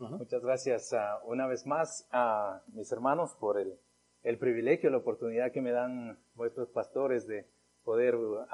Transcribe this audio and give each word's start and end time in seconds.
Muchas 0.00 0.42
gracias 0.42 0.94
uh, 0.94 1.30
una 1.30 1.46
vez 1.46 1.66
más 1.66 2.08
a 2.10 2.62
mis 2.72 2.90
hermanos 2.90 3.36
por 3.38 3.58
el, 3.58 3.78
el, 4.22 4.38
privilegio, 4.38 4.88
la 4.88 4.96
oportunidad 4.96 5.52
que 5.52 5.60
me 5.60 5.72
dan 5.72 6.18
vuestros 6.34 6.70
pastores 6.70 7.26
de 7.26 7.46
poder 7.84 8.14
uh, 8.16 8.46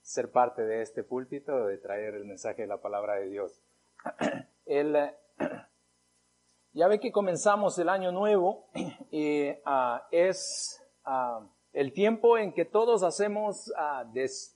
ser 0.00 0.30
parte 0.30 0.62
de 0.62 0.82
este 0.82 1.02
púlpito, 1.02 1.66
de 1.66 1.78
traer 1.78 2.14
el 2.14 2.24
mensaje 2.24 2.62
de 2.62 2.68
la 2.68 2.80
palabra 2.80 3.14
de 3.14 3.30
Dios. 3.30 3.60
El, 4.64 4.96
ya 6.72 6.86
ve 6.86 7.00
que 7.00 7.10
comenzamos 7.10 7.76
el 7.80 7.88
año 7.88 8.12
nuevo 8.12 8.68
y 9.10 9.50
uh, 9.50 9.98
es 10.12 10.80
el 11.72 11.92
tiempo 11.92 12.38
en 12.38 12.52
que 12.52 12.64
todos 12.64 13.02
hacemos 13.02 13.72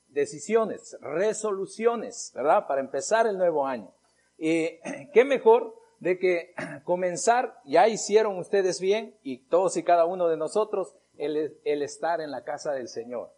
decisiones, 0.06 0.96
resoluciones, 1.00 2.32
¿verdad? 2.34 2.68
Para 2.68 2.80
empezar 2.80 3.26
el 3.26 3.36
nuevo 3.36 3.66
año. 3.66 3.92
Y 4.38 4.78
qué 5.12 5.24
mejor 5.24 5.77
de 6.00 6.18
que 6.18 6.54
comenzar, 6.84 7.60
ya 7.64 7.88
hicieron 7.88 8.38
ustedes 8.38 8.80
bien, 8.80 9.14
y 9.22 9.38
todos 9.38 9.76
y 9.76 9.82
cada 9.82 10.04
uno 10.04 10.28
de 10.28 10.36
nosotros, 10.36 10.94
el, 11.16 11.82
estar 11.82 12.20
en 12.20 12.30
la 12.30 12.44
casa 12.44 12.72
del 12.72 12.88
Señor. 12.88 13.32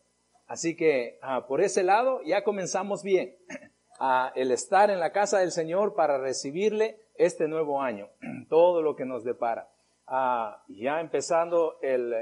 Así 0.46 0.76
que 0.76 1.18
ah, 1.22 1.46
por 1.46 1.60
ese 1.60 1.82
lado 1.82 2.20
ya 2.22 2.44
comenzamos 2.44 3.02
bien, 3.02 3.36
el 4.34 4.50
estar 4.50 4.90
en 4.90 5.00
la 5.00 5.12
casa 5.12 5.38
del 5.38 5.52
Señor 5.52 5.94
para 5.94 6.18
recibirle 6.18 6.98
este 7.16 7.48
nuevo 7.48 7.80
año, 7.80 8.08
todo 8.48 8.82
lo 8.82 8.96
que 8.96 9.04
nos 9.04 9.24
depara. 9.24 9.68
Ah, 10.06 10.64
ya 10.68 11.00
empezando 11.00 11.78
el 11.82 12.12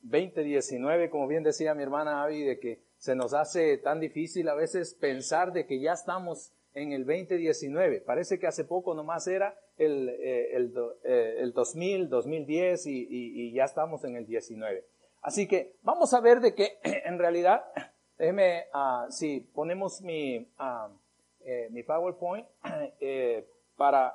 2019, 0.00 1.10
como 1.10 1.26
bien 1.28 1.42
decía 1.42 1.74
mi 1.74 1.82
hermana 1.82 2.22
Avi, 2.22 2.42
de 2.42 2.58
que 2.58 2.80
se 2.96 3.14
nos 3.14 3.34
hace 3.34 3.76
tan 3.76 4.00
difícil 4.00 4.48
a 4.48 4.54
veces 4.54 4.94
pensar 4.94 5.52
de 5.52 5.66
que 5.66 5.78
ya 5.78 5.92
estamos 5.92 6.52
en 6.72 6.92
el 6.92 7.04
2019. 7.04 8.00
Parece 8.00 8.38
que 8.38 8.46
hace 8.46 8.64
poco 8.64 8.94
nomás 8.94 9.26
era 9.26 9.58
el, 9.76 10.08
eh, 10.08 10.56
el, 10.56 10.74
eh, 11.04 11.36
el 11.40 11.52
2000, 11.52 12.08
2010 12.08 12.86
y, 12.86 13.06
y, 13.10 13.52
ya 13.52 13.64
estamos 13.64 14.04
en 14.04 14.16
el 14.16 14.26
19. 14.26 14.84
Así 15.22 15.46
que 15.46 15.74
vamos 15.82 16.14
a 16.14 16.20
ver 16.20 16.40
de 16.40 16.54
que 16.54 16.78
en 16.82 17.18
realidad, 17.18 17.64
déjeme, 18.18 18.66
uh, 18.74 19.10
si 19.10 19.40
ponemos 19.40 20.00
mi, 20.02 20.38
uh, 20.38 21.70
mi 21.70 21.82
PowerPoint 21.82 22.46
para 23.76 24.14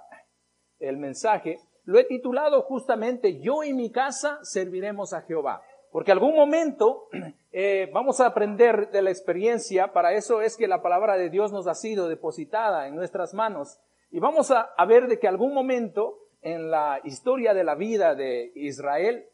el 0.79 0.97
mensaje, 0.97 1.59
lo 1.85 1.97
he 1.97 2.03
titulado 2.03 2.61
justamente 2.61 3.39
Yo 3.39 3.63
y 3.63 3.73
mi 3.73 3.91
casa 3.91 4.39
serviremos 4.43 5.13
a 5.13 5.21
Jehová. 5.21 5.63
Porque 5.91 6.11
algún 6.11 6.35
momento 6.35 7.07
eh, 7.51 7.89
vamos 7.93 8.19
a 8.19 8.27
aprender 8.27 8.91
de 8.91 9.01
la 9.01 9.09
experiencia, 9.09 9.91
para 9.91 10.13
eso 10.13 10.41
es 10.41 10.55
que 10.55 10.67
la 10.67 10.81
palabra 10.81 11.17
de 11.17 11.29
Dios 11.29 11.51
nos 11.51 11.67
ha 11.67 11.73
sido 11.73 12.07
depositada 12.07 12.87
en 12.87 12.95
nuestras 12.95 13.33
manos. 13.33 13.79
Y 14.11 14.19
vamos 14.19 14.51
a, 14.51 14.73
ver 14.87 15.07
de 15.07 15.19
que 15.19 15.27
algún 15.27 15.53
momento 15.53 16.17
en 16.41 16.71
la 16.71 16.99
historia 17.03 17.53
de 17.53 17.63
la 17.63 17.75
vida 17.75 18.15
de 18.15 18.51
Israel, 18.55 19.25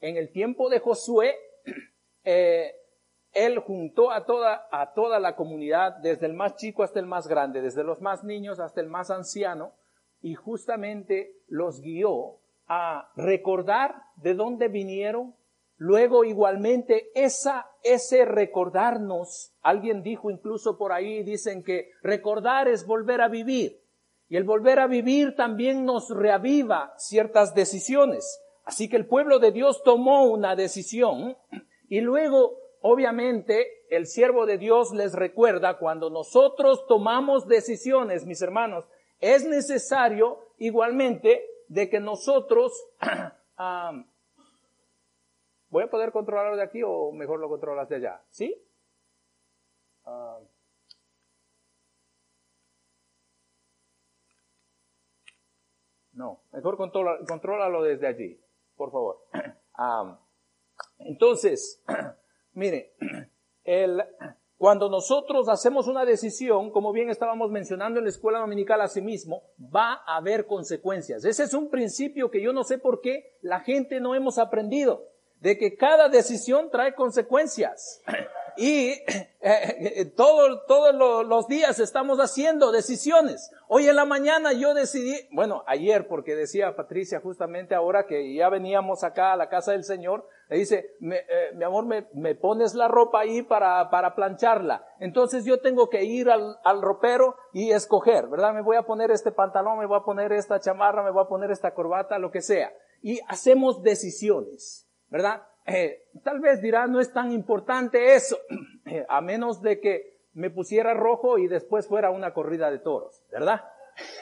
en 0.00 0.16
el 0.16 0.30
tiempo 0.32 0.70
de 0.70 0.80
Josué, 0.80 1.36
eh, 2.24 2.72
él 3.32 3.58
juntó 3.58 4.10
a 4.10 4.24
toda, 4.24 4.68
a 4.70 4.94
toda 4.94 5.20
la 5.20 5.36
comunidad, 5.36 5.96
desde 5.98 6.26
el 6.26 6.34
más 6.34 6.56
chico 6.56 6.82
hasta 6.82 7.00
el 7.00 7.06
más 7.06 7.28
grande, 7.28 7.60
desde 7.60 7.84
los 7.84 8.00
más 8.00 8.24
niños 8.24 8.60
hasta 8.60 8.80
el 8.80 8.88
más 8.88 9.10
anciano, 9.10 9.72
y 10.22 10.34
justamente 10.34 11.34
los 11.46 11.80
guió 11.80 12.38
a 12.66 13.10
recordar 13.16 14.02
de 14.16 14.34
dónde 14.34 14.68
vinieron, 14.68 15.34
Luego 15.78 16.24
igualmente 16.24 17.10
esa, 17.14 17.66
ese 17.82 18.24
recordarnos, 18.24 19.52
alguien 19.60 20.02
dijo 20.02 20.30
incluso 20.30 20.78
por 20.78 20.92
ahí, 20.92 21.22
dicen 21.22 21.62
que 21.62 21.90
recordar 22.02 22.66
es 22.66 22.86
volver 22.86 23.20
a 23.20 23.28
vivir. 23.28 23.82
Y 24.28 24.36
el 24.36 24.44
volver 24.44 24.80
a 24.80 24.86
vivir 24.86 25.34
también 25.36 25.84
nos 25.84 26.10
reaviva 26.10 26.94
ciertas 26.96 27.54
decisiones. 27.54 28.40
Así 28.64 28.88
que 28.88 28.96
el 28.96 29.06
pueblo 29.06 29.38
de 29.38 29.52
Dios 29.52 29.82
tomó 29.84 30.24
una 30.24 30.56
decisión 30.56 31.36
y 31.88 32.00
luego, 32.00 32.58
obviamente, 32.80 33.84
el 33.90 34.06
siervo 34.06 34.46
de 34.46 34.58
Dios 34.58 34.92
les 34.92 35.12
recuerda 35.12 35.78
cuando 35.78 36.10
nosotros 36.10 36.84
tomamos 36.88 37.46
decisiones, 37.46 38.26
mis 38.26 38.42
hermanos, 38.42 38.88
es 39.20 39.44
necesario 39.44 40.38
igualmente 40.58 41.44
de 41.68 41.88
que 41.88 42.00
nosotros 42.00 42.72
ah, 43.56 43.92
¿Voy 45.68 45.82
a 45.82 45.90
poder 45.90 46.12
controlarlo 46.12 46.56
de 46.56 46.62
aquí 46.62 46.82
o 46.84 47.12
mejor 47.12 47.40
lo 47.40 47.48
controlas 47.48 47.88
de 47.88 47.96
allá? 47.96 48.22
¿Sí? 48.30 48.62
Uh, 50.04 50.46
no, 56.16 56.40
mejor 56.52 56.76
controla, 56.76 57.18
contrólalo 57.28 57.82
desde 57.82 58.06
allí, 58.06 58.40
por 58.74 58.90
favor. 58.90 59.18
Entonces, 60.98 61.82
mire, 62.54 62.94
el, 63.64 64.02
cuando 64.56 64.88
nosotros 64.88 65.48
hacemos 65.50 65.86
una 65.88 66.06
decisión, 66.06 66.70
como 66.70 66.92
bien 66.92 67.10
estábamos 67.10 67.50
mencionando 67.50 67.98
en 67.98 68.06
la 68.06 68.10
escuela 68.10 68.38
dominical 68.38 68.80
a 68.80 68.88
sí 68.88 69.02
mismo, 69.02 69.42
va 69.58 70.02
a 70.06 70.16
haber 70.16 70.46
consecuencias. 70.46 71.24
Ese 71.26 71.44
es 71.44 71.52
un 71.52 71.68
principio 71.68 72.30
que 72.30 72.42
yo 72.42 72.54
no 72.54 72.64
sé 72.64 72.78
por 72.78 73.02
qué 73.02 73.36
la 73.42 73.60
gente 73.60 74.00
no 74.00 74.14
hemos 74.14 74.38
aprendido 74.38 75.04
de 75.40 75.58
que 75.58 75.76
cada 75.76 76.08
decisión 76.08 76.70
trae 76.70 76.94
consecuencias. 76.94 78.02
Y 78.56 78.94
eh, 79.40 80.12
todos 80.16 81.26
los 81.26 81.46
días 81.48 81.78
estamos 81.78 82.18
haciendo 82.18 82.72
decisiones. 82.72 83.52
Hoy 83.68 83.88
en 83.88 83.96
la 83.96 84.04
mañana 84.04 84.52
yo 84.52 84.74
decidí, 84.74 85.14
bueno, 85.32 85.62
ayer 85.66 86.08
porque 86.08 86.34
decía 86.34 86.74
Patricia 86.76 87.20
justamente 87.20 87.74
ahora 87.74 88.06
que 88.06 88.34
ya 88.34 88.48
veníamos 88.48 89.04
acá 89.04 89.32
a 89.32 89.36
la 89.36 89.48
casa 89.48 89.72
del 89.72 89.84
Señor, 89.84 90.26
le 90.48 90.58
dice, 90.58 90.96
eh, 91.00 91.52
mi 91.54 91.64
amor, 91.64 91.84
me, 91.84 92.34
pones 92.34 92.74
la 92.74 92.88
ropa 92.88 93.20
ahí 93.20 93.42
para, 93.42 93.90
para 93.90 94.14
plancharla. 94.14 94.86
Entonces 95.00 95.44
yo 95.44 95.60
tengo 95.60 95.88
que 95.90 96.04
ir 96.04 96.30
al, 96.30 96.58
al 96.64 96.80
ropero 96.80 97.36
y 97.52 97.72
escoger, 97.72 98.28
¿verdad? 98.28 98.54
Me 98.54 98.62
voy 98.62 98.76
a 98.76 98.82
poner 98.82 99.10
este 99.10 99.32
pantalón, 99.32 99.78
me 99.78 99.86
voy 99.86 99.98
a 99.98 100.04
poner 100.04 100.32
esta 100.32 100.60
chamarra, 100.60 101.02
me 101.02 101.10
voy 101.10 101.24
a 101.24 101.28
poner 101.28 101.50
esta 101.50 101.74
corbata, 101.74 102.18
lo 102.18 102.30
que 102.30 102.42
sea. 102.42 102.72
Y 103.02 103.20
hacemos 103.28 103.82
decisiones. 103.82 104.86
¿verdad? 105.08 105.42
Eh, 105.66 106.04
tal 106.22 106.40
vez 106.40 106.62
dirá, 106.62 106.86
no 106.86 107.00
es 107.00 107.12
tan 107.12 107.32
importante 107.32 108.14
eso, 108.14 108.38
eh, 108.86 109.04
a 109.08 109.20
menos 109.20 109.62
de 109.62 109.80
que 109.80 110.16
me 110.34 110.50
pusiera 110.50 110.94
rojo 110.94 111.38
y 111.38 111.48
después 111.48 111.88
fuera 111.88 112.10
una 112.10 112.32
corrida 112.32 112.70
de 112.70 112.78
toros, 112.78 113.22
¿verdad? 113.32 113.62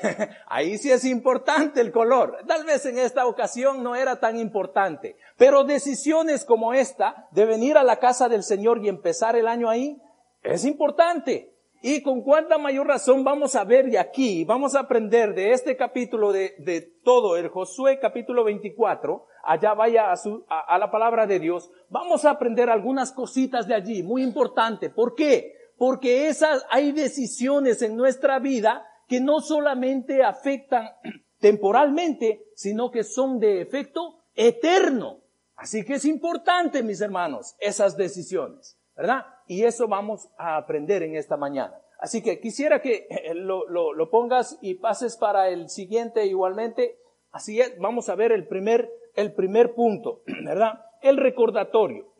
Ahí 0.47 0.79
sí 0.79 0.91
es 0.91 1.05
importante 1.05 1.81
el 1.81 1.91
color. 1.91 2.39
Tal 2.47 2.65
vez 2.65 2.87
en 2.87 2.99
esta 2.99 3.27
ocasión 3.27 3.83
no 3.83 3.97
era 3.97 4.21
tan 4.21 4.39
importante, 4.39 5.17
pero 5.37 5.65
decisiones 5.65 6.45
como 6.45 6.73
esta 6.73 7.29
de 7.33 7.45
venir 7.45 7.77
a 7.77 7.83
la 7.83 7.99
casa 7.99 8.29
del 8.29 8.43
Señor 8.43 8.79
y 8.83 8.89
empezar 8.89 9.37
el 9.37 9.49
año 9.49 9.69
ahí 9.69 10.01
es 10.43 10.65
importante. 10.65 11.51
Y 11.83 12.03
con 12.03 12.23
cuánta 12.23 12.57
mayor 12.57 12.87
razón 12.87 13.25
vamos 13.25 13.57
a 13.57 13.65
ver 13.65 13.91
de 13.91 13.99
aquí, 13.99 14.45
vamos 14.45 14.75
a 14.75 14.81
aprender 14.81 15.35
de 15.35 15.53
este 15.53 15.77
capítulo 15.77 16.33
de, 16.33 16.55
de 16.59 16.81
todo, 16.81 17.37
el 17.37 17.49
Josué 17.49 17.99
capítulo 18.01 18.45
24, 18.45 19.27
allá 19.47 19.75
vaya 19.75 20.11
a, 20.11 20.17
su, 20.17 20.45
a, 20.49 20.79
la 20.79 20.91
palabra 20.91 21.27
de 21.27 21.39
Dios, 21.39 21.71
vamos 21.89 22.25
a 22.25 22.31
aprender 22.31 22.71
algunas 22.71 23.13
cositas 23.13 23.67
de 23.67 23.75
allí, 23.75 24.03
muy 24.03 24.23
importante. 24.23 24.91
¿Por 24.91 25.15
qué? 25.15 25.55
Porque 25.77 26.29
esas, 26.29 26.65
hay 26.71 26.93
decisiones 26.93 27.83
en 27.83 27.97
nuestra 27.97 28.39
vida 28.39 28.87
que 29.09 29.21
no 29.21 29.41
solamente 29.41 30.23
afectan 30.23 30.89
temporalmente, 31.39 32.47
sino 32.55 32.91
que 32.91 33.05
son 33.05 33.39
de 33.39 33.61
efecto 33.61 34.25
eterno. 34.35 35.21
Así 35.57 35.85
que 35.85 35.95
es 35.95 36.05
importante, 36.05 36.83
mis 36.83 37.01
hermanos, 37.01 37.55
esas 37.61 37.97
decisiones, 37.97 38.79
¿verdad? 38.97 39.25
Y 39.47 39.65
eso 39.65 39.87
vamos 39.89 40.29
a 40.37 40.57
aprender 40.57 41.03
en 41.03 41.17
esta 41.17 41.37
mañana. 41.37 41.79
Así 41.99 42.23
que 42.23 42.41
quisiera 42.41 42.83
que 42.83 43.07
eh, 43.09 43.35
lo, 43.35 43.69
lo, 43.69 43.93
lo 43.93 44.11
pongas 44.11 44.59
y 44.61 44.75
pases 44.75 45.17
para 45.17 45.49
el 45.49 45.71
siguiente 45.71 46.27
igualmente. 46.27 46.99
Así 47.31 47.61
es, 47.61 47.79
vamos 47.79 48.09
a 48.09 48.15
ver 48.15 48.33
el 48.33 48.47
primer 48.47 48.91
el 49.15 49.33
primer 49.35 49.75
punto, 49.75 50.23
¿verdad? 50.45 50.85
El 51.03 51.17
recordatorio. 51.17 52.13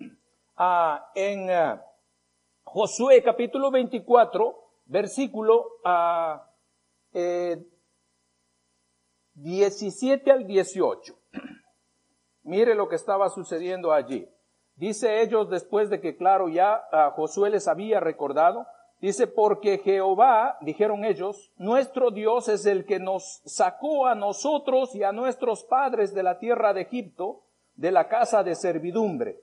Ah, 0.57 1.11
en 1.15 1.51
ah, 1.51 1.85
Josué 2.63 3.23
capítulo 3.23 3.71
24, 3.71 4.57
versículo 4.87 5.67
17 9.35 10.31
ah, 10.31 10.35
al 10.35 10.47
18. 10.47 11.19
Mire 12.45 12.75
lo 12.75 12.89
que 12.89 12.97
estaba 12.97 13.29
sucediendo 13.31 13.93
allí. 13.93 14.29
Dice 14.77 15.23
ellos 15.23 15.51
después 15.51 15.89
de 15.89 16.01
que, 16.01 16.17
claro, 16.17 16.49
ya 16.49 16.83
Josué 17.15 17.49
les 17.49 17.69
había 17.69 18.01
recordado, 18.01 18.67
Dice, 19.05 19.27
porque 19.27 19.77
Jehová, 19.85 20.57
dijeron 20.63 21.05
ellos, 21.05 21.53
nuestro 21.59 22.11
Dios 22.11 22.49
es 22.49 22.65
el 22.65 22.87
que 22.87 22.99
nos 22.99 23.43
sacó 23.45 24.07
a 24.07 24.15
nosotros 24.15 24.95
y 24.95 25.03
a 25.03 25.13
nuestros 25.13 25.63
padres 25.63 26.15
de 26.15 26.23
la 26.23 26.39
tierra 26.39 26.73
de 26.73 26.81
Egipto, 26.81 27.43
de 27.75 27.93
la 27.93 28.09
casa 28.09 28.43
de 28.43 28.55
servidumbre. 28.55 29.43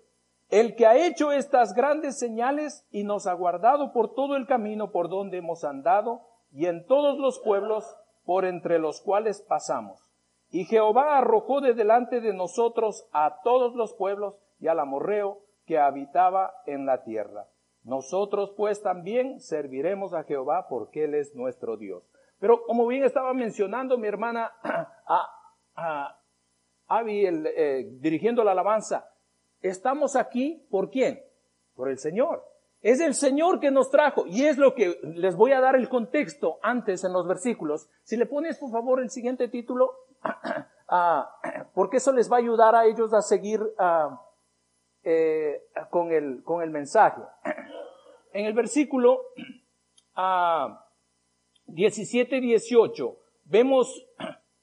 El 0.49 0.75
que 0.75 0.87
ha 0.87 0.97
hecho 0.97 1.31
estas 1.31 1.75
grandes 1.75 2.17
señales 2.17 2.87
y 2.89 3.03
nos 3.03 3.27
ha 3.27 3.33
guardado 3.33 3.93
por 3.93 4.15
todo 4.15 4.35
el 4.35 4.47
camino 4.47 4.89
por 4.89 5.09
donde 5.09 5.37
hemos 5.37 5.63
andado 5.63 6.21
y 6.51 6.65
en 6.65 6.87
todos 6.87 7.19
los 7.19 7.37
pueblos 7.37 7.85
por 8.25 8.45
entre 8.45 8.79
los 8.79 8.99
cuales 8.99 9.43
pasamos. 9.43 10.11
Y 10.49 10.65
Jehová 10.65 11.19
arrojó 11.19 11.61
de 11.61 11.75
delante 11.75 12.19
de 12.19 12.33
nosotros 12.33 13.07
a 13.11 13.41
todos 13.43 13.75
los 13.75 13.93
pueblos 13.93 14.39
y 14.59 14.69
al 14.69 14.79
amorreo 14.79 15.37
que 15.67 15.77
habitaba 15.77 16.51
en 16.65 16.87
la 16.87 17.03
tierra. 17.03 17.45
Nosotros 17.83 18.54
pues 18.56 18.81
también 18.81 19.39
serviremos 19.39 20.13
a 20.13 20.24
Jehová 20.24 20.68
porque 20.69 21.06
Él 21.06 21.16
es 21.16 21.36
nuestro 21.36 21.78
Dios. 21.78 22.04
Pero 22.39 22.63
como 22.66 22.88
bien 22.88 23.04
estaba 23.04 23.33
mencionando 23.33 23.98
mi 23.98 24.07
hermana 24.07 24.51
a, 24.63 25.30
a 25.75 26.22
Abby, 26.88 27.25
eh, 27.25 27.88
dirigiendo 28.00 28.44
la 28.44 28.51
alabanza, 28.51 29.10
estamos 29.62 30.16
aquí 30.16 30.66
por 30.69 30.89
quién? 30.89 31.24
Por 31.75 31.89
el 31.89 31.98
Señor. 31.98 32.44
Es 32.81 33.00
el 33.00 33.13
Señor 33.13 33.60
que 33.60 33.72
nos 33.72 33.92
trajo 33.92 34.25
y 34.25 34.45
es 34.45 34.57
lo 34.57 34.74
que 34.74 35.00
les 35.04 35.36
voy 35.36 35.51
a 35.54 35.62
dar 35.62 35.75
el 35.75 35.88
contexto 35.88 36.57
antes 36.63 37.04
en 37.04 37.13
los 37.13 37.28
versículos. 37.28 37.88
Si 38.04 38.18
le 38.18 38.25
pones 38.25 38.57
por 38.57 38.72
favor 38.72 39.00
el 39.00 39.12
siguiente 39.12 39.48
título, 39.48 39.94
porque 41.74 41.98
eso 41.98 42.12
les 42.12 42.31
va 42.31 42.38
a 42.38 42.39
ayudar 42.39 42.75
a 42.75 42.86
ellos 42.86 43.13
a 43.13 43.22
seguir 43.22 43.62
eh, 45.03 45.63
con, 45.89 46.12
el, 46.12 46.44
con 46.44 46.62
el 46.62 46.69
mensaje. 46.69 47.21
En 48.33 48.45
el 48.45 48.53
versículo 48.53 49.21
17-18 50.15 53.09
ah, 53.09 53.13
vemos 53.45 54.06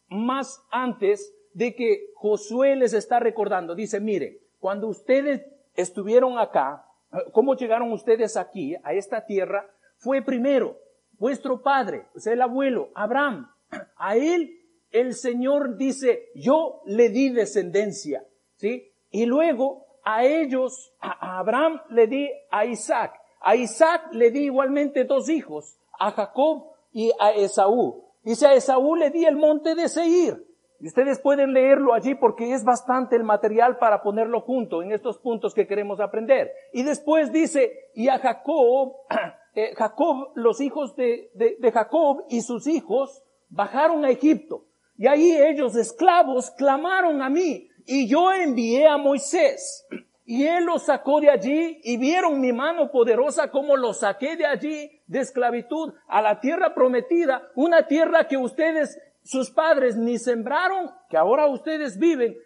más 0.08 0.62
antes 0.70 1.34
de 1.52 1.74
que 1.74 2.10
Josué 2.14 2.76
les 2.76 2.92
está 2.92 3.18
recordando. 3.20 3.74
Dice, 3.74 4.00
mire, 4.00 4.42
cuando 4.58 4.88
ustedes 4.88 5.46
estuvieron 5.74 6.38
acá, 6.38 6.88
¿Cómo 7.32 7.56
llegaron 7.56 7.92
ustedes 7.92 8.36
aquí, 8.36 8.76
a 8.82 8.92
esta 8.92 9.24
tierra? 9.24 9.70
Fue 9.96 10.22
primero 10.22 10.78
vuestro 11.12 11.62
padre, 11.62 12.06
o 12.14 12.20
sea, 12.20 12.34
el 12.34 12.42
abuelo, 12.42 12.90
Abraham. 12.94 13.50
A 13.96 14.16
él 14.16 14.60
el 14.90 15.14
Señor 15.14 15.76
dice, 15.76 16.28
yo 16.34 16.82
le 16.86 17.08
di 17.08 17.30
descendencia, 17.30 18.26
¿sí? 18.56 18.92
Y 19.10 19.26
luego 19.26 19.86
a 20.10 20.24
ellos, 20.24 20.94
a 21.00 21.38
Abraham 21.38 21.82
le 21.90 22.06
di 22.06 22.30
a 22.50 22.64
Isaac. 22.64 23.12
A 23.42 23.54
Isaac 23.54 24.08
le 24.12 24.30
di 24.30 24.44
igualmente 24.44 25.04
dos 25.04 25.28
hijos, 25.28 25.78
a 25.98 26.12
Jacob 26.12 26.64
y 26.92 27.12
a 27.20 27.32
Esaú. 27.32 28.04
Dice, 28.22 28.46
a 28.46 28.54
Esaú 28.54 28.96
le 28.96 29.10
di 29.10 29.26
el 29.26 29.36
monte 29.36 29.74
de 29.74 29.86
Seir. 29.86 30.46
Y 30.80 30.86
ustedes 30.86 31.20
pueden 31.20 31.52
leerlo 31.52 31.92
allí 31.92 32.14
porque 32.14 32.54
es 32.54 32.64
bastante 32.64 33.16
el 33.16 33.24
material 33.24 33.76
para 33.76 34.02
ponerlo 34.02 34.40
junto 34.40 34.82
en 34.82 34.92
estos 34.92 35.18
puntos 35.18 35.52
que 35.52 35.66
queremos 35.66 36.00
aprender. 36.00 36.52
Y 36.72 36.84
después 36.84 37.30
dice, 37.30 37.90
y 37.94 38.08
a 38.08 38.18
Jacob, 38.18 38.94
eh, 39.54 39.74
Jacob, 39.76 40.30
los 40.36 40.62
hijos 40.62 40.96
de, 40.96 41.30
de 41.34 41.70
Jacob 41.70 42.24
y 42.30 42.40
sus 42.40 42.66
hijos 42.66 43.22
bajaron 43.50 44.06
a 44.06 44.10
Egipto. 44.10 44.64
Y 44.96 45.06
ahí 45.06 45.36
ellos, 45.36 45.76
esclavos, 45.76 46.50
clamaron 46.52 47.20
a 47.20 47.28
mí. 47.28 47.67
Y 47.90 48.06
yo 48.06 48.32
envié 48.32 48.86
a 48.86 48.98
Moisés. 48.98 49.86
Y 50.26 50.44
él 50.44 50.66
los 50.66 50.82
sacó 50.84 51.22
de 51.22 51.30
allí 51.30 51.80
y 51.82 51.96
vieron 51.96 52.38
mi 52.38 52.52
mano 52.52 52.90
poderosa 52.90 53.50
como 53.50 53.78
los 53.78 54.00
saqué 54.00 54.36
de 54.36 54.44
allí 54.44 55.00
de 55.06 55.20
esclavitud 55.20 55.94
a 56.06 56.20
la 56.20 56.38
tierra 56.38 56.74
prometida, 56.74 57.48
una 57.54 57.86
tierra 57.86 58.28
que 58.28 58.36
ustedes 58.36 59.00
sus 59.22 59.50
padres 59.50 59.96
ni 59.96 60.18
sembraron, 60.18 60.90
que 61.08 61.16
ahora 61.16 61.46
ustedes 61.46 61.98
viven, 61.98 62.36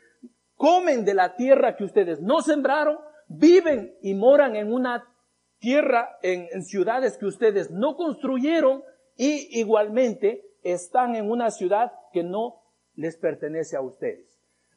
comen 0.55 1.05
de 1.05 1.15
la 1.15 1.35
tierra 1.35 1.75
que 1.75 1.83
ustedes 1.83 2.21
no 2.21 2.41
sembraron, 2.41 2.99
viven 3.27 3.97
y 4.01 4.15
moran 4.15 4.55
en 4.55 4.73
una 4.73 5.13
tierra, 5.59 6.19
en, 6.23 6.63
ciudades 6.65 7.19
que 7.19 7.27
ustedes 7.27 7.73
no 7.73 7.97
construyeron 7.97 8.85
y 9.17 9.59
igualmente 9.59 10.45
están 10.63 11.17
en 11.17 11.29
una 11.29 11.51
ciudad 11.51 11.91
que 12.13 12.23
no 12.23 12.63
les 12.95 13.17
pertenece 13.17 13.77
a 13.77 13.81
ustedes. 13.81 14.32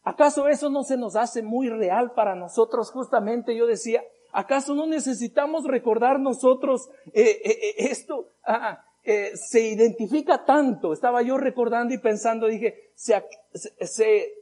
¿Acaso 0.05 0.47
eso 0.47 0.69
no 0.69 0.83
se 0.83 0.97
nos 0.97 1.15
hace 1.15 1.41
muy 1.41 1.67
real 1.67 2.11
para 2.11 2.35
nosotros? 2.35 2.91
Justamente 2.91 3.55
yo 3.55 3.65
decía, 3.65 4.03
¿acaso 4.31 4.75
no 4.75 4.85
necesitamos 4.85 5.65
recordar 5.65 6.19
nosotros 6.19 6.91
eh, 7.07 7.41
eh, 7.43 7.49
eh, 7.49 7.75
esto? 7.89 8.29
Ah, 8.45 8.85
se 9.03 9.61
identifica 9.61 10.45
tanto, 10.45 10.91
estaba 10.93 11.21
yo 11.21 11.37
recordando 11.37 11.93
y 11.93 11.99
pensando, 11.99 12.47
dije, 12.47 12.91
se, 12.95 13.23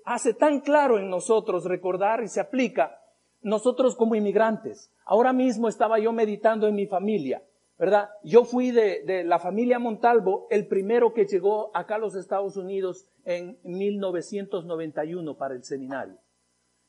hace 0.06 0.34
tan 0.34 0.62
claro 0.62 1.00
en 1.00 1.10
nosotros 1.10 1.66
recordar 1.66 2.24
y 2.24 2.30
se 2.30 2.40
aplica 2.40 2.98
nosotros 3.42 3.96
como 3.96 4.16
inmigrantes. 4.16 4.90
Ahora 5.06 5.34
mismo 5.34 5.68
estaba 5.68 6.00
yo 6.00 6.14
meditando 6.14 6.68
en 6.68 6.76
mi 6.76 6.88
familia, 6.88 7.42
¿verdad? 7.84 8.12
Yo 8.24 8.46
fui 8.46 8.72
de, 8.72 9.26
la 9.26 9.40
familia 9.40 9.78
Montalvo, 9.78 10.48
el 10.50 10.68
primero 10.68 11.14
que 11.14 11.26
llegó 11.26 11.70
acá 11.76 11.96
a 11.96 11.98
los 11.98 12.16
Estados 12.16 12.56
Unidos 12.56 13.06
en 13.26 13.60
1991 13.64 15.36
para 15.36 15.54
el 15.54 15.66
seminario. 15.66 16.18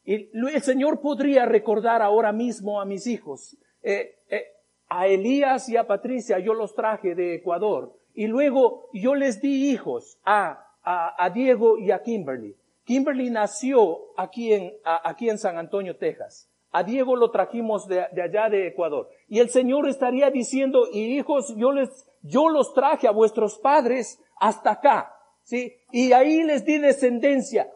Y 0.04 0.30
el 0.32 0.62
Señor 0.62 1.00
podría 1.00 1.46
recordar 1.46 2.00
ahora 2.00 2.30
mismo 2.30 2.80
a 2.80 2.84
mis 2.84 3.08
hijos. 3.08 3.56
Eh, 3.82 4.20
eh, 4.30 4.44
a 4.88 5.08
Elías 5.08 5.68
y 5.68 5.76
a 5.76 5.88
Patricia 5.88 6.38
yo 6.38 6.54
los 6.54 6.76
traje 6.76 7.16
de 7.16 7.34
Ecuador 7.34 7.98
y 8.14 8.28
luego 8.28 8.88
yo 8.92 9.16
les 9.16 9.42
di 9.42 9.72
hijos 9.72 10.20
a, 10.24 10.64
a, 10.84 11.28
Diego 11.30 11.76
y 11.76 11.90
a 11.90 12.02
Kimberly. 12.02 12.54
Kimberly 12.84 13.30
nació 13.30 13.98
aquí 14.16 14.52
en, 14.52 14.74
aquí 14.84 15.28
en 15.28 15.38
San 15.38 15.58
Antonio, 15.58 15.96
Texas. 15.96 16.48
A 16.74 16.82
Diego 16.82 17.16
lo 17.16 17.30
trajimos 17.30 17.88
de, 17.88 18.00
allá 18.00 18.50
de 18.50 18.66
Ecuador. 18.66 19.08
Y 19.28 19.38
el 19.38 19.48
Señor 19.48 19.88
estaría 19.88 20.30
diciendo, 20.30 20.88
y 20.92 21.16
hijos, 21.18 21.54
yo 21.56 21.72
les, 21.72 22.06
yo 22.22 22.48
los 22.48 22.74
traje 22.74 23.08
a 23.08 23.12
vuestros 23.12 23.58
padres 23.58 24.20
hasta 24.38 24.72
acá. 24.72 25.16
¿Sí? 25.42 25.74
Y 25.92 26.12
ahí 26.12 26.42
les 26.42 26.64
di 26.64 26.78
descendencia. 26.78 27.70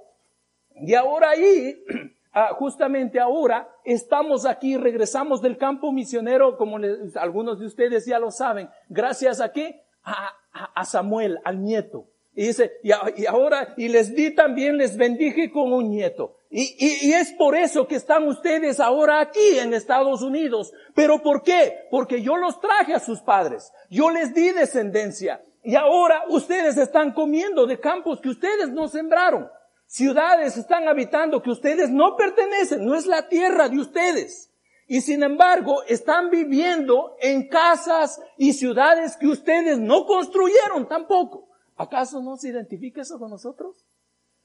Y 0.75 0.95
ahora 0.95 1.31
ahí 1.31 1.77
Ah, 2.41 2.55
justamente 2.55 3.19
ahora 3.19 3.69
estamos 3.85 4.47
aquí, 4.47 4.77
regresamos 4.77 5.43
del 5.43 5.57
campo 5.57 5.91
misionero, 5.91 6.57
como 6.57 6.79
algunos 7.17 7.59
de 7.59 7.67
ustedes 7.67 8.07
ya 8.07 8.21
lo 8.21 8.31
saben, 8.31 8.69
gracias 8.89 9.41
a 9.41 9.51
qué? 9.51 9.83
A, 10.05 10.85
Samuel, 10.85 11.41
al 11.45 11.63
nieto. 11.65 12.07
Y 12.37 12.47
dice, 12.47 12.75
y, 12.85 12.93
ahora, 13.27 13.75
y 13.77 13.89
les 13.89 14.15
di 14.15 14.31
también, 14.31 14.77
les 14.77 14.97
bendije 14.97 15.51
con 15.51 15.73
un 15.73 15.91
nieto. 15.91 16.37
Y, 16.51 17.09
y, 17.09 17.13
es 17.13 17.33
por 17.33 17.55
eso 17.55 17.87
que 17.87 17.97
están 17.97 18.27
ustedes 18.27 18.81
ahora 18.81 19.21
aquí 19.21 19.59
en 19.59 19.75
Estados 19.75 20.23
Unidos. 20.23 20.73
¿Pero 20.95 21.23
por 21.23 21.43
qué? 21.43 21.87
Porque 21.91 22.23
yo 22.23 22.39
los 22.39 22.59
traje 22.59 22.95
a 22.95 23.01
sus 23.01 23.21
padres. 23.21 23.71
Yo 23.91 24.11
les 24.11 24.33
di 24.33 24.51
descendencia. 24.53 25.45
Y 25.63 25.75
ahora 25.75 26.23
ustedes 26.29 26.79
están 26.79 27.13
comiendo 27.13 27.67
de 27.67 27.79
campos 27.79 28.21
que 28.23 28.31
ustedes 28.31 28.71
no 28.71 28.89
sembraron. 28.89 29.51
Ciudades 29.87 30.57
están 30.57 30.89
habitando 30.89 31.43
que 31.43 31.51
ustedes 31.51 31.91
no 31.91 32.17
pertenecen, 32.17 32.85
no 32.85 32.95
es 32.95 33.07
la 33.07 33.29
tierra 33.29 33.69
de 33.69 33.79
ustedes. 33.79 34.51
Y 34.87 35.03
sin 35.03 35.23
embargo, 35.23 35.83
están 35.85 36.31
viviendo 36.31 37.17
en 37.21 37.49
casas 37.49 38.21
y 38.39 38.55
ciudades 38.55 39.19
que 39.19 39.27
ustedes 39.27 39.79
no 39.79 40.07
construyeron 40.07 40.89
tampoco. 40.89 41.49
¿Acaso 41.77 42.23
no 42.23 42.37
se 42.37 42.49
identifica 42.49 43.03
eso 43.03 43.19
con 43.19 43.31
nosotros? 43.31 43.87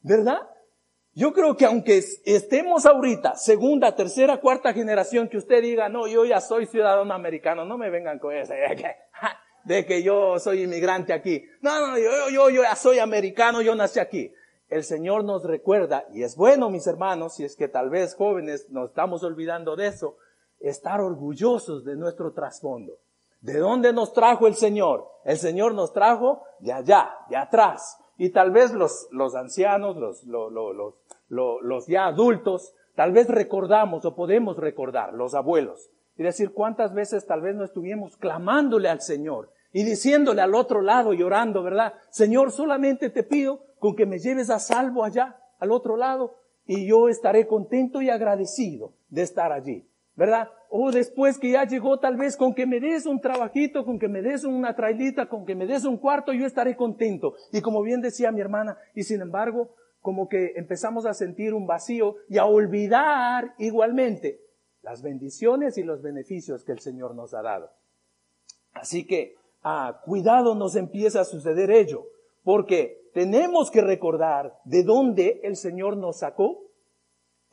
¿Verdad? 0.02 0.42
Yo 1.16 1.32
creo 1.32 1.56
que 1.56 1.66
aunque 1.66 2.02
estemos 2.26 2.86
ahorita, 2.86 3.36
segunda, 3.36 3.96
tercera, 3.96 4.38
cuarta 4.38 4.74
generación, 4.74 5.28
que 5.30 5.38
usted 5.38 5.62
diga, 5.62 5.90
no, 5.90 6.08
yo 6.08 6.26
ya 6.26 6.42
soy 6.42 6.66
ciudadano 6.66 7.14
americano, 7.14 7.66
no 7.66 7.78
me 7.78 7.90
vengan 7.90 8.18
con 8.20 8.36
eso, 8.36 8.54
de 9.66 9.86
que 9.86 10.04
yo 10.04 10.40
soy 10.40 10.64
inmigrante 10.64 11.14
aquí. 11.14 11.46
No, 11.62 11.88
no, 11.88 11.98
yo, 11.98 12.30
yo, 12.30 12.50
yo 12.50 12.64
ya 12.64 12.76
soy 12.76 13.00
americano, 13.00 13.62
yo 13.62 13.76
nací 13.76 14.00
aquí 14.00 14.34
el 14.74 14.84
Señor 14.84 15.24
nos 15.24 15.44
recuerda, 15.44 16.06
y 16.12 16.24
es 16.24 16.36
bueno, 16.36 16.70
mis 16.70 16.88
hermanos, 16.88 17.36
si 17.36 17.44
es 17.44 17.56
que 17.56 17.68
tal 17.68 17.90
vez 17.90 18.16
jóvenes 18.16 18.70
nos 18.70 18.90
estamos 18.90 19.24
olvidando 19.24 19.76
de 19.76 19.88
eso, 19.88 20.18
estar 20.60 21.00
orgullosos 21.00 21.86
de 21.86 21.96
nuestro 21.96 22.34
trasfondo. 22.34 22.98
¿De 23.42 23.60
dónde 23.60 23.94
nos 23.94 24.14
trajo 24.14 24.48
el 24.48 24.56
Señor? 24.56 25.08
El 25.26 25.38
Señor 25.38 25.76
nos 25.76 25.94
trajo 25.94 26.44
de 26.60 26.74
allá, 26.74 27.14
de 27.30 27.36
atrás. 27.36 28.00
Y 28.18 28.30
tal 28.30 28.52
vez 28.52 28.72
los, 28.72 29.08
los 29.12 29.36
ancianos, 29.36 29.98
los, 29.98 30.24
los, 30.24 30.52
los, 30.52 30.96
los 31.34 31.88
ya 31.88 32.06
adultos, 32.06 32.74
tal 32.96 33.12
vez 33.12 33.28
recordamos 33.28 34.06
o 34.06 34.16
podemos 34.16 34.58
recordar, 34.58 35.14
los 35.14 35.34
abuelos, 35.34 35.90
y 36.18 36.24
decir 36.24 36.54
cuántas 36.54 36.94
veces 36.94 37.26
tal 37.26 37.42
vez 37.42 37.56
no 37.56 37.64
estuvimos 37.64 38.18
clamándole 38.18 38.90
al 38.90 39.02
Señor 39.02 39.50
y 39.72 39.84
diciéndole 39.84 40.42
al 40.42 40.54
otro 40.54 40.82
lado, 40.82 41.14
llorando, 41.14 41.64
¿verdad? 41.64 41.94
Señor, 42.12 42.52
solamente 42.52 43.10
te 43.10 43.24
pido 43.24 43.66
con 43.80 43.96
que 43.96 44.06
me 44.06 44.20
lleves 44.20 44.52
a 44.52 44.60
salvo 44.60 45.04
allá, 45.04 45.38
al 45.60 45.72
otro 45.72 45.98
lado, 45.98 46.36
y 46.66 46.88
yo 46.88 47.10
estaré 47.10 47.48
contento 47.48 48.02
y 48.02 48.10
agradecido 48.10 48.94
de 49.10 49.24
estar 49.24 49.52
allí, 49.52 49.88
¿verdad? 50.16 50.50
O 50.70 50.92
después 50.92 51.40
que 51.40 51.52
ya 51.52 51.66
llegó 51.66 52.00
tal 52.00 52.16
vez 52.16 52.38
con 52.38 52.54
que 52.54 52.66
me 52.66 52.80
des 52.80 53.06
un 53.06 53.20
trabajito, 53.20 53.84
con 53.84 54.00
que 54.00 54.08
me 54.08 54.22
des 54.22 54.44
una 54.44 54.76
trailita, 54.76 55.28
con 55.28 55.46
que 55.46 55.56
me 55.56 55.66
des 55.66 55.86
un 55.86 55.98
cuarto, 55.98 56.34
yo 56.34 56.46
estaré 56.46 56.76
contento. 56.76 57.34
Y 57.52 57.62
como 57.62 57.82
bien 57.82 58.02
decía 58.02 58.32
mi 58.32 58.42
hermana, 58.42 58.78
y 58.96 59.04
sin 59.04 59.22
embargo, 59.22 59.76
como 60.04 60.30
que 60.30 60.54
empezamos 60.58 61.08
a 61.08 61.16
sentir 61.16 61.56
un 61.56 61.66
vacío 61.66 62.18
y 62.30 62.38
a 62.38 62.46
olvidar 62.46 63.56
igualmente 63.58 64.42
las 64.84 65.02
bendiciones 65.02 65.80
y 65.80 65.84
los 65.84 66.04
beneficios 66.04 66.64
que 66.64 66.74
el 66.74 66.80
Señor 66.80 67.16
nos 67.16 67.34
ha 67.34 67.42
dado. 67.42 67.72
Así 68.74 69.08
que, 69.08 69.36
ah, 69.64 70.02
cuidado 70.06 70.54
nos 70.54 70.76
empieza 70.76 71.22
a 71.22 71.26
suceder 71.26 71.72
ello 71.72 72.06
Porque 72.44 73.10
tenemos 73.14 73.72
que 73.72 73.82
recordar 73.82 74.60
de 74.66 74.84
dónde 74.84 75.40
el 75.44 75.56
Señor 75.56 75.96
nos 75.96 76.20
sacó. 76.20 76.66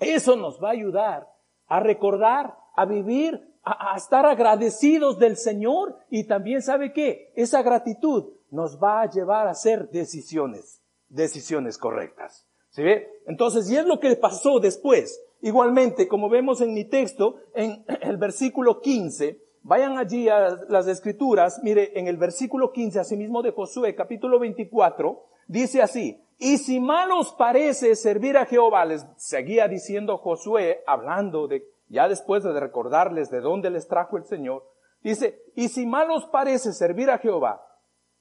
Eso 0.01 0.35
nos 0.35 0.63
va 0.63 0.69
a 0.69 0.73
ayudar 0.73 1.29
a 1.69 1.79
recordar, 1.79 2.59
a 2.75 2.85
vivir, 2.85 3.55
a, 3.63 3.93
a 3.93 3.97
estar 3.97 4.27
agradecidos 4.27 5.21
del 5.21 5.37
Señor 5.37 5.97
y 6.11 6.25
también 6.25 6.63
sabe 6.63 6.93
qué, 6.93 7.33
esa 7.37 7.63
gratitud 7.63 8.33
nos 8.51 8.83
va 8.83 9.03
a 9.03 9.09
llevar 9.09 9.47
a 9.47 9.53
hacer 9.53 9.89
decisiones, 9.91 10.80
decisiones 11.11 11.77
correctas. 11.77 12.47
¿Sí 12.71 12.83
ve? 12.83 13.09
Entonces, 13.27 13.71
y 13.71 13.77
es 13.77 13.85
lo 13.85 14.01
que 14.01 14.17
pasó 14.17 14.61
después. 14.61 15.21
Igualmente, 15.43 16.09
como 16.09 16.29
vemos 16.29 16.61
en 16.61 16.73
mi 16.73 16.85
texto, 16.85 17.37
en 17.55 17.85
el 18.01 18.17
versículo 18.17 18.81
15, 18.81 19.41
vayan 19.63 19.99
allí 19.99 20.29
a 20.29 20.57
las 20.69 20.87
escrituras, 20.87 21.61
mire, 21.63 21.99
en 21.99 22.07
el 22.07 22.17
versículo 22.17 22.73
15, 22.73 23.01
asimismo 23.01 23.43
de 23.43 23.53
Josué, 23.53 23.95
capítulo 23.95 24.39
24, 24.39 25.23
dice 25.47 25.83
así, 25.83 26.23
y 26.39 26.59
si 26.59 26.81
mal 26.81 27.11
os 27.13 27.33
parece 27.33 27.95
servir 27.97 28.39
a 28.39 28.47
Jehová, 28.47 28.85
les 28.87 29.05
seguía 29.17 29.69
diciendo 29.69 30.17
Josué, 30.17 30.83
hablando 30.87 31.49
de, 31.49 31.65
ya 31.89 32.09
después 32.09 32.43
de 32.43 32.59
recordarles 32.59 33.31
de 33.31 33.41
dónde 33.41 33.69
les 33.69 33.89
trajo 33.89 34.17
el 34.17 34.25
Señor, 34.25 34.65
dice, 35.03 35.43
y 35.55 35.69
si 35.69 35.85
mal 35.85 36.11
os 36.11 36.25
parece 36.27 36.73
servir 36.73 37.11
a 37.11 37.19
Jehová, 37.19 37.63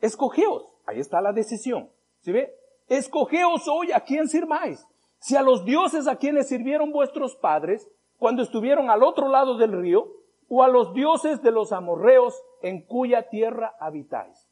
escogeos, 0.02 0.76
ahí 0.86 1.00
está 1.00 1.22
la 1.22 1.32
decisión, 1.32 1.90
¿sí 2.20 2.32
ve? 2.32 2.59
Escogeos 2.90 3.68
hoy 3.68 3.92
a 3.92 4.02
quién 4.02 4.28
sirváis. 4.28 4.86
Si 5.20 5.36
a 5.36 5.42
los 5.42 5.64
dioses 5.64 6.08
a 6.08 6.18
quienes 6.18 6.48
sirvieron 6.48 6.92
vuestros 6.92 7.36
padres 7.36 7.90
cuando 8.18 8.42
estuvieron 8.42 8.90
al 8.90 9.04
otro 9.04 9.30
lado 9.30 9.58
del 9.58 9.80
río, 9.80 10.20
o 10.50 10.64
a 10.64 10.68
los 10.68 10.94
dioses 10.94 11.42
de 11.42 11.52
los 11.52 11.72
amorreos 11.72 12.42
en 12.62 12.82
cuya 12.82 13.30
tierra 13.30 13.76
habitáis. 13.80 14.50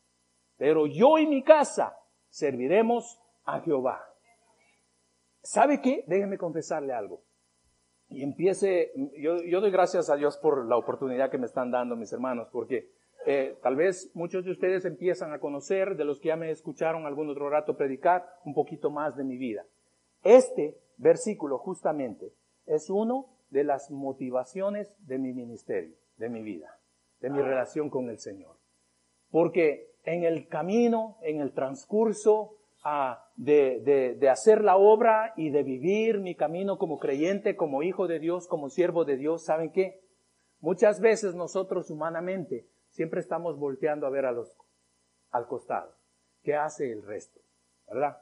Pero 0.56 0.86
yo 0.86 1.17
y 1.17 1.25
mi 1.25 1.44
casa 1.44 1.98
serviremos 2.29 3.20
a 3.46 3.60
Jehová. 3.62 4.03
¿Sabe 5.41 5.82
qué? 5.82 6.03
Déjenme 6.08 6.38
confesarle 6.38 6.94
algo. 6.94 7.24
Y 8.10 8.24
empiece, 8.24 8.91
yo, 9.17 9.41
yo 9.44 9.60
doy 9.60 9.72
gracias 9.72 10.10
a 10.10 10.15
Dios 10.15 10.38
por 10.38 10.67
la 10.67 10.77
oportunidad 10.77 11.32
que 11.32 11.38
me 11.38 11.46
están 11.46 11.72
dando 11.72 11.96
mis 11.96 12.13
hermanos, 12.13 12.48
porque 12.51 12.91
eh, 13.30 13.58
tal 13.62 13.76
vez 13.76 14.10
muchos 14.14 14.46
de 14.46 14.52
ustedes 14.52 14.86
empiezan 14.86 15.34
a 15.34 15.40
conocer, 15.40 15.98
de 15.98 16.06
los 16.06 16.22
que 16.22 16.30
ya 16.30 16.38
me 16.38 16.50
escucharon 16.50 17.06
algún 17.06 17.30
otro 17.30 17.50
rato 17.50 17.76
predicar, 17.76 18.26
un 18.46 18.54
poquito 18.54 18.90
más 18.90 19.18
de 19.18 19.26
mi 19.26 19.36
vida. 19.36 19.66
Este 20.24 20.78
versículo 20.96 21.58
justamente 21.58 22.32
es 22.66 22.90
uno 22.90 23.28
de 23.50 23.66
las 23.66 23.92
motivaciones 23.92 24.96
de 25.06 25.18
mi 25.18 25.34
ministerio, 25.34 25.98
de 26.16 26.30
mi 26.30 26.42
vida, 26.42 26.80
de 27.20 27.30
mi 27.30 27.42
relación 27.42 27.90
con 27.90 28.10
el 28.10 28.18
Señor. 28.18 28.56
Porque 29.30 29.92
en 30.06 30.24
el 30.24 30.48
camino, 30.48 31.18
en 31.22 31.42
el 31.42 31.52
transcurso 31.52 32.56
ah, 32.86 33.30
de, 33.36 33.82
de, 33.82 34.16
de 34.16 34.30
hacer 34.30 34.64
la 34.64 34.78
obra 34.78 35.34
y 35.36 35.50
de 35.50 35.64
vivir 35.64 36.22
mi 36.22 36.36
camino 36.36 36.78
como 36.78 36.98
creyente, 36.98 37.58
como 37.58 37.84
hijo 37.84 38.08
de 38.08 38.20
Dios, 38.20 38.48
como 38.48 38.70
siervo 38.70 39.04
de 39.04 39.18
Dios, 39.18 39.44
¿saben 39.44 39.74
qué? 39.74 40.00
Muchas 40.62 41.02
veces 41.02 41.36
nosotros 41.36 41.92
humanamente 41.92 42.70
siempre 42.98 43.20
estamos 43.20 43.60
volteando 43.60 44.08
a 44.08 44.10
ver 44.10 44.25
a 44.25 44.32
los, 44.32 44.58
al 45.30 45.48
costado. 45.48 45.96
¿Qué 46.42 46.56
hace 46.56 46.92
el 46.92 47.04
resto? 47.04 47.39
¿Verdad? 47.88 48.18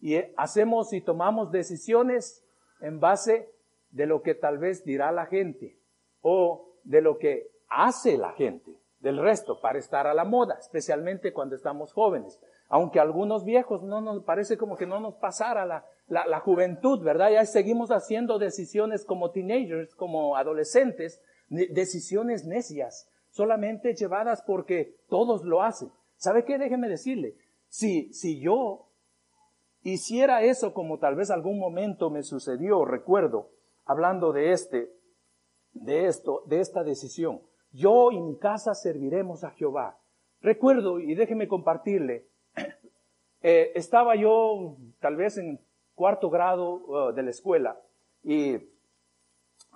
Y 0.00 0.16
hacemos 0.36 0.92
y 0.92 1.00
tomamos 1.00 1.52
decisiones 1.52 2.44
en 2.80 2.98
base 2.98 3.48
de 3.90 4.06
lo 4.06 4.22
que 4.22 4.34
tal 4.34 4.58
vez 4.58 4.84
dirá 4.84 5.12
la 5.12 5.26
gente 5.26 5.78
o 6.22 6.74
de 6.82 7.02
lo 7.02 7.18
que 7.18 7.52
hace 7.68 8.18
la 8.18 8.32
gente 8.32 8.76
del 8.98 9.16
resto 9.16 9.60
para 9.60 9.78
estar 9.78 10.08
a 10.08 10.14
la 10.14 10.24
moda, 10.24 10.56
especialmente 10.58 11.32
cuando 11.32 11.54
estamos 11.54 11.92
jóvenes. 11.92 12.40
Aunque 12.68 12.98
algunos 12.98 13.44
viejos 13.44 13.84
no 13.84 14.00
nos 14.00 14.24
parece 14.24 14.58
como 14.58 14.76
que 14.76 14.86
no 14.86 14.98
nos 14.98 15.14
pasara 15.14 15.66
la, 15.66 15.86
la, 16.08 16.26
la 16.26 16.40
juventud, 16.40 17.00
¿verdad? 17.04 17.30
Ya 17.30 17.44
seguimos 17.44 17.90
haciendo 17.92 18.40
decisiones 18.40 19.04
como 19.04 19.30
teenagers, 19.30 19.94
como 19.94 20.36
adolescentes, 20.36 21.22
decisiones 21.48 22.44
necias, 22.44 23.09
solamente 23.30 23.94
llevadas 23.94 24.42
porque 24.42 24.96
todos 25.08 25.44
lo 25.44 25.62
hacen. 25.62 25.90
¿Sabe 26.16 26.44
qué? 26.44 26.58
Déjeme 26.58 26.88
decirle, 26.88 27.36
si, 27.68 28.12
si 28.12 28.40
yo 28.40 28.88
hiciera 29.82 30.42
eso 30.42 30.74
como 30.74 30.98
tal 30.98 31.14
vez 31.14 31.30
algún 31.30 31.58
momento 31.58 32.10
me 32.10 32.22
sucedió, 32.22 32.84
recuerdo, 32.84 33.50
hablando 33.84 34.32
de 34.32 34.52
este, 34.52 34.90
de 35.72 36.06
esto, 36.06 36.42
de 36.46 36.60
esta 36.60 36.84
decisión, 36.84 37.40
yo 37.72 38.10
y 38.10 38.20
mi 38.20 38.36
casa 38.36 38.74
serviremos 38.74 39.44
a 39.44 39.50
Jehová. 39.50 39.98
Recuerdo, 40.42 40.98
y 40.98 41.14
déjeme 41.14 41.48
compartirle, 41.48 42.26
eh, 43.42 43.72
estaba 43.74 44.16
yo 44.16 44.76
tal 45.00 45.16
vez 45.16 45.38
en 45.38 45.60
cuarto 45.94 46.30
grado 46.30 46.72
uh, 46.72 47.12
de 47.12 47.22
la 47.22 47.30
escuela 47.30 47.78
y 48.22 48.56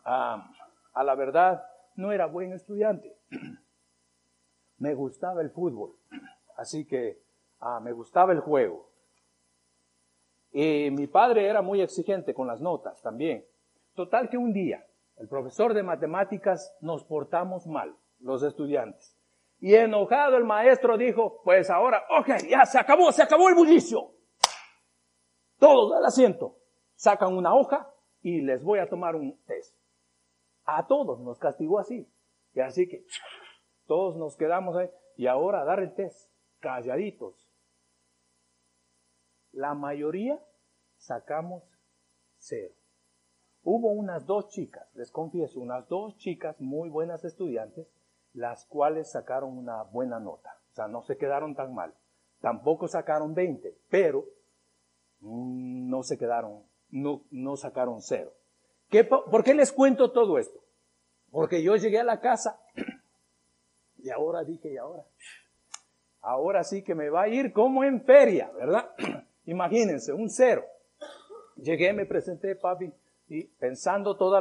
ah, 0.04 0.50
a 0.94 1.04
la 1.04 1.14
verdad 1.14 1.62
no 1.96 2.12
era 2.12 2.26
buen 2.26 2.52
estudiante. 2.52 3.14
me 4.78 4.94
gustaba 4.94 5.40
el 5.40 5.50
fútbol, 5.50 5.96
así 6.56 6.86
que 6.86 7.20
ah, 7.60 7.80
me 7.80 7.92
gustaba 7.92 8.32
el 8.32 8.40
juego. 8.40 8.90
Y 10.52 10.90
mi 10.92 11.06
padre 11.06 11.48
era 11.48 11.62
muy 11.62 11.80
exigente 11.80 12.32
con 12.32 12.46
las 12.46 12.60
notas 12.60 13.02
también. 13.02 13.44
Total 13.94 14.28
que 14.28 14.38
un 14.38 14.52
día 14.52 14.84
el 15.16 15.28
profesor 15.28 15.74
de 15.74 15.82
matemáticas 15.82 16.76
nos 16.80 17.04
portamos 17.04 17.66
mal, 17.66 17.96
los 18.20 18.42
estudiantes. 18.42 19.16
Y 19.60 19.74
enojado 19.74 20.36
el 20.36 20.44
maestro 20.44 20.98
dijo, 20.98 21.40
pues 21.44 21.70
ahora, 21.70 22.02
ok, 22.18 22.28
ya 22.48 22.66
se 22.66 22.78
acabó, 22.78 23.12
se 23.12 23.22
acabó 23.22 23.48
el 23.48 23.54
bullicio. 23.54 24.12
Todos 25.58 25.96
al 25.96 26.04
asiento. 26.04 26.58
Sacan 26.96 27.36
una 27.36 27.54
hoja 27.54 27.90
y 28.22 28.40
les 28.42 28.62
voy 28.62 28.78
a 28.78 28.88
tomar 28.88 29.16
un 29.16 29.38
test. 29.44 29.76
A 30.64 30.86
todos 30.86 31.20
nos 31.20 31.38
castigó 31.38 31.78
así. 31.78 32.08
Y 32.54 32.61
así 32.61 32.88
que 32.88 33.04
todos 33.87 34.16
nos 34.16 34.37
quedamos 34.37 34.76
ahí. 34.76 34.88
Y 35.16 35.26
ahora 35.26 35.64
dar 35.64 35.80
el 35.80 35.94
test, 35.94 36.30
calladitos. 36.61 37.49
La 39.52 39.75
mayoría 39.75 40.40
sacamos 40.96 41.62
cero. 42.38 42.75
Hubo 43.62 43.92
unas 43.92 44.26
dos 44.26 44.49
chicas, 44.49 44.87
les 44.94 45.11
confieso, 45.11 45.61
unas 45.61 45.88
dos 45.88 46.16
chicas 46.18 46.61
muy 46.61 46.90
buenas 46.90 47.25
estudiantes, 47.25 47.87
las 48.34 48.66
cuales 48.66 49.11
sacaron 49.11 49.56
una 49.56 49.82
buena 49.84 50.20
nota. 50.20 50.58
O 50.73 50.75
sea, 50.75 50.88
no 50.88 51.02
se 51.02 51.16
quedaron 51.16 51.54
tan 51.54 51.75
mal. 51.75 51.94
Tampoco 52.40 52.88
sacaron 52.88 53.32
20, 53.32 53.78
pero 53.88 54.26
mm, 55.20 55.88
no 55.88 56.02
se 56.02 56.18
quedaron, 56.18 56.64
no, 56.90 57.23
no 57.30 57.56
sacaron 57.56 58.02
cero. 58.02 58.32
¿Qué, 58.90 59.04
¿Por 59.04 59.42
qué 59.44 59.54
les 59.54 59.73
cuento 59.73 60.12
todo 60.12 60.38
esto? 60.38 60.63
Porque 61.34 61.64
yo 61.64 61.74
llegué 61.74 61.98
a 61.98 62.04
la 62.04 62.20
casa 62.20 62.60
y 63.98 64.08
ahora 64.08 64.44
dije, 64.44 64.72
y 64.72 64.76
ahora, 64.76 65.02
ahora 66.20 66.62
sí 66.62 66.84
que 66.84 66.94
me 66.94 67.10
va 67.10 67.22
a 67.22 67.28
ir 67.28 67.52
como 67.52 67.82
en 67.82 68.02
feria, 68.02 68.52
¿verdad? 68.56 68.90
Imagínense, 69.46 70.12
un 70.12 70.30
cero. 70.30 70.64
Llegué, 71.56 71.92
me 71.92 72.06
presenté, 72.06 72.54
papi, 72.54 72.92
y 73.26 73.48
pensando 73.58 74.16
todas 74.16 74.40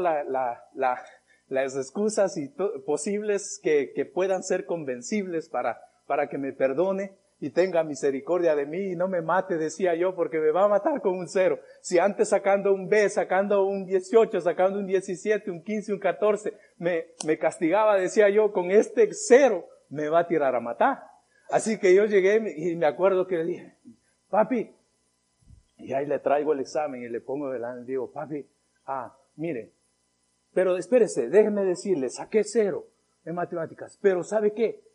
las 1.47 1.75
excusas 1.75 2.38
y 2.38 2.50
posibles 2.85 3.59
que, 3.63 4.12
puedan 4.13 4.43
ser 4.43 4.67
convencibles 4.67 5.50
para, 5.50 5.81
para 6.05 6.29
que 6.29 6.38
me 6.38 6.53
perdone 6.53 7.17
y 7.43 7.50
tenga 7.50 7.83
misericordia 7.83 8.55
de 8.55 8.65
mí 8.65 8.93
y 8.93 8.95
no 8.95 9.09
me 9.09 9.21
mate, 9.21 9.57
decía 9.57 9.95
yo, 9.95 10.15
porque 10.15 10.39
me 10.39 10.51
va 10.51 10.63
a 10.63 10.69
matar 10.69 11.01
con 11.01 11.17
un 11.17 11.27
cero. 11.27 11.59
Si 11.81 12.00
antes 12.00 12.29
sacando 12.29 12.73
un 12.73 12.88
B, 12.88 13.09
sacando 13.09 13.65
un 13.65 13.85
18, 13.85 14.39
sacando 14.39 14.79
un 14.79 14.88
17, 14.88 15.51
un 15.51 15.62
15, 15.62 15.91
un 15.91 16.00
14, 16.00 16.53
me, 16.77 17.03
castigaba, 17.38 17.97
decía 17.97 18.29
yo, 18.29 18.53
con 18.53 18.71
este 18.71 19.09
cero 19.12 19.67
me 19.89 20.07
va 20.07 20.19
a 20.19 20.27
tirar 20.29 20.55
a 20.55 20.62
matar. 20.62 21.03
Así 21.51 21.77
que 21.77 21.93
yo 21.93 22.05
llegué 22.05 22.41
y 22.55 22.77
me 22.77 22.85
acuerdo 22.85 23.27
que 23.27 23.35
le 23.35 23.43
dije, 23.43 23.77
papi, 24.29 24.73
y 25.79 25.91
ahí 25.91 26.05
le 26.05 26.19
traigo 26.19 26.53
el 26.53 26.62
examen 26.62 27.03
y 27.03 27.09
le 27.09 27.19
pongo 27.19 27.50
delante 27.50 27.83
y 27.83 27.88
digo, 27.88 28.09
papi, 28.09 28.47
ah, 28.85 29.13
mire, 29.35 29.73
pero 30.53 30.77
espérese, 30.77 31.27
déjeme 31.27 31.65
decirle, 31.65 32.09
saqué 32.09 32.45
cero 32.45 32.88
en 33.25 33.35
matemáticas, 33.35 34.00
pero 34.01 34.23
¿sabe 34.23 34.53
qué? 34.53 34.92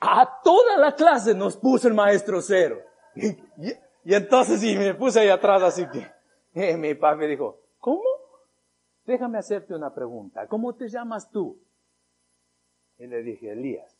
A 0.00 0.40
toda 0.42 0.76
la 0.76 0.94
clase 0.94 1.34
nos 1.34 1.56
puso 1.56 1.88
el 1.88 1.94
maestro 1.94 2.40
cero. 2.40 2.80
Y, 3.14 4.14
entonces 4.14 4.62
y 4.62 4.76
me 4.76 4.94
puse 4.94 5.20
ahí 5.20 5.28
atrás 5.28 5.62
así 5.62 5.86
que 5.90 6.06
eh, 6.54 6.76
mi 6.76 6.94
papá 6.94 7.16
me 7.16 7.26
dijo, 7.26 7.60
¿cómo? 7.78 8.04
Déjame 9.04 9.38
hacerte 9.38 9.74
una 9.74 9.94
pregunta. 9.94 10.46
¿Cómo 10.46 10.74
te 10.74 10.88
llamas 10.88 11.30
tú? 11.30 11.60
Y 12.98 13.06
le 13.06 13.22
dije, 13.22 13.52
Elías. 13.52 13.98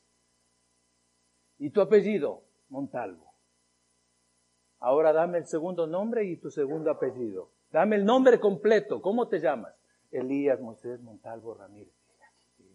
¿Y 1.58 1.70
tu 1.70 1.80
apellido? 1.80 2.42
Montalvo. 2.68 3.32
Ahora 4.80 5.12
dame 5.12 5.38
el 5.38 5.46
segundo 5.46 5.86
nombre 5.86 6.24
y 6.24 6.36
tu 6.36 6.50
segundo 6.50 6.90
apellido. 6.90 7.50
Dame 7.70 7.96
el 7.96 8.04
nombre 8.04 8.38
completo. 8.38 9.02
¿Cómo 9.02 9.28
te 9.28 9.40
llamas? 9.40 9.74
Elías 10.10 10.60
Moisés 10.60 11.00
Montalvo 11.00 11.54
Ramírez. 11.54 11.92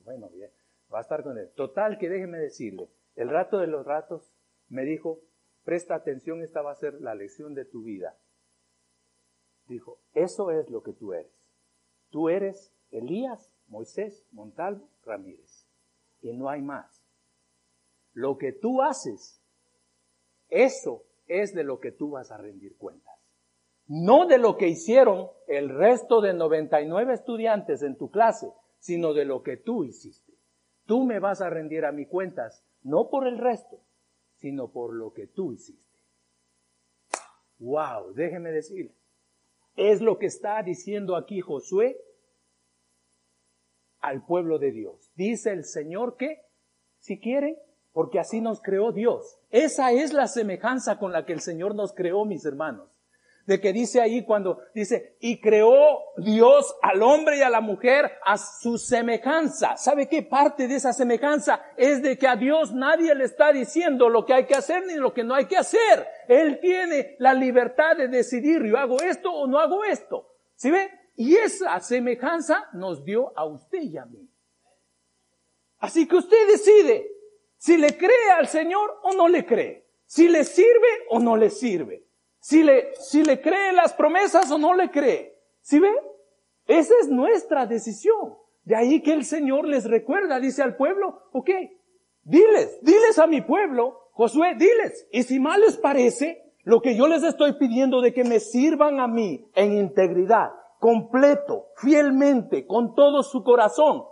Bueno, 0.03 0.29
bien, 0.29 0.51
va 0.93 0.99
a 0.99 1.01
estar 1.01 1.23
con 1.23 1.37
él. 1.37 1.49
Total 1.55 1.97
que 1.97 2.09
déjeme 2.09 2.37
decirle, 2.37 2.89
el 3.15 3.29
rato 3.29 3.59
de 3.59 3.67
los 3.67 3.85
ratos 3.85 4.33
me 4.67 4.83
dijo, 4.83 5.21
presta 5.63 5.95
atención, 5.95 6.41
esta 6.41 6.61
va 6.61 6.71
a 6.71 6.75
ser 6.75 7.01
la 7.01 7.15
lección 7.15 7.53
de 7.53 7.65
tu 7.65 7.83
vida. 7.83 8.17
Dijo, 9.67 9.99
eso 10.13 10.51
es 10.51 10.69
lo 10.69 10.83
que 10.83 10.93
tú 10.93 11.13
eres. 11.13 11.31
Tú 12.09 12.29
eres 12.29 12.73
Elías, 12.91 13.51
Moisés, 13.67 14.25
Montalvo, 14.31 14.89
Ramírez. 15.03 15.67
Y 16.21 16.33
no 16.33 16.49
hay 16.49 16.61
más. 16.61 17.03
Lo 18.13 18.37
que 18.37 18.51
tú 18.51 18.81
haces, 18.81 19.41
eso 20.49 21.03
es 21.27 21.53
de 21.53 21.63
lo 21.63 21.79
que 21.79 21.91
tú 21.91 22.11
vas 22.11 22.31
a 22.31 22.37
rendir 22.37 22.77
cuentas. 22.77 23.13
No 23.87 24.27
de 24.27 24.37
lo 24.37 24.57
que 24.57 24.67
hicieron 24.67 25.29
el 25.47 25.69
resto 25.69 26.21
de 26.21 26.33
99 26.33 27.13
estudiantes 27.13 27.81
en 27.81 27.97
tu 27.97 28.09
clase, 28.11 28.51
sino 28.79 29.13
de 29.13 29.25
lo 29.25 29.43
que 29.43 29.57
tú 29.57 29.83
hiciste. 29.83 30.33
Tú 30.85 31.05
me 31.05 31.19
vas 31.19 31.41
a 31.41 31.49
rendir 31.49 31.85
a 31.85 31.91
mi 31.91 32.05
cuentas, 32.05 32.63
no 32.83 33.09
por 33.09 33.27
el 33.27 33.37
resto, 33.37 33.79
sino 34.35 34.71
por 34.71 34.93
lo 34.93 35.13
que 35.13 35.27
tú 35.27 35.53
hiciste. 35.53 35.97
Wow, 37.59 38.13
déjeme 38.13 38.51
decirle. 38.51 38.93
Es 39.75 40.01
lo 40.01 40.19
que 40.19 40.27
está 40.27 40.61
diciendo 40.61 41.15
aquí 41.15 41.41
Josué 41.41 41.97
al 44.01 44.25
pueblo 44.25 44.59
de 44.59 44.71
Dios. 44.71 45.11
Dice 45.15 45.51
el 45.51 45.63
Señor 45.63 46.17
que, 46.17 46.41
si 46.99 47.19
quieren, 47.19 47.57
porque 47.93 48.19
así 48.19 48.41
nos 48.41 48.61
creó 48.61 48.91
Dios. 48.91 49.39
Esa 49.49 49.91
es 49.91 50.13
la 50.13 50.27
semejanza 50.27 50.99
con 50.99 51.11
la 51.11 51.25
que 51.25 51.33
el 51.33 51.39
Señor 51.39 51.73
nos 51.73 51.93
creó, 51.93 52.25
mis 52.25 52.45
hermanos. 52.45 52.92
De 53.45 53.59
que 53.59 53.73
dice 53.73 53.99
ahí 53.99 54.23
cuando 54.23 54.59
dice, 54.73 55.17
y 55.19 55.41
creó 55.41 55.99
Dios 56.15 56.73
al 56.81 57.01
hombre 57.01 57.37
y 57.37 57.41
a 57.41 57.49
la 57.49 57.59
mujer 57.59 58.13
a 58.25 58.37
su 58.37 58.77
semejanza. 58.77 59.75
¿Sabe 59.75 60.07
qué 60.07 60.23
parte 60.23 60.67
de 60.67 60.75
esa 60.75 60.93
semejanza 60.93 61.61
es 61.75 62.01
de 62.01 62.17
que 62.17 62.27
a 62.27 62.37
Dios 62.37 62.73
nadie 62.73 63.13
le 63.15 63.25
está 63.25 63.51
diciendo 63.51 64.07
lo 64.07 64.25
que 64.25 64.33
hay 64.33 64.45
que 64.45 64.55
hacer 64.55 64.85
ni 64.85 64.95
lo 64.95 65.13
que 65.13 65.25
no 65.25 65.35
hay 65.35 65.45
que 65.45 65.57
hacer? 65.57 66.07
Él 66.29 66.59
tiene 66.61 67.17
la 67.19 67.33
libertad 67.33 67.97
de 67.97 68.07
decidir, 68.07 68.63
yo 68.63 68.77
hago 68.77 69.01
esto 69.01 69.31
o 69.33 69.45
no 69.45 69.59
hago 69.59 69.83
esto. 69.83 70.29
¿Sí 70.55 70.71
ve? 70.71 70.89
Y 71.15 71.35
esa 71.35 71.79
semejanza 71.81 72.69
nos 72.73 73.03
dio 73.03 73.37
a 73.37 73.45
usted 73.45 73.81
y 73.81 73.97
a 73.97 74.05
mí. 74.05 74.29
Así 75.79 76.07
que 76.07 76.15
usted 76.15 76.47
decide 76.47 77.11
si 77.57 77.77
le 77.77 77.97
cree 77.97 78.31
al 78.37 78.47
Señor 78.47 78.99
o 79.03 79.13
no 79.13 79.27
le 79.27 79.45
cree. 79.45 79.85
Si 80.05 80.29
le 80.29 80.43
sirve 80.43 80.87
o 81.09 81.19
no 81.19 81.35
le 81.35 81.49
sirve. 81.49 82.05
Si 82.43 82.61
le, 82.61 82.93
si 82.95 83.23
le 83.23 83.39
cree 83.39 83.71
las 83.71 83.93
promesas 83.93 84.51
o 84.51 84.57
no 84.57 84.73
le 84.73 84.91
cree. 84.91 85.39
¿Sí 85.61 85.79
ve? 85.79 85.89
Esa 86.67 86.93
es 87.01 87.07
nuestra 87.07 87.65
decisión. 87.67 88.35
De 88.65 88.75
ahí 88.75 89.01
que 89.01 89.13
el 89.13 89.23
Señor 89.23 89.65
les 89.65 89.85
recuerda, 89.85 90.41
dice 90.41 90.61
al 90.61 90.75
pueblo, 90.75 91.21
ok, 91.31 91.49
diles, 92.23 92.79
diles 92.81 93.17
a 93.17 93.27
mi 93.27 93.39
pueblo, 93.39 94.09
Josué, 94.11 94.55
diles. 94.57 95.07
Y 95.13 95.23
si 95.23 95.39
mal 95.39 95.61
les 95.61 95.77
parece, 95.77 96.43
lo 96.63 96.81
que 96.81 96.97
yo 96.97 97.07
les 97.07 97.23
estoy 97.23 97.53
pidiendo 97.53 98.01
de 98.01 98.13
que 98.13 98.25
me 98.25 98.41
sirvan 98.41 98.99
a 98.99 99.07
mí 99.07 99.49
en 99.55 99.77
integridad, 99.77 100.51
completo, 100.79 101.67
fielmente, 101.77 102.67
con 102.67 102.93
todo 102.93 103.23
su 103.23 103.45
corazón, 103.45 104.03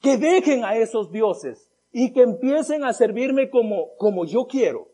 que 0.00 0.16
dejen 0.16 0.64
a 0.64 0.76
esos 0.76 1.12
dioses 1.12 1.70
y 1.90 2.14
que 2.14 2.22
empiecen 2.22 2.84
a 2.84 2.94
servirme 2.94 3.50
como, 3.50 3.94
como 3.98 4.24
yo 4.24 4.46
quiero. 4.46 4.88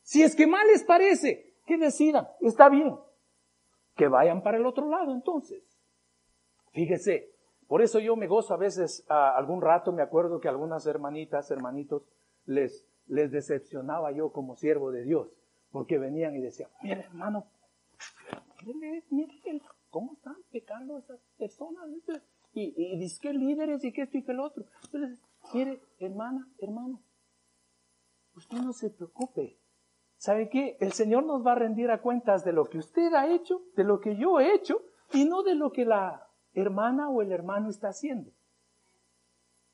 Si 0.00 0.22
es 0.22 0.34
que 0.34 0.46
mal 0.46 0.66
les 0.68 0.84
parece, 0.84 1.49
que 1.70 1.78
decidan, 1.78 2.26
está 2.40 2.68
bien. 2.68 2.96
Que 3.94 4.08
vayan 4.08 4.42
para 4.42 4.56
el 4.56 4.66
otro 4.66 4.88
lado 4.88 5.12
entonces. 5.12 5.62
Fíjese, 6.72 7.32
por 7.68 7.80
eso 7.80 8.00
yo 8.00 8.16
me 8.16 8.26
gozo 8.26 8.54
a 8.54 8.56
veces, 8.56 9.06
a 9.08 9.36
algún 9.36 9.62
rato 9.62 9.92
me 9.92 10.02
acuerdo 10.02 10.40
que 10.40 10.48
algunas 10.48 10.84
hermanitas, 10.86 11.50
hermanitos, 11.52 12.02
les, 12.44 12.84
les 13.06 13.30
decepcionaba 13.30 14.10
yo 14.10 14.32
como 14.32 14.56
siervo 14.56 14.90
de 14.90 15.04
Dios, 15.04 15.28
porque 15.70 15.98
venían 15.98 16.34
y 16.34 16.40
decían, 16.40 16.70
mire 16.82 17.02
hermano, 17.02 17.46
mire, 18.64 19.04
mire, 19.10 19.62
¿cómo 19.90 20.14
están 20.14 20.36
pecando 20.50 20.98
esas 20.98 21.20
personas? 21.38 21.84
Y, 22.52 22.74
y 22.76 23.18
que 23.20 23.32
líderes 23.32 23.84
y 23.84 23.92
que 23.92 24.02
esto 24.02 24.18
y 24.18 24.24
que 24.24 24.32
el 24.32 24.40
otro. 24.40 24.64
Entonces, 24.86 25.20
Mire, 25.52 25.82
hermana, 25.98 26.48
hermano, 26.58 27.02
usted 28.36 28.58
no 28.58 28.72
se 28.72 28.90
preocupe. 28.90 29.58
¿Sabe 30.20 30.50
qué? 30.50 30.76
El 30.80 30.92
Señor 30.92 31.24
nos 31.24 31.46
va 31.46 31.52
a 31.52 31.54
rendir 31.54 31.90
a 31.90 32.02
cuentas 32.02 32.44
de 32.44 32.52
lo 32.52 32.66
que 32.66 32.76
usted 32.76 33.14
ha 33.14 33.32
hecho, 33.32 33.62
de 33.74 33.84
lo 33.84 34.00
que 34.00 34.16
yo 34.16 34.38
he 34.38 34.52
hecho, 34.52 34.82
y 35.14 35.24
no 35.24 35.42
de 35.42 35.54
lo 35.54 35.72
que 35.72 35.86
la 35.86 36.28
hermana 36.52 37.08
o 37.08 37.22
el 37.22 37.32
hermano 37.32 37.70
está 37.70 37.88
haciendo. 37.88 38.30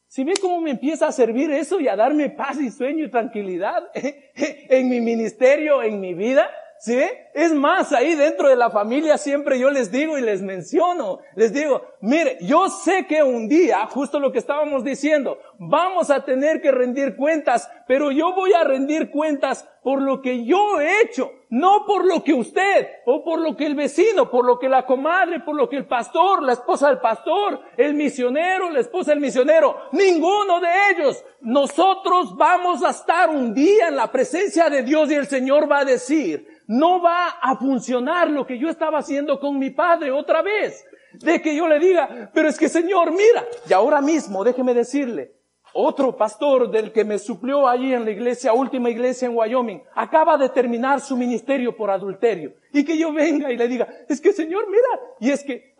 Si 0.06 0.22
ve 0.22 0.34
cómo 0.40 0.60
me 0.60 0.70
empieza 0.70 1.08
a 1.08 1.12
servir 1.12 1.50
eso 1.50 1.80
y 1.80 1.88
a 1.88 1.96
darme 1.96 2.30
paz 2.30 2.60
y 2.60 2.70
sueño 2.70 3.04
y 3.04 3.10
tranquilidad 3.10 3.90
en 3.94 4.88
mi 4.88 5.00
ministerio, 5.00 5.82
en 5.82 5.98
mi 5.98 6.14
vida, 6.14 6.48
¿Sí? 6.78 7.00
Es 7.36 7.52
más, 7.52 7.92
ahí 7.92 8.14
dentro 8.14 8.48
de 8.48 8.56
la 8.56 8.70
familia 8.70 9.18
siempre 9.18 9.58
yo 9.58 9.70
les 9.70 9.92
digo 9.92 10.16
y 10.16 10.22
les 10.22 10.40
menciono, 10.40 11.18
les 11.34 11.52
digo, 11.52 11.82
mire, 12.00 12.38
yo 12.40 12.70
sé 12.70 13.06
que 13.06 13.22
un 13.22 13.46
día, 13.46 13.86
justo 13.88 14.18
lo 14.18 14.32
que 14.32 14.38
estábamos 14.38 14.84
diciendo, 14.84 15.38
vamos 15.58 16.08
a 16.08 16.24
tener 16.24 16.62
que 16.62 16.72
rendir 16.72 17.14
cuentas, 17.14 17.70
pero 17.86 18.10
yo 18.10 18.32
voy 18.32 18.54
a 18.54 18.64
rendir 18.64 19.10
cuentas 19.10 19.68
por 19.82 20.00
lo 20.00 20.22
que 20.22 20.46
yo 20.46 20.80
he 20.80 21.02
hecho, 21.02 21.30
no 21.50 21.84
por 21.86 22.06
lo 22.06 22.24
que 22.24 22.32
usted, 22.32 22.88
o 23.04 23.22
por 23.22 23.38
lo 23.38 23.54
que 23.54 23.66
el 23.66 23.74
vecino, 23.74 24.30
por 24.30 24.44
lo 24.44 24.58
que 24.58 24.68
la 24.68 24.86
comadre, 24.86 25.40
por 25.40 25.54
lo 25.54 25.68
que 25.68 25.76
el 25.76 25.86
pastor, 25.86 26.42
la 26.42 26.54
esposa 26.54 26.88
del 26.88 26.98
pastor, 26.98 27.60
el 27.76 27.94
misionero, 27.94 28.70
la 28.70 28.80
esposa 28.80 29.12
del 29.12 29.20
misionero, 29.20 29.76
ninguno 29.92 30.58
de 30.58 30.68
ellos. 30.90 31.24
Nosotros 31.42 32.34
vamos 32.36 32.82
a 32.82 32.90
estar 32.90 33.28
un 33.28 33.54
día 33.54 33.88
en 33.88 33.96
la 33.96 34.10
presencia 34.10 34.68
de 34.70 34.82
Dios 34.82 35.10
y 35.10 35.14
el 35.14 35.26
Señor 35.26 35.70
va 35.70 35.80
a 35.80 35.84
decir, 35.84 36.48
no 36.66 37.00
va 37.00 37.25
a 37.28 37.56
funcionar 37.56 38.30
lo 38.30 38.46
que 38.46 38.58
yo 38.58 38.68
estaba 38.68 38.98
haciendo 38.98 39.38
con 39.40 39.58
mi 39.58 39.70
padre 39.70 40.10
otra 40.10 40.42
vez. 40.42 40.84
De 41.12 41.40
que 41.40 41.56
yo 41.56 41.66
le 41.66 41.78
diga, 41.78 42.30
pero 42.34 42.48
es 42.48 42.58
que 42.58 42.68
Señor, 42.68 43.10
mira, 43.10 43.46
y 43.68 43.72
ahora 43.72 44.00
mismo 44.00 44.44
déjeme 44.44 44.74
decirle, 44.74 45.32
otro 45.72 46.16
pastor 46.16 46.70
del 46.70 46.92
que 46.92 47.04
me 47.04 47.18
suplió 47.18 47.68
allí 47.68 47.92
en 47.92 48.04
la 48.04 48.10
iglesia, 48.10 48.52
última 48.52 48.90
iglesia 48.90 49.26
en 49.26 49.36
Wyoming, 49.36 49.82
acaba 49.94 50.38
de 50.38 50.48
terminar 50.48 51.00
su 51.00 51.16
ministerio 51.16 51.76
por 51.76 51.90
adulterio. 51.90 52.54
Y 52.72 52.84
que 52.84 52.96
yo 52.98 53.12
venga 53.12 53.50
y 53.52 53.56
le 53.56 53.68
diga, 53.68 53.88
es 54.08 54.20
que 54.20 54.32
Señor, 54.32 54.66
mira, 54.68 55.00
y 55.20 55.30
es 55.30 55.42
que 55.42 55.74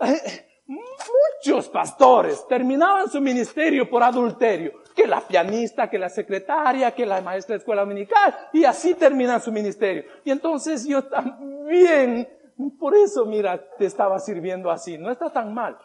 muchos 0.67 1.69
pastores 1.69 2.47
terminaban 2.47 3.09
su 3.09 3.21
ministerio 3.21 3.89
por 3.89 4.03
adulterio 4.03 4.73
que 4.97 5.07
la 5.07 5.21
pianista, 5.21 5.91
que 5.91 5.99
la 5.99 6.09
secretaria, 6.09 6.93
que 6.93 7.05
la 7.05 7.21
maestra 7.21 7.53
de 7.53 7.59
escuela 7.59 7.83
dominical, 7.83 8.35
y 8.53 8.65
así 8.65 8.95
termina 8.95 9.39
su 9.39 9.53
ministerio. 9.53 10.05
Y 10.25 10.31
entonces 10.31 10.87
yo 10.87 11.05
también, 11.05 12.27
por 12.81 12.97
eso, 12.97 13.27
mira, 13.27 13.63
te 13.77 13.85
estaba 13.85 14.19
sirviendo 14.19 14.71
así, 14.71 14.97
no 14.97 15.11
está 15.11 15.31
tan 15.31 15.53
mal. 15.53 15.77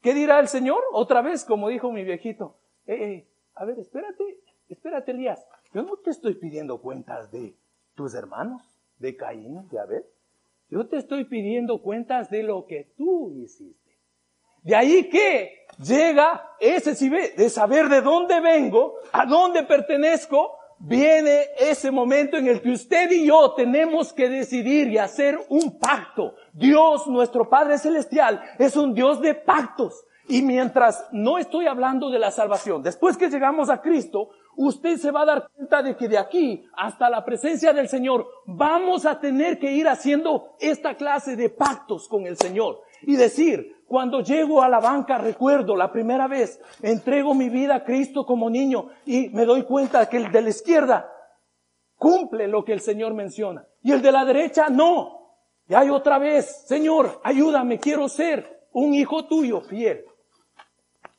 ¿Qué 0.00 0.14
dirá 0.14 0.38
el 0.38 0.46
Señor? 0.46 0.78
Otra 0.92 1.20
vez, 1.20 1.44
como 1.44 1.68
dijo 1.68 1.90
mi 1.90 2.04
viejito, 2.04 2.56
eh, 2.86 2.94
eh, 2.94 3.28
a 3.56 3.64
ver, 3.64 3.80
espérate, 3.80 4.38
espérate, 4.68 5.10
Elías, 5.10 5.44
yo 5.74 5.82
no 5.82 5.96
te 5.96 6.10
estoy 6.10 6.36
pidiendo 6.36 6.80
cuentas 6.80 7.32
de 7.32 7.56
tus 7.96 8.14
hermanos, 8.14 8.62
de 8.98 9.16
Caín, 9.16 9.68
de 9.68 9.80
Abel. 9.80 10.04
Yo 10.70 10.86
te 10.86 10.96
estoy 10.96 11.24
pidiendo 11.24 11.82
cuentas 11.82 12.30
de 12.30 12.44
lo 12.44 12.66
que 12.66 12.92
tú 12.96 13.32
hiciste. 13.32 13.85
De 14.66 14.74
ahí 14.74 15.08
que 15.08 15.64
llega 15.78 16.56
ese 16.58 16.92
de 17.36 17.50
saber 17.50 17.88
de 17.88 18.00
dónde 18.00 18.40
vengo, 18.40 18.96
a 19.12 19.24
dónde 19.24 19.62
pertenezco, 19.62 20.58
viene 20.80 21.44
ese 21.56 21.92
momento 21.92 22.36
en 22.36 22.48
el 22.48 22.60
que 22.60 22.72
usted 22.72 23.08
y 23.12 23.28
yo 23.28 23.52
tenemos 23.52 24.12
que 24.12 24.28
decidir 24.28 24.88
y 24.88 24.98
hacer 24.98 25.38
un 25.50 25.78
pacto. 25.78 26.34
Dios, 26.52 27.06
nuestro 27.06 27.48
Padre 27.48 27.78
Celestial, 27.78 28.42
es 28.58 28.76
un 28.76 28.92
Dios 28.92 29.20
de 29.20 29.34
pactos. 29.34 30.04
Y 30.28 30.42
mientras 30.42 31.06
no 31.12 31.38
estoy 31.38 31.68
hablando 31.68 32.10
de 32.10 32.18
la 32.18 32.32
salvación, 32.32 32.82
después 32.82 33.16
que 33.16 33.30
llegamos 33.30 33.70
a 33.70 33.80
Cristo, 33.80 34.30
usted 34.56 34.96
se 34.96 35.12
va 35.12 35.22
a 35.22 35.26
dar 35.26 35.48
cuenta 35.54 35.80
de 35.80 35.96
que 35.96 36.08
de 36.08 36.18
aquí 36.18 36.68
hasta 36.76 37.08
la 37.08 37.24
presencia 37.24 37.72
del 37.72 37.88
Señor 37.88 38.26
vamos 38.46 39.06
a 39.06 39.20
tener 39.20 39.60
que 39.60 39.70
ir 39.70 39.86
haciendo 39.86 40.56
esta 40.58 40.96
clase 40.96 41.36
de 41.36 41.50
pactos 41.50 42.08
con 42.08 42.26
el 42.26 42.36
Señor 42.36 42.82
y 43.02 43.14
decir, 43.14 43.75
cuando 43.86 44.20
llego 44.20 44.62
a 44.62 44.68
la 44.68 44.80
banca, 44.80 45.16
recuerdo 45.16 45.76
la 45.76 45.92
primera 45.92 46.26
vez, 46.26 46.60
entrego 46.82 47.34
mi 47.34 47.48
vida 47.48 47.76
a 47.76 47.84
Cristo 47.84 48.26
como 48.26 48.50
niño 48.50 48.88
y 49.04 49.28
me 49.28 49.44
doy 49.44 49.62
cuenta 49.62 50.08
que 50.08 50.16
el 50.16 50.32
de 50.32 50.42
la 50.42 50.48
izquierda 50.50 51.12
cumple 51.96 52.48
lo 52.48 52.64
que 52.64 52.72
el 52.72 52.80
Señor 52.80 53.14
menciona 53.14 53.66
y 53.82 53.92
el 53.92 54.02
de 54.02 54.12
la 54.12 54.24
derecha 54.24 54.68
no. 54.68 55.34
Y 55.68 55.74
hay 55.74 55.88
otra 55.90 56.18
vez, 56.18 56.64
Señor, 56.66 57.20
ayúdame, 57.22 57.78
quiero 57.78 58.08
ser 58.08 58.68
un 58.72 58.94
hijo 58.94 59.26
tuyo 59.26 59.60
fiel. 59.60 60.04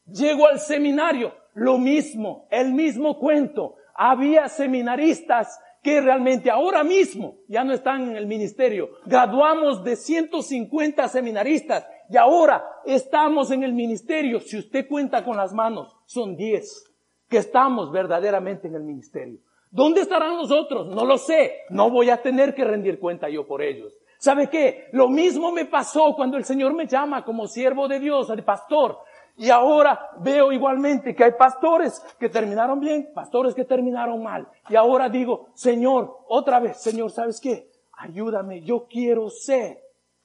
Llego 0.06 0.48
al 0.48 0.60
seminario, 0.60 1.34
lo 1.54 1.78
mismo, 1.78 2.48
el 2.52 2.74
mismo 2.74 3.18
cuento. 3.18 3.76
Había 3.94 4.48
seminaristas 4.48 5.60
que 5.82 6.02
realmente 6.02 6.52
ahora 6.52 6.84
mismo 6.84 7.38
ya 7.48 7.64
no 7.64 7.74
están 7.74 8.10
en 8.10 8.16
el 8.16 8.28
ministerio. 8.28 8.90
Graduamos 9.06 9.84
de 9.84 9.96
150 9.96 11.08
seminaristas 11.08 11.88
y 12.10 12.18
ahora 12.18 12.66
estamos 12.86 13.52
en 13.52 13.64
el 13.64 13.74
ministerio. 13.74 14.40
Si 14.40 14.58
usted 14.58 14.88
cuenta 14.88 15.24
con 15.24 15.38
las 15.38 15.54
manos, 15.54 15.96
son 16.06 16.36
10 16.36 16.86
que 17.30 17.38
estamos 17.38 17.92
verdaderamente 17.92 18.68
en 18.68 18.76
el 18.76 18.84
ministerio. 18.84 19.40
¿Dónde 19.70 20.02
estarán 20.02 20.38
los 20.38 20.52
otros? 20.52 20.88
No 20.88 21.06
lo 21.06 21.18
sé. 21.18 21.64
No 21.70 21.90
voy 21.90 22.10
a 22.10 22.22
tener 22.22 22.56
que 22.56 22.64
rendir 22.64 23.00
cuenta 23.00 23.30
yo 23.30 23.46
por 23.46 23.62
ellos. 23.62 23.94
¿Sabe 24.18 24.50
qué? 24.50 24.88
Lo 24.94 25.10
mismo 25.10 25.52
me 25.52 25.66
pasó 25.66 26.14
cuando 26.16 26.38
el 26.38 26.46
Señor 26.46 26.74
me 26.74 26.88
llama 26.88 27.24
como 27.24 27.48
siervo 27.48 27.88
de 27.88 28.00
Dios, 28.00 28.30
al 28.30 28.44
pastor. 28.44 28.98
Y 29.36 29.52
ahora 29.52 30.10
veo 30.20 30.52
igualmente 30.52 31.14
que 31.14 31.24
hay 31.24 31.34
pastores 31.38 32.00
que 32.20 32.30
terminaron 32.30 32.80
bien, 32.80 33.12
pastores 33.14 33.54
que 33.54 33.66
terminaron 33.66 34.24
mal. 34.24 34.48
Y 34.70 34.76
ahora 34.76 35.10
digo, 35.10 35.50
Señor, 35.54 36.22
otra 36.28 36.60
vez, 36.60 36.78
Señor, 36.78 37.12
¿sabes 37.12 37.40
qué? 37.40 37.70
Ayúdame, 37.92 38.62
yo 38.62 38.88
quiero 38.88 39.30
ser 39.30 39.84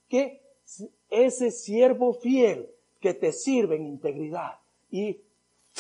que 0.09 0.41
ese 1.13 1.51
siervo 1.51 2.15
fiel 2.15 2.69
que 3.01 3.15
te 3.15 3.33
sirve 3.33 3.77
en 3.77 3.87
integridad 3.87 4.59
y 4.91 5.21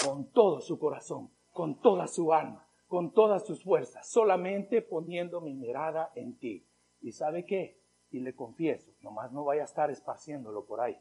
con 0.04 0.26
todo 0.26 0.60
su 0.60 0.78
corazón, 0.78 1.30
con 1.52 1.80
toda 1.80 2.06
su 2.06 2.32
alma, 2.32 2.66
con 2.88 3.12
todas 3.12 3.44
sus 3.44 3.62
fuerzas, 3.64 4.08
solamente 4.08 4.82
poniendo 4.82 5.40
mi 5.40 5.54
mirada 5.54 6.12
en 6.14 6.36
ti. 6.38 6.64
¿Y 7.00 7.12
sabe 7.12 7.44
qué? 7.44 7.78
Y 8.10 8.20
le 8.20 8.34
confieso, 8.34 8.92
nomás 9.00 9.32
no 9.32 9.44
vaya 9.44 9.62
a 9.62 9.66
estar 9.66 9.90
esparciéndolo 9.90 10.64
por 10.64 10.80
ahí 10.80 10.96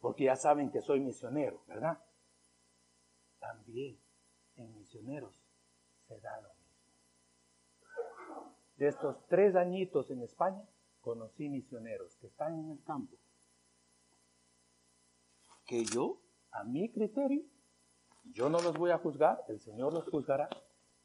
porque 0.00 0.24
ya 0.24 0.36
saben 0.36 0.70
que 0.70 0.80
soy 0.80 1.00
misionero, 1.00 1.62
¿verdad? 1.66 1.98
También 3.40 3.98
en 4.56 4.74
misioneros 4.74 5.34
se 6.06 6.20
da 6.20 6.40
lo 6.40 6.48
mismo. 6.48 6.66
De 8.76 8.88
estos 8.88 9.26
tres 9.26 9.56
añitos 9.56 10.10
en 10.10 10.22
España, 10.22 10.62
conocí 11.00 11.48
misioneros 11.48 12.16
que 12.16 12.26
están 12.26 12.58
en 12.58 12.70
el 12.70 12.84
campo, 12.84 13.16
que 15.66 15.84
yo, 15.84 16.20
a 16.52 16.64
mi 16.64 16.90
criterio, 16.90 17.44
yo 18.32 18.48
no 18.48 18.60
los 18.60 18.76
voy 18.76 18.90
a 18.90 18.98
juzgar, 18.98 19.44
el 19.48 19.60
Señor 19.60 19.92
los 19.92 20.08
juzgará, 20.08 20.48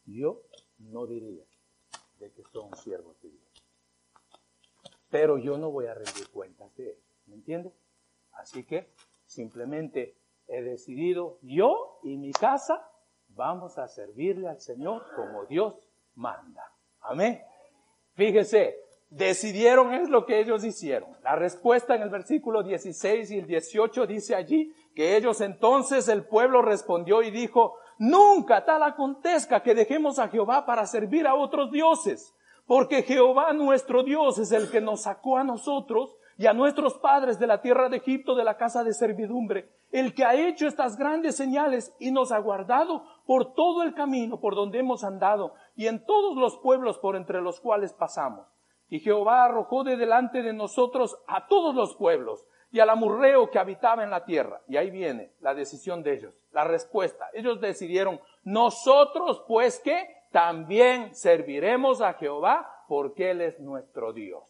yo 0.06 0.42
no 0.78 1.06
diría 1.06 1.46
de 2.20 2.32
que 2.32 2.44
son 2.52 2.74
siervos 2.76 3.20
de 3.22 3.30
Dios. 3.30 3.52
Pero 5.10 5.38
yo 5.38 5.58
no 5.58 5.72
voy 5.72 5.88
a 5.88 5.94
rendir 5.94 6.30
cuentas 6.30 6.74
de 6.76 6.92
ellos, 6.92 7.22
¿me 7.26 7.36
entiendes? 7.36 7.74
Así 8.34 8.64
que 8.64 8.94
simplemente 9.26 10.18
he 10.48 10.62
decidido 10.62 11.40
yo 11.42 12.00
y 12.04 12.18
mi 12.18 12.32
casa 12.32 12.88
vamos 13.30 13.78
a 13.78 13.88
servirle 13.88 14.48
al 14.48 14.62
Señor 14.62 15.04
como 15.16 15.46
Dios 15.46 15.76
manda. 16.16 16.64
Amén. 17.02 17.42
Fíjese, 18.14 18.78
decidieron 19.12 19.94
es 19.94 20.10
lo 20.10 20.26
que 20.26 20.40
ellos 20.40 20.64
hicieron. 20.64 21.10
La 21.22 21.36
respuesta 21.36 21.96
en 21.96 22.02
el 22.02 22.10
versículo 22.10 22.64
16 22.64 23.30
y 23.32 23.40
el 23.40 23.46
18 23.46 24.08
dice 24.08 24.36
allí 24.36 24.74
que 24.96 25.18
ellos 25.18 25.42
entonces 25.42 26.08
el 26.08 26.24
pueblo 26.24 26.62
respondió 26.62 27.22
y 27.22 27.30
dijo, 27.30 27.76
nunca 28.00 28.64
tal 28.66 28.82
acontezca 28.84 29.62
que 29.62 29.76
dejemos 29.76 30.18
a 30.18 30.30
Jehová 30.30 30.66
para 30.66 30.88
servir 30.88 31.28
a 31.28 31.36
otros 31.36 31.72
dioses, 31.72 32.34
porque 32.66 33.04
Jehová 33.04 33.52
nuestro 33.52 34.04
Dios 34.04 34.38
es 34.38 34.54
el 34.54 34.72
que 34.72 34.80
nos 34.80 35.02
sacó 35.02 35.38
a 35.38 35.44
nosotros 35.44 36.16
y 36.38 36.48
a 36.48 36.54
nuestros 36.54 36.98
padres 36.98 37.38
de 37.38 37.48
la 37.48 37.62
tierra 37.62 37.90
de 37.90 37.98
Egipto, 37.98 38.34
de 38.34 38.46
la 38.46 38.56
casa 38.56 38.86
de 38.86 38.94
servidumbre, 38.94 39.70
el 39.92 40.14
que 40.16 40.24
ha 40.24 40.36
hecho 40.36 40.68
estas 40.68 40.96
grandes 40.98 41.36
señales 41.36 41.94
y 42.00 42.12
nos 42.12 42.32
ha 42.32 42.40
guardado 42.40 43.04
por 43.26 43.54
todo 43.54 43.84
el 43.84 43.94
camino 43.94 44.40
por 44.40 44.56
donde 44.56 44.80
hemos 44.80 45.04
andado 45.04 45.54
y 45.76 45.88
en 45.88 46.06
todos 46.06 46.38
los 46.38 46.58
pueblos 46.60 46.98
por 46.98 47.18
entre 47.18 47.42
los 47.42 47.60
cuales 47.60 47.92
pasamos. 47.92 48.48
Y 48.92 49.00
Jehová 49.00 49.46
arrojó 49.46 49.86
de 49.86 49.96
delante 49.96 50.44
de 50.44 50.52
nosotros 50.52 51.18
a 51.26 51.48
todos 51.48 51.74
los 51.74 51.96
pueblos 51.96 52.46
y 52.74 52.82
al 52.82 52.90
amurreo 52.90 53.50
que 53.50 53.58
habitaba 53.58 54.04
en 54.04 54.10
la 54.10 54.26
tierra. 54.26 54.62
Y 54.68 54.76
ahí 54.76 54.92
viene 54.92 55.32
la 55.40 55.54
decisión 55.54 56.04
de 56.04 56.14
ellos, 56.14 56.34
la 56.52 56.66
respuesta. 56.66 57.30
Ellos 57.34 57.62
decidieron, 57.62 58.20
nosotros 58.44 59.46
pues 59.48 59.80
que 59.80 60.14
también 60.32 61.16
serviremos 61.16 62.02
a 62.02 62.16
Jehová 62.16 62.84
porque 62.90 63.32
Él 63.32 63.40
es 63.40 63.62
nuestro 63.62 64.12
Dios. 64.12 64.44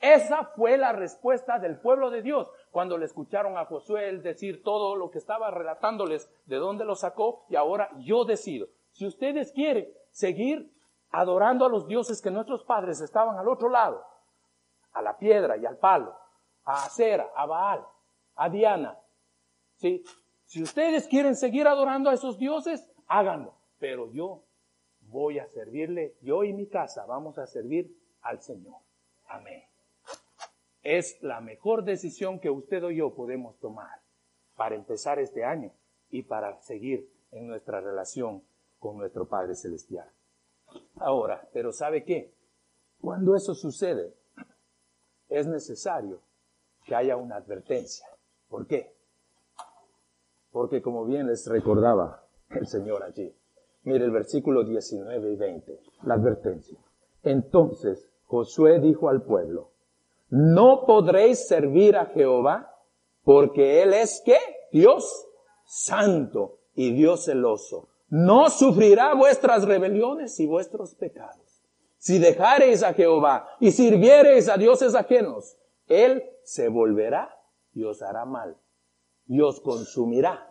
Esa 0.00 0.46
fue 0.56 0.78
la 0.78 0.92
respuesta 0.92 1.58
del 1.58 1.78
pueblo 1.78 2.10
de 2.10 2.22
Dios 2.22 2.50
cuando 2.70 2.96
le 2.96 3.04
escucharon 3.04 3.58
a 3.58 3.66
Josué 3.66 4.10
decir 4.18 4.62
todo 4.62 4.96
lo 4.96 5.10
que 5.10 5.18
estaba 5.18 5.50
relatándoles, 5.50 6.32
de 6.46 6.56
dónde 6.56 6.86
lo 6.86 6.96
sacó, 6.96 7.44
y 7.50 7.56
ahora 7.56 7.90
yo 7.98 8.24
decido. 8.24 8.68
Si 8.92 9.06
ustedes 9.06 9.52
quieren 9.52 9.86
seguir 10.10 10.72
adorando 11.12 11.64
a 11.64 11.68
los 11.68 11.86
dioses 11.86 12.20
que 12.20 12.30
nuestros 12.30 12.64
padres 12.64 13.00
estaban 13.00 13.36
al 13.38 13.48
otro 13.48 13.68
lado, 13.68 14.04
a 14.92 15.02
la 15.02 15.16
piedra 15.16 15.56
y 15.56 15.64
al 15.64 15.76
palo, 15.76 16.16
a 16.64 16.84
Acera, 16.84 17.30
a 17.36 17.46
Baal, 17.46 17.86
a 18.34 18.48
Diana, 18.48 18.98
¿sí? 19.76 20.02
Si 20.46 20.62
ustedes 20.62 21.06
quieren 21.06 21.36
seguir 21.36 21.66
adorando 21.66 22.10
a 22.10 22.14
esos 22.14 22.38
dioses, 22.38 22.90
háganlo. 23.06 23.54
Pero 23.78 24.10
yo 24.12 24.42
voy 25.00 25.38
a 25.38 25.46
servirle, 25.46 26.16
yo 26.20 26.44
y 26.44 26.52
mi 26.52 26.66
casa 26.66 27.06
vamos 27.06 27.38
a 27.38 27.46
servir 27.46 27.96
al 28.22 28.42
Señor. 28.42 28.76
Amén 29.28 29.72
es 30.82 31.22
la 31.22 31.40
mejor 31.40 31.84
decisión 31.84 32.40
que 32.40 32.50
usted 32.50 32.82
o 32.84 32.90
yo 32.90 33.14
podemos 33.14 33.58
tomar 33.58 34.00
para 34.56 34.74
empezar 34.74 35.18
este 35.18 35.44
año 35.44 35.72
y 36.10 36.22
para 36.22 36.58
seguir 36.60 37.08
en 37.30 37.46
nuestra 37.46 37.80
relación 37.80 38.42
con 38.78 38.98
nuestro 38.98 39.26
Padre 39.26 39.54
Celestial. 39.54 40.10
Ahora, 40.96 41.48
pero 41.52 41.72
¿sabe 41.72 42.04
qué? 42.04 42.32
Cuando 43.00 43.34
eso 43.34 43.54
sucede, 43.54 44.14
es 45.28 45.46
necesario 45.46 46.20
que 46.84 46.94
haya 46.94 47.16
una 47.16 47.36
advertencia. 47.36 48.06
¿Por 48.48 48.66
qué? 48.66 48.94
Porque 50.50 50.82
como 50.82 51.04
bien 51.04 51.26
les 51.26 51.46
recordaba 51.46 52.24
el 52.50 52.66
Señor 52.66 53.02
allí, 53.02 53.34
mire 53.84 54.04
el 54.04 54.10
versículo 54.10 54.64
19 54.64 55.32
y 55.32 55.36
20, 55.36 55.80
la 56.04 56.14
advertencia. 56.14 56.78
Entonces 57.22 58.10
Josué 58.26 58.80
dijo 58.80 59.08
al 59.08 59.22
pueblo, 59.22 59.70
no 60.28 60.84
podréis 60.86 61.46
servir 61.46 61.96
a 61.96 62.06
Jehová 62.06 62.74
porque 63.24 63.82
Él 63.82 63.92
es 63.92 64.22
¿qué? 64.24 64.38
Dios 64.70 65.26
santo 65.64 66.58
y 66.74 66.92
Dios 66.92 67.24
celoso. 67.24 67.88
No 68.12 68.50
sufrirá 68.50 69.14
vuestras 69.14 69.64
rebeliones 69.64 70.38
y 70.38 70.44
vuestros 70.44 70.94
pecados. 70.94 71.62
Si 71.96 72.18
dejareis 72.18 72.82
a 72.82 72.92
Jehová 72.92 73.48
y 73.58 73.72
sirviereis 73.72 74.50
a 74.50 74.58
dioses 74.58 74.94
ajenos, 74.94 75.56
Él 75.86 76.22
se 76.44 76.68
volverá 76.68 77.34
y 77.72 77.84
os 77.84 78.02
hará 78.02 78.26
mal 78.26 78.58
y 79.26 79.40
os 79.40 79.62
consumirá 79.62 80.46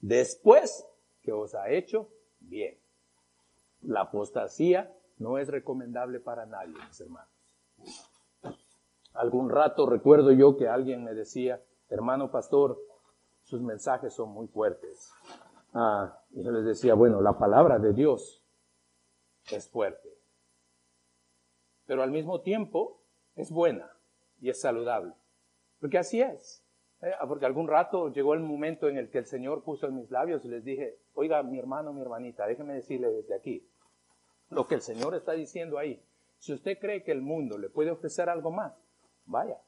después 0.00 0.86
que 1.22 1.32
os 1.32 1.54
ha 1.54 1.70
hecho 1.70 2.10
bien. 2.38 2.78
La 3.80 4.02
apostasía 4.02 4.94
no 5.16 5.38
es 5.38 5.48
recomendable 5.48 6.20
para 6.20 6.44
nadie, 6.44 6.74
mis 6.86 7.00
hermanos. 7.00 7.30
Algún 9.14 9.48
rato 9.48 9.86
recuerdo 9.86 10.32
yo 10.32 10.58
que 10.58 10.68
alguien 10.68 11.02
me 11.02 11.14
decía, 11.14 11.64
hermano 11.88 12.30
pastor, 12.30 12.78
sus 13.42 13.62
mensajes 13.62 14.12
son 14.12 14.28
muy 14.32 14.48
fuertes. 14.48 15.10
Ah, 15.72 16.22
y 16.30 16.42
yo 16.42 16.50
les 16.50 16.64
decía, 16.64 16.94
bueno, 16.94 17.20
la 17.20 17.38
palabra 17.38 17.78
de 17.78 17.92
Dios 17.92 18.44
es 19.50 19.68
fuerte, 19.68 20.08
pero 21.86 22.02
al 22.02 22.10
mismo 22.10 22.40
tiempo 22.42 23.02
es 23.36 23.50
buena 23.50 23.90
y 24.40 24.50
es 24.50 24.60
saludable, 24.60 25.14
porque 25.80 25.98
así 25.98 26.20
es. 26.20 26.64
¿eh? 27.02 27.12
porque 27.26 27.46
algún 27.46 27.68
rato 27.68 28.12
llegó 28.12 28.34
el 28.34 28.40
momento 28.40 28.88
en 28.88 28.96
el 28.96 29.10
que 29.10 29.18
el 29.18 29.26
Señor 29.26 29.62
puso 29.62 29.86
en 29.86 29.96
mis 29.96 30.10
labios 30.10 30.44
y 30.44 30.48
les 30.48 30.64
dije, 30.64 30.98
oiga, 31.14 31.42
mi 31.42 31.58
hermano, 31.58 31.92
mi 31.92 32.00
hermanita, 32.00 32.46
déjeme 32.46 32.74
decirle 32.74 33.10
desde 33.10 33.34
aquí, 33.34 33.68
lo 34.48 34.66
que 34.66 34.74
el 34.74 34.82
Señor 34.82 35.14
está 35.14 35.32
diciendo 35.32 35.78
ahí, 35.78 36.02
si 36.38 36.52
usted 36.52 36.78
cree 36.78 37.02
que 37.02 37.12
el 37.12 37.22
mundo 37.22 37.58
le 37.58 37.68
puede 37.68 37.90
ofrecer 37.90 38.28
algo 38.28 38.50
más, 38.50 38.74
vaya. 39.24 39.58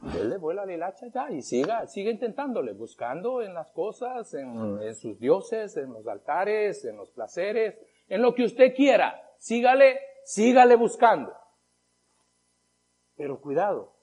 Dele 0.00 0.36
vuela 0.36 0.64
la 0.64 0.72
hilacha 0.72 1.08
ya 1.08 1.30
y 1.30 1.42
siga, 1.42 1.86
siga 1.88 2.10
intentándole, 2.10 2.72
buscando 2.72 3.42
en 3.42 3.52
las 3.52 3.72
cosas, 3.72 4.32
en 4.34 4.94
sus 4.94 5.18
dioses, 5.18 5.76
en 5.76 5.92
los 5.92 6.06
altares, 6.06 6.84
en 6.84 6.96
los 6.96 7.10
placeres, 7.10 7.76
en 8.06 8.22
lo 8.22 8.34
que 8.34 8.44
usted 8.44 8.74
quiera. 8.74 9.20
Sígale, 9.38 9.98
sígale 10.24 10.76
buscando. 10.76 11.34
Pero 13.16 13.40
cuidado, 13.40 13.96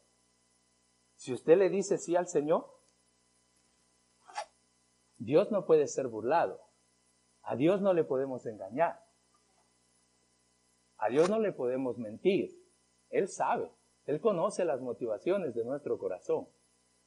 si 1.15 1.31
usted 1.31 1.57
le 1.57 1.69
dice 1.69 1.97
sí 1.97 2.17
al 2.17 2.27
Señor, 2.27 2.69
Dios 5.17 5.49
no 5.51 5.65
puede 5.65 5.87
ser 5.87 6.07
burlado. 6.07 6.59
A 7.41 7.55
Dios 7.55 7.81
no 7.81 7.93
le 7.93 8.03
podemos 8.03 8.45
engañar. 8.45 9.01
A 10.97 11.09
Dios 11.09 11.29
no 11.29 11.39
le 11.39 11.53
podemos 11.53 11.97
mentir. 11.97 12.51
Él 13.09 13.29
sabe. 13.29 13.71
Él 14.05 14.21
conoce 14.21 14.65
las 14.65 14.81
motivaciones 14.81 15.55
de 15.55 15.63
nuestro 15.63 15.97
corazón. 15.97 16.47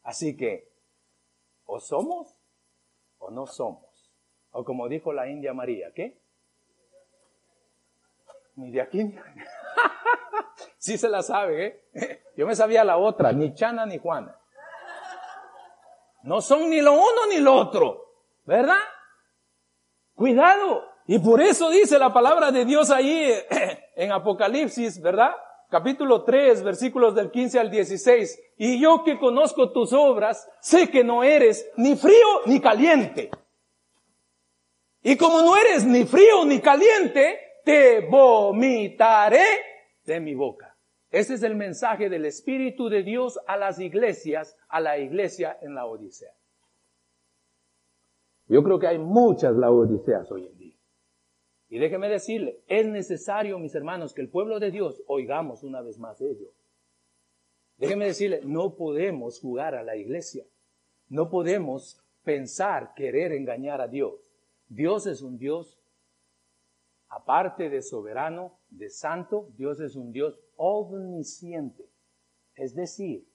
Así 0.03 0.37
que, 0.37 0.73
o 1.65 1.81
somos 1.81 2.37
o 3.19 3.31
no 3.31 3.47
somos. 3.47 4.13
O 4.51 4.65
como 4.65 4.89
dijo 4.89 5.13
la 5.13 5.29
India 5.29 5.55
María, 5.55 5.93
¿qué? 5.95 6.21
Ni 8.57 8.73
de 8.73 8.81
aquí 8.81 9.05
ni 9.05 9.15
Sí 10.79 10.99
se 10.99 11.09
la 11.09 11.23
sabe, 11.23 11.67
¿eh? 11.93 12.23
Yo 12.37 12.47
me 12.47 12.57
sabía 12.57 12.85
la 12.85 12.97
otra, 12.97 13.33
ni 13.33 13.55
Chana 13.55 13.87
ni 13.87 13.99
Juana. 13.99 14.37
No 16.23 16.41
son 16.41 16.69
ni 16.71 16.81
lo 16.81 16.93
uno 16.93 17.27
ni 17.31 17.39
lo 17.39 17.55
otro, 17.55 18.15
¿verdad? 18.45 18.79
Cuidado, 20.15 20.85
Y 21.07 21.19
por 21.21 21.41
eso 21.41 21.71
dice 21.71 21.99
la 21.99 22.13
palabra 22.13 22.51
de 22.51 22.65
Dios 22.65 22.91
ahí 22.91 23.33
en 23.97 24.13
Apocalipsis, 24.13 25.01
¿verdad? 25.01 25.33
Capítulo 25.71 26.25
3, 26.25 26.63
versículos 26.63 27.15
del 27.15 27.31
15 27.31 27.59
al 27.59 27.71
16. 27.71 28.55
Y 28.57 28.81
yo 28.81 29.03
que 29.05 29.19
conozco 29.19 29.71
tus 29.71 29.93
obras, 29.93 30.49
sé 30.61 30.91
que 30.91 31.05
no 31.05 31.23
eres 31.23 31.71
ni 31.77 31.95
frío 31.95 32.27
ni 32.47 32.59
caliente. 32.59 33.31
Y 35.03 35.17
como 35.17 35.43
no 35.43 35.57
eres 35.57 35.85
ni 35.85 36.05
frío 36.05 36.45
ni 36.47 36.61
caliente, 36.61 37.39
te 37.65 38.01
vomitaré 38.09 39.45
de 40.05 40.21
mi 40.21 40.35
boca. 40.35 40.75
Ese 41.11 41.35
es 41.35 41.43
el 41.43 41.55
mensaje 41.55 42.09
del 42.09 42.25
Espíritu 42.25 42.89
de 42.89 43.03
Dios 43.03 43.39
a 43.47 43.57
las 43.57 43.79
iglesias, 43.79 44.57
a 44.69 44.81
la 44.81 44.99
iglesia 44.99 45.59
en 45.61 45.75
la 45.75 45.87
Odisea. 45.87 46.33
Yo 48.47 48.63
creo 48.63 48.79
que 48.79 48.87
hay 48.87 48.99
muchas 48.99 49.55
Laodiceas 49.55 50.31
hoy 50.33 50.47
en 50.47 50.57
día. 50.57 50.58
Y 51.69 51.79
déjeme 51.79 52.09
decirle, 52.09 52.63
es 52.67 52.87
necesario, 52.87 53.59
mis 53.59 53.75
hermanos, 53.75 54.15
que 54.15 54.23
el 54.23 54.31
pueblo 54.31 54.59
de 54.59 54.71
Dios 54.71 55.03
oigamos 55.07 55.63
una 55.63 55.83
vez 55.83 55.99
más 55.99 56.19
de 56.19 56.31
ello. 56.31 56.53
Déjeme 57.77 58.07
decirle, 58.07 58.41
no 58.45 58.75
podemos 58.75 59.39
jugar 59.41 59.75
a 59.75 59.83
la 59.83 59.97
iglesia. 59.97 60.47
No 61.09 61.31
podemos 61.31 62.03
pensar 62.25 62.95
querer 62.95 63.33
engañar 63.33 63.81
a 63.81 63.89
Dios. 63.89 64.33
Dios 64.69 65.07
es 65.07 65.23
un 65.23 65.39
Dios, 65.39 65.81
aparte 67.09 67.71
de 67.71 67.83
soberano, 67.83 68.59
de 68.69 68.91
santo, 68.91 69.51
Dios 69.57 69.81
es 69.81 69.95
un 69.97 70.13
Dios 70.13 70.39
omnisciente. 70.57 71.89
Es 72.55 72.75
decir, 72.75 73.27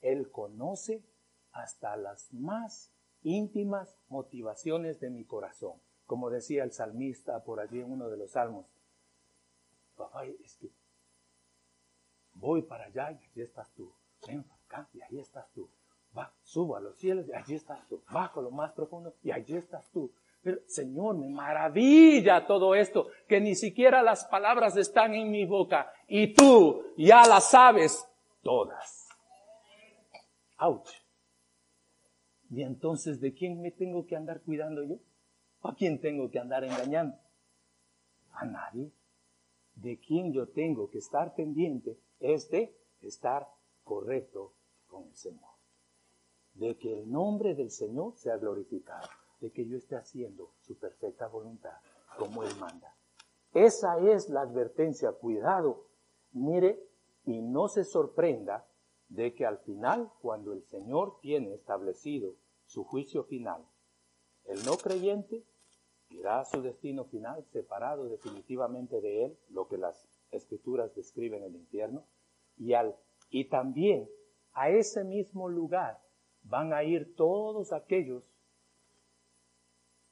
Él 0.00 0.30
conoce 0.30 1.02
hasta 1.52 1.96
las 1.96 2.32
más 2.32 2.92
íntimas 3.22 3.98
motivaciones 4.08 5.00
de 5.00 5.10
mi 5.10 5.24
corazón. 5.24 5.80
Como 6.06 6.30
decía 6.30 6.64
el 6.64 6.72
salmista 6.72 7.42
por 7.42 7.60
allí 7.60 7.80
en 7.80 7.90
uno 7.92 8.08
de 8.08 8.16
los 8.16 8.30
salmos, 8.30 8.66
papá, 9.96 10.24
es 10.24 10.56
que 10.56 10.70
voy 12.34 12.62
para 12.62 12.84
allá 12.84 13.12
y 13.12 13.16
allí 13.16 13.42
estás 13.42 13.70
tú. 13.74 13.92
Ven 14.26 14.44
acá 14.64 14.88
y 14.94 15.02
ahí 15.02 15.18
estás 15.18 15.50
tú. 15.52 15.68
Va, 16.16 16.32
subo 16.42 16.76
a 16.76 16.80
los 16.80 16.96
cielos 16.96 17.26
y 17.28 17.32
allí 17.32 17.54
estás 17.54 17.86
tú. 17.88 18.02
Bajo 18.10 18.40
lo 18.40 18.50
más 18.50 18.72
profundo 18.72 19.14
y 19.22 19.30
allí 19.30 19.56
estás 19.56 19.90
tú. 19.90 20.10
Pero, 20.42 20.60
Señor, 20.66 21.16
me 21.16 21.28
maravilla 21.28 22.46
todo 22.46 22.74
esto, 22.74 23.08
que 23.26 23.40
ni 23.40 23.56
siquiera 23.56 24.02
las 24.02 24.24
palabras 24.26 24.76
están 24.76 25.12
en 25.14 25.30
mi 25.30 25.44
boca 25.44 25.92
y 26.06 26.34
tú 26.34 26.84
ya 26.96 27.26
las 27.26 27.50
sabes 27.50 28.08
todas. 28.42 29.08
Ouch. 30.58 30.88
Y 32.50 32.62
entonces, 32.62 33.20
¿de 33.20 33.34
quién 33.34 33.60
me 33.60 33.72
tengo 33.72 34.06
que 34.06 34.14
andar 34.14 34.40
cuidando 34.42 34.84
yo? 34.84 34.96
¿A 35.68 35.74
quién 35.74 36.00
tengo 36.00 36.30
que 36.30 36.38
andar 36.38 36.64
engañando? 36.64 37.18
A 38.32 38.44
nadie. 38.44 38.92
De 39.74 39.98
quién 39.98 40.32
yo 40.32 40.48
tengo 40.48 40.88
que 40.90 40.98
estar 40.98 41.34
pendiente 41.34 41.98
es 42.20 42.50
de 42.50 42.74
estar 43.02 43.48
correcto 43.84 44.52
con 44.86 45.04
el 45.04 45.14
Señor. 45.14 45.50
De 46.54 46.78
que 46.78 46.92
el 46.92 47.10
nombre 47.10 47.54
del 47.54 47.70
Señor 47.70 48.16
sea 48.16 48.36
glorificado 48.36 49.08
de 49.40 49.50
que 49.50 49.66
yo 49.66 49.76
esté 49.76 49.96
haciendo 49.96 50.52
su 50.60 50.78
perfecta 50.78 51.26
voluntad 51.28 51.76
como 52.18 52.42
Él 52.42 52.56
manda. 52.58 52.96
Esa 53.52 53.98
es 53.98 54.28
la 54.28 54.42
advertencia. 54.42 55.12
Cuidado, 55.12 55.86
mire 56.32 56.82
y 57.24 57.42
no 57.42 57.68
se 57.68 57.84
sorprenda 57.84 58.66
de 59.08 59.34
que 59.34 59.46
al 59.46 59.58
final, 59.58 60.10
cuando 60.20 60.52
el 60.52 60.62
Señor 60.64 61.18
tiene 61.20 61.54
establecido 61.54 62.34
su 62.64 62.84
juicio 62.84 63.24
final, 63.24 63.66
el 64.44 64.64
no 64.64 64.76
creyente 64.76 65.44
irá 66.08 66.40
a 66.40 66.44
su 66.44 66.62
destino 66.62 67.04
final 67.04 67.44
separado 67.52 68.08
definitivamente 68.08 69.00
de 69.00 69.24
Él, 69.24 69.38
lo 69.50 69.68
que 69.68 69.78
las 69.78 70.08
escrituras 70.30 70.94
describen 70.94 71.42
en 71.42 71.54
el 71.54 71.56
infierno, 71.56 72.04
y, 72.56 72.74
al, 72.74 72.96
y 73.30 73.46
también 73.46 74.08
a 74.52 74.70
ese 74.70 75.04
mismo 75.04 75.48
lugar 75.48 76.00
van 76.42 76.72
a 76.72 76.84
ir 76.84 77.14
todos 77.16 77.72
aquellos 77.72 78.32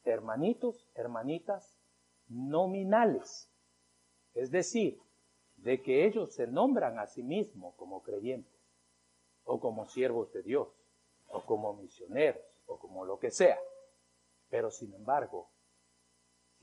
hermanitos, 0.05 0.89
hermanitas 0.95 1.79
nominales. 2.29 3.51
Es 4.35 4.51
decir, 4.51 5.01
de 5.57 5.81
que 5.83 6.05
ellos 6.05 6.35
se 6.35 6.47
nombran 6.47 6.99
a 6.99 7.07
sí 7.07 7.23
mismos 7.23 7.75
como 7.77 8.03
creyentes, 8.03 8.53
o 9.45 9.61
como 9.61 9.87
siervos 9.87 10.33
de 10.33 10.43
Dios, 10.43 10.69
o 11.29 11.43
como 11.43 11.75
misioneros, 11.75 12.43
o 12.67 12.79
como 12.79 13.05
lo 13.05 13.19
que 13.19 13.31
sea. 13.31 13.59
Pero 14.51 14.71
sin 14.71 14.93
embargo, 14.95 15.51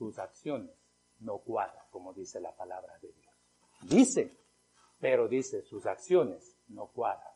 sus 0.01 0.17
acciones 0.17 0.71
no 1.19 1.37
cuadran, 1.37 1.85
como 1.91 2.11
dice 2.11 2.41
la 2.41 2.55
palabra 2.55 2.97
de 3.03 3.13
Dios. 3.13 3.35
Dice, 3.83 4.35
pero 4.99 5.27
dice, 5.27 5.61
sus 5.61 5.85
acciones 5.85 6.57
no 6.69 6.87
cuadran 6.87 7.31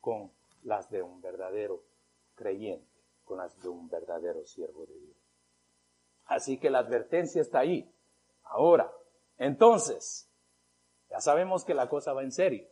con 0.00 0.32
las 0.62 0.88
de 0.88 1.02
un 1.02 1.20
verdadero 1.20 1.84
creyente, 2.34 2.88
con 3.26 3.36
las 3.36 3.60
de 3.60 3.68
un 3.68 3.90
verdadero 3.90 4.42
siervo 4.46 4.86
de 4.86 4.98
Dios. 4.98 5.18
Así 6.24 6.56
que 6.56 6.70
la 6.70 6.78
advertencia 6.78 7.42
está 7.42 7.58
ahí. 7.58 7.94
Ahora, 8.44 8.90
entonces, 9.36 10.30
ya 11.10 11.20
sabemos 11.20 11.66
que 11.66 11.74
la 11.74 11.90
cosa 11.90 12.14
va 12.14 12.22
en 12.22 12.32
serio. 12.32 12.66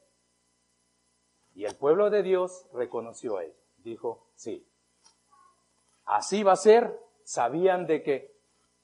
Y 1.55 1.67
el 1.67 1.77
pueblo 1.77 2.09
de 2.09 2.23
Dios 2.23 2.67
reconoció 2.73 3.37
a 3.37 3.45
él. 3.45 3.55
Dijo, 3.85 4.31
sí. 4.35 4.67
Así 6.07 6.43
va 6.43 6.53
a 6.53 6.57
ser. 6.57 6.99
Sabían 7.23 7.87
de 7.87 8.03
que 8.03 8.36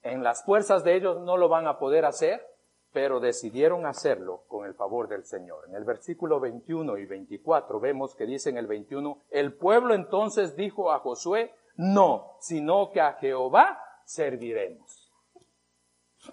en 0.03 0.23
las 0.23 0.45
fuerzas 0.45 0.85
de 0.85 0.97
ellos 0.97 1.21
no 1.21 1.37
lo 1.37 1.49
van 1.49 1.67
a 1.67 1.79
poder 1.79 2.05
hacer, 2.05 2.47
pero 2.93 3.21
decidieron 3.21 3.87
hacerlo 3.87 4.45
con 4.49 4.67
el 4.67 4.75
favor 4.75 5.09
del 5.09 5.25
Señor. 5.25 5.65
En 5.69 5.75
el 5.75 5.85
versículo 5.85 6.41
21 6.41 6.99
y 6.99 7.07
24 7.07 7.81
vemos 7.81 8.15
que 8.15 8.27
dice 8.27 8.51
en 8.51 8.59
el 8.59 8.67
21, 8.67 9.19
el 9.31 9.55
pueblo 9.55 9.95
entonces 9.95 10.57
dijo 10.57 10.93
a 10.93 10.99
Josué, 10.99 11.55
no, 11.77 12.37
sino 12.41 12.91
que 12.91 13.01
a 13.01 13.15
Jehová 13.15 13.79
serviremos. 14.05 15.11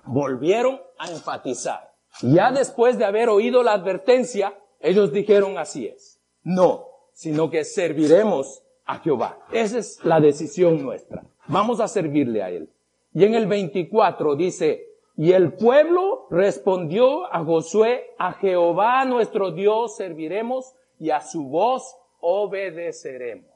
Volvieron 0.04 0.82
a 0.98 1.10
enfatizar. 1.10 1.94
Ya 2.22 2.52
después 2.52 2.98
de 2.98 3.06
haber 3.06 3.30
oído 3.30 3.64
la 3.64 3.74
advertencia, 3.74 4.60
ellos 4.80 5.14
dijeron 5.14 5.58
así 5.58 5.88
es. 5.88 6.20
No, 6.44 6.88
sino 7.14 7.50
que 7.50 7.64
serviremos 7.64 8.64
a 8.86 9.00
Jehová. 9.00 9.40
Esa 9.52 9.80
es 9.80 10.04
la 10.04 10.20
decisión 10.20 10.84
nuestra. 10.84 11.24
Vamos 11.48 11.80
a 11.80 11.88
servirle 11.88 12.44
a 12.44 12.50
Él. 12.50 12.70
Y 13.14 13.24
en 13.24 13.34
el 13.34 13.48
24 13.48 14.36
dice, 14.36 14.90
y 15.16 15.34
el 15.34 15.54
pueblo 15.54 16.28
respondió 16.30 17.26
a 17.34 17.44
Josué, 17.44 18.06
a 18.18 18.34
Jehová 18.34 19.04
nuestro 19.06 19.52
Dios 19.52 19.98
serviremos 19.98 20.76
y 20.98 21.10
a 21.10 21.22
su 21.22 21.50
voz 21.50 21.98
obedeceremos. 22.22 23.52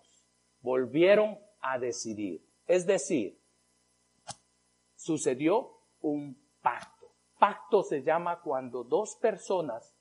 Volvieron 0.61 1.37
a 1.61 1.77
decidir. 1.77 2.45
Es 2.65 2.85
decir, 2.85 3.39
sucedió 4.95 5.71
un 6.01 6.37
pacto. 6.61 7.13
Pacto 7.39 7.83
se 7.83 8.03
llama 8.03 8.41
cuando 8.41 8.83
dos 8.83 9.15
personas 9.21 9.95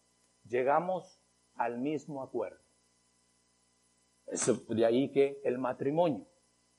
llegamos 0.45 1.21
al 1.55 1.79
mismo 1.79 2.23
acuerdo. 2.23 2.59
de 4.69 4.87
ahí 4.87 5.13
que 5.13 5.41
el 5.45 5.59
matrimonio. 5.59 6.27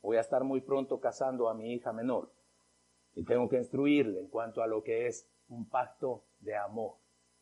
Voy 0.02 0.18
a 0.18 0.22
estar 0.22 0.44
muy 0.44 0.62
pronto 0.62 1.00
casando 1.00 1.48
a 1.48 1.54
mi 1.54 1.74
hija 1.74 1.94
menor 1.94 2.34
y 3.16 3.24
tengo 3.24 3.48
que 3.50 3.58
instruirle 3.58 4.20
en 4.20 4.28
cuanto 4.28 4.62
a 4.62 4.68
lo 4.68 4.84
que 4.84 5.08
es 5.08 5.30
un 5.50 5.70
pacto 5.70 6.24
de 6.40 6.56
amor. 6.56 6.96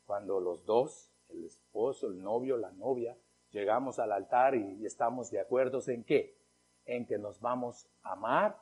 Cuando 0.06 0.40
los 0.40 0.66
dos, 0.66 1.12
el 1.30 1.46
esposo, 1.46 2.08
el 2.08 2.22
novio, 2.22 2.58
la 2.58 2.72
novia, 2.72 3.18
llegamos 3.52 4.00
al 4.00 4.12
altar 4.12 4.56
y, 4.56 4.86
estamos 4.86 5.32
de 5.32 5.40
acuerdo 5.40 5.80
en 5.88 6.04
qué? 6.04 6.38
En 6.86 7.06
que 7.06 7.18
nos 7.18 7.40
vamos 7.40 7.88
a 8.04 8.14
amar 8.14 8.58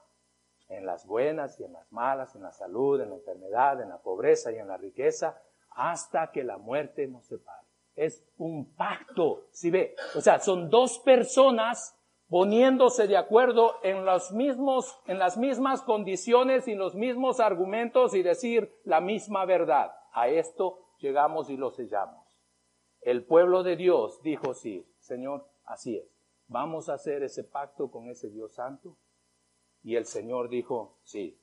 en 0.68 0.86
las 0.86 1.06
buenas 1.06 1.60
y 1.60 1.64
en 1.64 1.74
las 1.74 1.92
malas, 1.92 2.36
en 2.36 2.44
la 2.44 2.52
salud, 2.52 3.02
en 3.02 3.10
la 3.10 3.16
enfermedad, 3.16 3.82
en 3.82 3.90
la 3.90 3.98
pobreza 3.98 4.52
y 4.52 4.58
en 4.58 4.68
la 4.68 4.78
riqueza, 4.78 5.42
hasta 5.72 6.32
que 6.32 6.44
la 6.44 6.58
muerte 6.58 7.08
nos 7.08 7.26
separe. 7.26 7.68
Es 7.96 8.24
un 8.38 8.76
pacto, 8.76 9.48
si 9.52 9.72
ve? 9.72 9.96
O 10.16 10.22
sea, 10.22 10.40
son 10.40 10.70
dos 10.70 11.00
personas 11.00 11.99
poniéndose 12.30 13.08
de 13.08 13.18
acuerdo 13.18 13.76
en 13.82 14.06
los 14.06 14.32
mismos, 14.32 15.00
en 15.08 15.18
las 15.18 15.38
mismas 15.38 15.82
condiciones 15.82 16.68
y 16.68 16.76
los 16.76 16.96
mismos 16.96 17.40
argumentos 17.40 18.14
y 18.14 18.22
decir 18.22 18.80
la 18.84 19.02
misma 19.02 19.46
verdad. 19.46 19.92
A 20.14 20.30
esto 20.30 20.80
llegamos 21.00 21.50
y 21.50 21.58
lo 21.58 21.72
sellamos. 21.72 22.40
El 23.02 23.26
pueblo 23.26 23.64
de 23.64 23.76
Dios 23.76 24.22
dijo 24.22 24.54
sí, 24.54 24.88
Señor, 25.00 25.48
así 25.66 25.98
es. 25.98 26.08
Vamos 26.48 26.90
a 26.90 26.94
hacer 26.94 27.24
ese 27.24 27.44
pacto 27.44 27.90
con 27.90 28.10
ese 28.10 28.30
Dios 28.30 28.54
santo 28.54 28.98
y 29.82 29.96
el 29.96 30.06
Señor 30.06 30.50
dijo, 30.50 31.00
sí, 31.04 31.42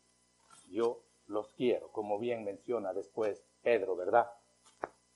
yo 0.69 1.03
los 1.27 1.49
quiero, 1.51 1.91
como 1.91 2.19
bien 2.19 2.45
menciona 2.45 2.93
después 2.93 3.45
Pedro, 3.63 3.97
¿verdad? 3.97 4.31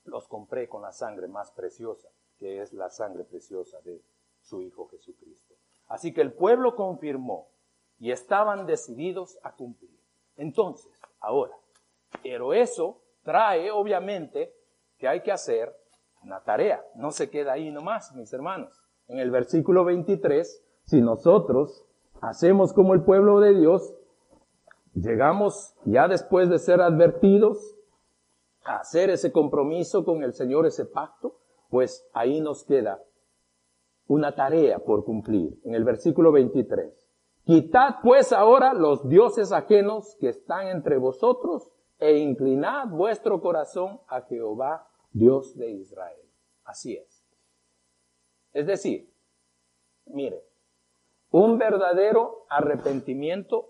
Los 0.03 0.27
compré 0.27 0.67
con 0.67 0.81
la 0.81 0.91
sangre 0.91 1.27
más 1.27 1.51
preciosa, 1.51 2.09
que 2.37 2.61
es 2.61 2.73
la 2.73 2.89
sangre 2.89 3.23
preciosa 3.23 3.79
de 3.81 4.01
su 4.41 4.61
Hijo 4.61 4.87
Jesucristo. 4.87 5.55
Así 5.87 6.13
que 6.13 6.21
el 6.21 6.33
pueblo 6.33 6.75
confirmó 6.75 7.49
y 7.99 8.11
estaban 8.11 8.65
decididos 8.65 9.37
a 9.43 9.53
cumplir. 9.55 9.99
Entonces, 10.35 10.91
ahora. 11.19 11.53
Pero 12.23 12.53
eso 12.53 13.01
trae, 13.23 13.71
obviamente, 13.71 14.53
que 14.97 15.07
hay 15.07 15.21
que 15.21 15.31
hacer 15.31 15.75
una 16.23 16.41
tarea. 16.41 16.83
No 16.95 17.11
se 17.11 17.29
queda 17.29 17.53
ahí 17.53 17.71
nomás, 17.71 18.13
mis 18.15 18.31
hermanos. 18.33 18.73
En 19.07 19.19
el 19.19 19.31
versículo 19.31 19.83
23, 19.83 20.63
si 20.85 21.01
nosotros 21.01 21.85
hacemos 22.21 22.73
como 22.73 22.93
el 22.93 23.03
pueblo 23.03 23.39
de 23.39 23.53
Dios, 23.53 23.93
llegamos 24.93 25.73
ya 25.85 26.07
después 26.07 26.49
de 26.49 26.59
ser 26.59 26.81
advertidos 26.81 27.77
a 28.63 28.77
hacer 28.77 29.09
ese 29.09 29.31
compromiso 29.31 30.05
con 30.05 30.23
el 30.23 30.33
Señor, 30.33 30.65
ese 30.65 30.85
pacto, 30.85 31.37
pues 31.69 32.07
ahí 32.13 32.41
nos 32.41 32.63
queda 32.63 33.01
una 34.11 34.35
tarea 34.35 34.79
por 34.79 35.05
cumplir. 35.05 35.57
En 35.63 35.73
el 35.73 35.85
versículo 35.85 36.33
23. 36.33 37.09
Quitad 37.45 37.95
pues 38.03 38.33
ahora 38.33 38.73
los 38.73 39.07
dioses 39.07 39.53
ajenos 39.53 40.17
que 40.19 40.27
están 40.27 40.67
entre 40.67 40.97
vosotros 40.97 41.71
e 41.97 42.17
inclinad 42.17 42.89
vuestro 42.89 43.39
corazón 43.39 44.01
a 44.09 44.21
Jehová, 44.23 44.85
Dios 45.11 45.55
de 45.55 45.71
Israel. 45.71 46.29
Así 46.65 46.97
es. 46.97 47.25
Es 48.51 48.67
decir, 48.67 49.09
mire, 50.07 50.43
un 51.29 51.57
verdadero 51.57 52.45
arrepentimiento 52.49 53.69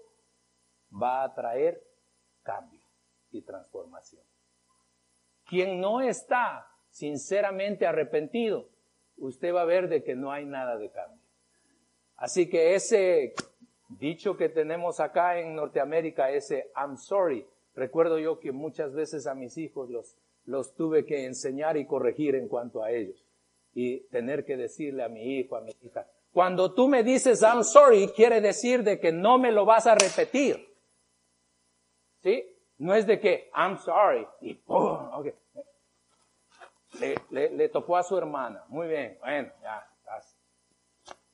va 0.92 1.24
a 1.24 1.36
traer 1.36 1.84
cambio 2.42 2.82
y 3.30 3.44
transformación. 3.44 4.24
Quien 5.46 5.80
no 5.80 6.02
está 6.02 6.68
sinceramente 6.90 7.86
arrepentido, 7.86 8.71
usted 9.22 9.54
va 9.54 9.62
a 9.62 9.66
ver 9.66 9.88
de 9.88 10.04
que 10.04 10.16
no 10.16 10.32
hay 10.32 10.46
nada 10.46 10.78
de 10.78 10.90
cambio. 10.90 11.22
Así 12.18 12.50
que 12.50 12.76
ese 12.76 13.34
dicho 13.88 14.36
que 14.38 14.50
tenemos 14.50 15.00
acá 15.00 15.40
en 15.40 15.56
Norteamérica, 15.56 16.32
ese 16.32 16.72
I'm 16.76 16.98
sorry, 16.98 17.46
recuerdo 17.76 18.20
yo 18.20 18.40
que 18.40 18.52
muchas 18.52 18.94
veces 18.94 19.28
a 19.28 19.34
mis 19.34 19.58
hijos 19.58 19.90
los, 19.90 20.18
los 20.46 20.76
tuve 20.76 21.06
que 21.06 21.26
enseñar 21.26 21.78
y 21.78 21.86
corregir 21.86 22.36
en 22.36 22.48
cuanto 22.48 22.84
a 22.84 22.92
ellos. 22.92 23.26
Y 23.74 24.02
tener 24.10 24.46
que 24.46 24.58
decirle 24.58 25.04
a 25.04 25.10
mi 25.10 25.38
hijo, 25.38 25.56
a 25.56 25.62
mi 25.62 25.72
hija, 25.82 26.06
cuando 26.34 26.74
tú 26.74 26.88
me 26.88 27.04
dices 27.04 27.42
I'm 27.42 27.64
sorry, 27.64 28.08
quiere 28.10 28.42
decir 28.42 28.84
de 28.84 29.00
que 29.00 29.12
no 29.12 29.38
me 29.38 29.52
lo 29.52 29.66
vas 29.66 29.86
a 29.88 29.96
repetir. 29.96 30.68
¿Sí? 32.22 32.46
No 32.78 32.94
es 32.94 33.06
de 33.06 33.20
que 33.20 33.50
I'm 33.56 33.78
sorry 33.78 34.26
y 34.42 34.54
¡pum! 34.54 35.10
Okay. 35.14 35.34
Le, 37.30 37.50
le, 37.50 37.70
tocó 37.70 37.98
a 37.98 38.04
su 38.04 38.18
hermana. 38.18 38.64
Muy 38.70 38.88
bien, 38.88 39.18
bueno, 39.22 39.52
ya. 39.62 39.88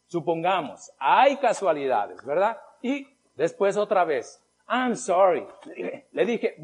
Supongamos, 0.07 0.89
hay 0.97 1.35
casualidades, 1.35 2.23
¿verdad? 2.25 2.57
Y 2.81 3.07
después 3.35 3.75
otra 3.75 4.05
vez, 4.05 4.41
I'm 4.69 4.95
sorry. 4.95 5.45
Le 6.11 6.25
dije, 6.25 6.55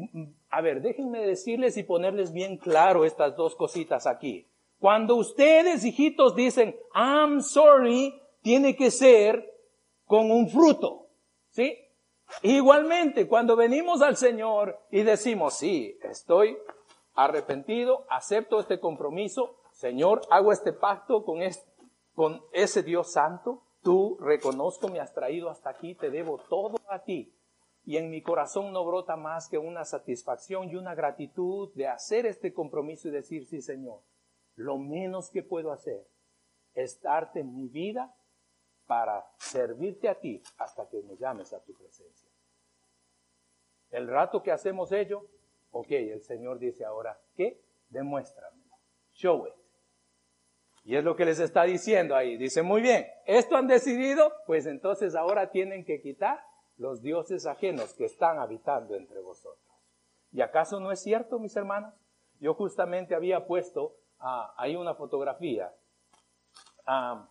a 0.48 0.62
ver, 0.62 0.80
déjenme 0.80 1.26
decirles 1.26 1.76
y 1.76 1.82
ponerles 1.82 2.32
bien 2.32 2.56
claro 2.56 3.04
estas 3.04 3.36
dos 3.36 3.54
cositas 3.54 4.06
aquí. 4.06 4.48
Cuando 4.78 5.16
ustedes, 5.16 5.84
hijitos, 5.84 6.34
dicen, 6.34 6.74
I'm 6.94 7.42
sorry, 7.42 8.18
tiene 8.40 8.76
que 8.76 8.90
ser 8.90 9.52
con 10.06 10.30
un 10.30 10.48
fruto, 10.48 11.08
¿sí? 11.50 11.78
Igualmente, 12.42 13.28
cuando 13.28 13.56
venimos 13.56 14.02
al 14.02 14.16
Señor 14.16 14.78
y 14.90 15.02
decimos, 15.02 15.54
sí, 15.54 15.98
estoy 16.02 16.56
arrepentido, 17.14 18.06
acepto 18.10 18.60
este 18.60 18.80
compromiso, 18.80 19.56
Señor, 19.72 20.22
hago 20.30 20.52
este 20.52 20.72
pacto 20.72 21.24
con, 21.24 21.40
ese 22.52 22.82
Dios 22.82 23.12
santo, 23.12 23.62
tú 23.82 24.16
reconozco, 24.20 24.88
me 24.88 25.00
has 25.00 25.12
traído 25.14 25.50
hasta 25.50 25.70
aquí, 25.70 25.94
te 25.94 26.10
debo 26.10 26.38
todo 26.48 26.76
a 26.88 27.00
ti. 27.00 27.34
Y 27.86 27.98
en 27.98 28.10
mi 28.10 28.22
corazón 28.22 28.72
no 28.72 28.84
brota 28.84 29.16
más 29.16 29.48
que 29.48 29.58
una 29.58 29.84
satisfacción 29.84 30.70
y 30.70 30.76
una 30.76 30.94
gratitud 30.94 31.72
de 31.74 31.86
hacer 31.86 32.24
este 32.24 32.54
compromiso 32.54 33.08
y 33.08 33.10
decir, 33.10 33.46
sí, 33.46 33.60
Señor, 33.60 34.00
lo 34.54 34.78
menos 34.78 35.30
que 35.30 35.42
puedo 35.42 35.70
hacer 35.70 36.06
es 36.74 37.00
darte 37.02 37.44
mi 37.44 37.68
vida 37.68 38.14
para 38.86 39.26
servirte 39.38 40.08
a 40.08 40.18
ti 40.18 40.42
hasta 40.58 40.88
que 40.88 41.02
me 41.02 41.16
llames 41.16 41.52
a 41.52 41.62
tu 41.62 41.74
presencia. 41.74 42.30
El 43.90 44.08
rato 44.08 44.42
que 44.42 44.50
hacemos 44.50 44.90
ello, 44.92 45.26
ok, 45.74 45.90
el 45.90 46.22
Señor 46.22 46.58
dice 46.58 46.84
ahora, 46.84 47.20
¿qué? 47.34 47.60
Demuéstramelo. 47.88 48.76
Show 49.12 49.46
it. 49.48 49.54
Y 50.84 50.96
es 50.96 51.04
lo 51.04 51.16
que 51.16 51.24
les 51.24 51.40
está 51.40 51.64
diciendo 51.64 52.14
ahí. 52.14 52.36
Dice, 52.36 52.62
muy 52.62 52.80
bien, 52.80 53.06
esto 53.26 53.56
han 53.56 53.66
decidido, 53.66 54.32
pues 54.46 54.66
entonces 54.66 55.14
ahora 55.14 55.50
tienen 55.50 55.84
que 55.84 56.00
quitar 56.00 56.40
los 56.76 57.02
dioses 57.02 57.46
ajenos 57.46 57.92
que 57.94 58.04
están 58.04 58.38
habitando 58.38 58.94
entre 58.94 59.20
vosotros. 59.20 59.64
¿Y 60.30 60.42
acaso 60.42 60.78
no 60.78 60.92
es 60.92 61.02
cierto, 61.02 61.38
mis 61.38 61.56
hermanos? 61.56 61.94
Yo 62.38 62.54
justamente 62.54 63.14
había 63.14 63.46
puesto 63.46 63.96
ah, 64.20 64.54
ahí 64.56 64.76
una 64.76 64.94
fotografía. 64.94 65.74
Ah, 66.86 67.28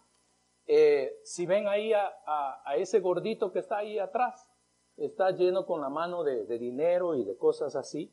eh, 0.66 1.20
si 1.24 1.46
ven 1.46 1.68
ahí 1.68 1.94
a, 1.94 2.62
ese 2.76 3.00
gordito 3.00 3.52
que 3.54 3.60
está 3.60 3.78
ahí 3.78 4.00
atrás, 4.00 4.50
está 4.98 5.32
lleno 5.32 5.66
con 5.66 5.80
la 5.80 5.90
mano 5.90 6.24
de, 6.24 6.46
de 6.46 6.58
dinero 6.58 7.16
y 7.16 7.24
de 7.24 7.38
cosas 7.38 7.76
así. 7.76 8.12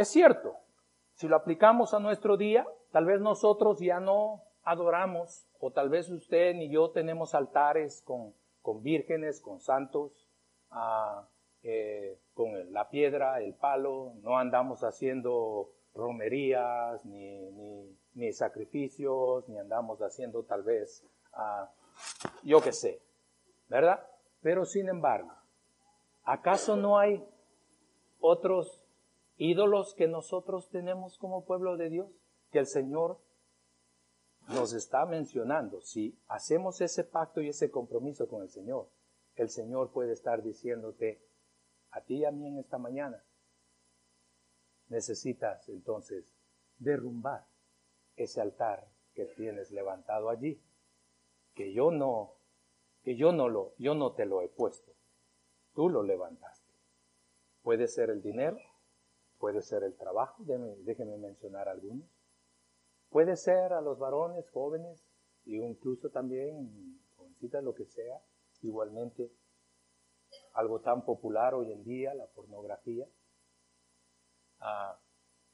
Es 0.00 0.08
cierto, 0.08 0.56
si 1.12 1.28
lo 1.28 1.36
aplicamos 1.36 1.92
a 1.92 2.00
nuestro 2.00 2.38
día, 2.38 2.66
tal 2.90 3.04
vez 3.04 3.20
nosotros 3.20 3.80
ya 3.80 4.00
no 4.00 4.42
adoramos, 4.64 5.46
o 5.58 5.72
tal 5.72 5.90
vez 5.90 6.08
usted 6.08 6.54
ni 6.54 6.70
yo 6.70 6.88
tenemos 6.88 7.34
altares 7.34 8.00
con, 8.00 8.32
con 8.62 8.82
vírgenes, 8.82 9.42
con 9.42 9.60
santos, 9.60 10.26
ah, 10.70 11.28
eh, 11.62 12.18
con 12.32 12.72
la 12.72 12.88
piedra, 12.88 13.42
el 13.42 13.52
palo, 13.52 14.14
no 14.22 14.38
andamos 14.38 14.84
haciendo 14.84 15.68
romerías, 15.94 17.04
ni, 17.04 17.50
ni, 18.14 18.32
sacrificios, 18.32 19.46
ni 19.50 19.58
andamos 19.58 20.00
haciendo 20.00 20.44
tal 20.44 20.62
vez, 20.62 21.06
ah, 21.34 21.70
yo 22.42 22.62
qué 22.62 22.72
sé, 22.72 23.02
¿verdad? 23.68 24.02
Pero 24.40 24.64
sin 24.64 24.88
embargo, 24.88 25.30
¿acaso 26.24 26.74
no 26.74 26.98
hay 26.98 27.22
otros 28.18 28.86
ídolos 29.40 29.94
que 29.94 30.06
nosotros 30.06 30.68
tenemos 30.68 31.16
como 31.16 31.46
pueblo 31.46 31.78
de 31.78 31.88
Dios? 31.88 32.10
Que 32.50 32.58
el 32.58 32.66
Señor 32.66 33.18
nos 34.48 34.74
está 34.74 35.06
mencionando. 35.06 35.80
Si 35.80 36.20
hacemos 36.28 36.82
ese 36.82 37.04
pacto 37.04 37.40
y 37.40 37.48
ese 37.48 37.70
compromiso 37.70 38.28
con 38.28 38.42
el 38.42 38.50
Señor, 38.50 38.90
el 39.36 39.48
Señor 39.48 39.92
puede 39.92 40.12
estar 40.12 40.42
diciéndote 40.42 41.24
a 41.90 42.02
ti 42.02 42.18
y 42.18 42.24
a 42.26 42.30
mí 42.30 42.46
en 42.46 42.58
esta 42.58 42.76
mañana, 42.76 43.24
necesitas 44.88 45.66
entonces 45.70 46.36
derrumbar 46.78 47.46
ese 48.16 48.42
altar 48.42 48.88
que 49.14 49.24
tienes 49.24 49.70
levantado 49.70 50.28
allí, 50.28 50.62
que 51.54 51.72
yo 51.72 51.90
no, 51.90 52.34
que 53.02 53.16
yo 53.16 53.32
no 53.32 53.48
lo, 53.48 53.74
yo 53.78 53.94
no 53.94 54.12
te 54.12 54.26
lo 54.26 54.42
he 54.42 54.48
puesto, 54.48 54.92
tú 55.72 55.88
lo 55.88 56.02
levantaste. 56.02 56.70
Puede 57.62 57.88
ser 57.88 58.10
el 58.10 58.20
dinero, 58.20 58.58
puede 59.40 59.62
ser 59.62 59.82
el 59.82 59.96
trabajo, 59.96 60.44
déjenme 60.44 61.16
mencionar 61.16 61.68
algunos, 61.68 62.06
puede 63.08 63.36
ser 63.36 63.72
a 63.72 63.80
los 63.80 63.98
varones 63.98 64.48
jóvenes 64.50 65.02
y 65.46 65.56
incluso 65.56 66.10
también 66.10 67.00
jovencitas, 67.16 67.64
lo 67.64 67.74
que 67.74 67.86
sea, 67.86 68.22
igualmente 68.60 69.32
algo 70.52 70.80
tan 70.80 71.06
popular 71.06 71.54
hoy 71.54 71.72
en 71.72 71.82
día, 71.82 72.12
la 72.14 72.26
pornografía, 72.26 73.08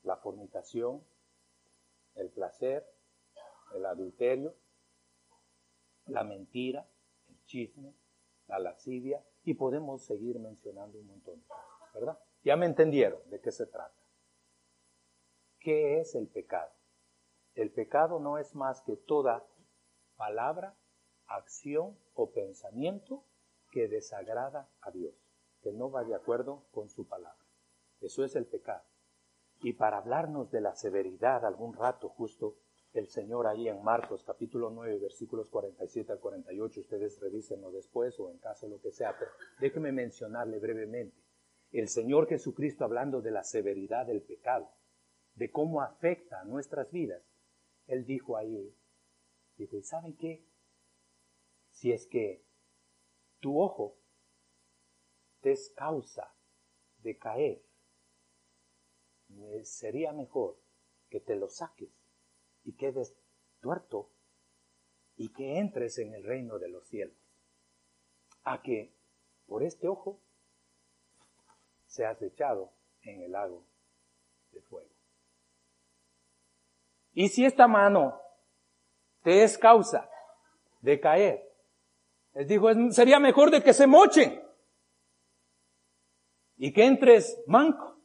la 0.03 0.17
fornicación, 0.17 1.05
el 2.17 2.29
placer, 2.31 2.85
el 3.73 3.87
adulterio, 3.87 4.53
la 6.07 6.25
mentira, 6.25 6.89
el 7.29 7.45
chisme, 7.45 7.95
la 8.49 8.59
lascivia, 8.59 9.25
y 9.45 9.55
podemos 9.55 10.03
seguir 10.03 10.41
mencionando 10.41 10.99
un 10.99 11.07
montón 11.07 11.45
¿verdad? 11.95 12.19
Ya 12.47 12.55
me 12.55 12.67
entendieron 12.67 13.19
de 13.29 13.41
qué 13.41 13.51
se 13.51 13.67
trata. 13.67 14.01
¿Qué 15.59 15.99
es 15.99 16.15
el 16.15 16.29
pecado? 16.29 16.71
El 17.57 17.73
pecado 17.73 18.21
no 18.21 18.39
es 18.39 18.55
más 18.55 18.83
que 18.83 18.95
toda 18.97 19.45
palabra, 20.17 20.79
acción 21.27 21.99
o 22.15 22.31
pensamiento 22.31 23.25
que 23.73 23.89
desagrada 23.89 24.71
a 24.81 24.93
Dios, 24.93 25.13
que 25.61 25.73
no 25.73 25.91
va 25.91 26.05
de 26.05 26.15
acuerdo 26.15 26.63
con 26.71 26.89
su 26.89 27.09
palabra. 27.09 27.45
Eso 28.01 28.23
es 28.25 28.37
el 28.37 28.47
pecado. 28.47 28.85
Y 29.63 29.73
para 29.73 29.99
hablarnos 29.99 30.53
de 30.53 30.61
la 30.61 30.77
severidad 30.77 31.45
algún 31.45 31.75
rato 31.75 32.11
justo, 32.11 32.59
el 32.93 33.09
Señor 33.09 33.49
ahí 33.49 33.69
en 33.69 33.83
Marcos 33.83 34.23
capítulo 34.23 34.71
9 34.71 35.01
versículos 35.01 35.51
47 35.51 36.13
al 36.13 36.21
48, 36.21 36.81
ustedes 36.81 37.19
revísenlo 37.19 37.73
después 37.73 38.21
o 38.21 38.31
en 38.31 38.39
caso 38.39 38.69
lo 38.69 38.81
que 38.81 38.93
sea, 38.93 39.19
pero 39.19 39.33
déjenme 39.59 39.91
mencionarle 39.91 40.61
brevemente. 40.61 41.26
El 41.73 41.89
Señor 41.89 42.29
Jesucristo 42.29 42.85
hablando 42.85 43.21
de 43.21 43.31
la 43.31 43.43
severidad 43.43 44.07
del 44.07 44.23
pecado, 44.23 44.71
de 45.35 45.51
cómo 45.51 45.83
afecta 45.83 46.41
a 46.41 46.45
nuestras 46.45 46.91
vidas, 46.91 47.23
Él 47.87 48.07
dijo 48.07 48.37
ahí, 48.37 48.75
dijo, 49.57 49.77
¿y 49.77 49.83
saben 49.83 50.17
qué? 50.17 50.45
Si 51.71 51.93
es 51.93 52.07
que 52.07 52.43
tu 53.41 53.61
ojo 53.61 53.99
te 55.41 55.53
es 55.53 55.71
causa 55.77 56.35
de 56.99 57.19
caer, 57.19 57.63
sería 59.63 60.13
mejor 60.13 60.59
que 61.11 61.21
te 61.21 61.37
lo 61.37 61.49
saques 61.49 61.91
y 62.65 62.73
quedes 62.73 63.17
tuerto 63.61 64.11
y 65.17 65.33
que 65.33 65.59
entres 65.59 65.99
en 65.99 66.15
el 66.15 66.25
reino 66.25 66.59
de 66.59 66.69
los 66.69 66.87
cielos, 66.89 67.17
a 68.45 68.63
que 68.63 68.95
por 69.47 69.63
este 69.63 69.89
ojo 69.89 70.21
seas 71.97 72.21
echado 72.21 72.71
en 73.03 73.23
el 73.23 73.33
lago 73.33 73.65
de 74.53 74.61
fuego. 74.61 74.91
Y 77.15 77.29
si 77.29 77.47
esta 77.47 77.67
mano 77.67 78.21
te 79.23 79.43
es 79.43 79.57
causa 79.57 80.09
de 80.81 81.01
caer, 81.01 81.43
les 82.35 82.47
dijo, 82.47 82.69
sería 82.91 83.19
mejor 83.19 83.51
de 83.51 83.63
que 83.63 83.73
se 83.73 83.87
mochen 83.87 84.43
y 86.59 86.73
que 86.73 86.85
entres 86.85 87.43
manco 87.47 87.99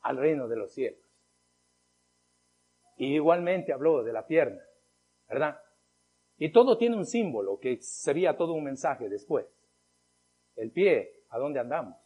al 0.00 0.16
reino 0.16 0.48
de 0.48 0.56
los 0.56 0.72
cielos. 0.72 1.00
Y 2.96 3.14
igualmente 3.14 3.72
habló 3.72 4.02
de 4.02 4.12
la 4.12 4.26
pierna, 4.26 4.60
¿verdad? 5.28 5.62
Y 6.36 6.50
todo 6.50 6.76
tiene 6.76 6.96
un 6.96 7.06
símbolo 7.06 7.60
que 7.60 7.80
sería 7.80 8.36
todo 8.36 8.54
un 8.54 8.64
mensaje 8.64 9.08
después. 9.08 9.46
El 10.56 10.72
pie, 10.72 11.24
¿a 11.28 11.38
dónde 11.38 11.60
andamos? 11.60 11.99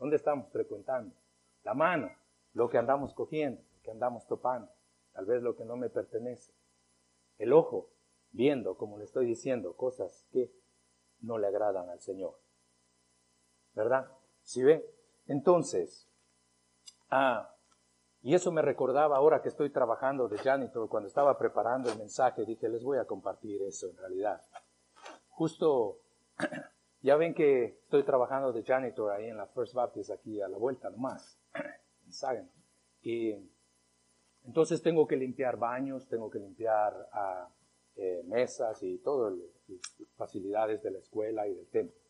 ¿Dónde 0.00 0.16
estamos 0.16 0.48
frecuentando? 0.50 1.14
La 1.62 1.74
mano, 1.74 2.10
lo 2.54 2.70
que 2.70 2.78
andamos 2.78 3.12
cogiendo, 3.12 3.60
lo 3.60 3.82
que 3.82 3.90
andamos 3.90 4.26
topando, 4.26 4.72
tal 5.12 5.26
vez 5.26 5.42
lo 5.42 5.54
que 5.54 5.66
no 5.66 5.76
me 5.76 5.90
pertenece. 5.90 6.54
El 7.36 7.52
ojo, 7.52 7.90
viendo, 8.32 8.78
como 8.78 8.96
le 8.96 9.04
estoy 9.04 9.26
diciendo, 9.26 9.76
cosas 9.76 10.26
que 10.32 10.50
no 11.20 11.36
le 11.36 11.48
agradan 11.48 11.90
al 11.90 12.00
Señor. 12.00 12.34
¿Verdad? 13.74 14.10
¿Sí 14.42 14.62
ve? 14.62 14.90
Entonces, 15.26 16.08
ah, 17.10 17.54
y 18.22 18.34
eso 18.34 18.50
me 18.52 18.62
recordaba 18.62 19.18
ahora 19.18 19.42
que 19.42 19.50
estoy 19.50 19.68
trabajando 19.68 20.28
de 20.28 20.38
janitor, 20.38 20.88
cuando 20.88 21.08
estaba 21.08 21.36
preparando 21.36 21.90
el 21.90 21.98
mensaje, 21.98 22.46
dije, 22.46 22.70
les 22.70 22.82
voy 22.82 22.96
a 22.96 23.04
compartir 23.04 23.60
eso 23.62 23.90
en 23.90 23.98
realidad. 23.98 24.42
Justo, 25.28 25.98
ya 27.02 27.16
ven 27.16 27.34
que 27.34 27.78
estoy 27.82 28.04
trabajando 28.04 28.52
de 28.52 28.62
janitor 28.62 29.12
ahí 29.12 29.28
en 29.28 29.36
la 29.36 29.46
First 29.46 29.74
Baptist, 29.74 30.10
aquí 30.10 30.40
a 30.40 30.48
la 30.48 30.58
vuelta 30.58 30.90
nomás, 30.90 31.38
en 32.30 32.50
Y 33.02 33.34
entonces 34.44 34.82
tengo 34.82 35.06
que 35.06 35.16
limpiar 35.16 35.56
baños, 35.56 36.08
tengo 36.08 36.30
que 36.30 36.38
limpiar 36.38 37.08
ah, 37.12 37.48
eh, 37.96 38.22
mesas 38.26 38.82
y 38.82 38.98
todas 38.98 39.34
las 39.34 40.08
facilidades 40.16 40.82
de 40.82 40.90
la 40.90 40.98
escuela 40.98 41.46
y 41.46 41.54
del 41.54 41.68
templo. 41.68 42.00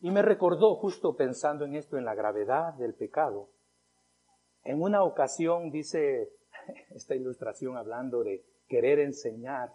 Y 0.00 0.10
me 0.10 0.22
recordó, 0.22 0.76
justo 0.76 1.16
pensando 1.16 1.64
en 1.64 1.74
esto, 1.74 1.96
en 1.96 2.04
la 2.04 2.14
gravedad 2.14 2.74
del 2.74 2.94
pecado. 2.94 3.48
En 4.62 4.82
una 4.82 5.02
ocasión 5.02 5.70
dice 5.70 6.32
esta 6.90 7.14
ilustración 7.14 7.76
hablando 7.76 8.22
de 8.22 8.44
querer 8.68 8.98
enseñar 8.98 9.72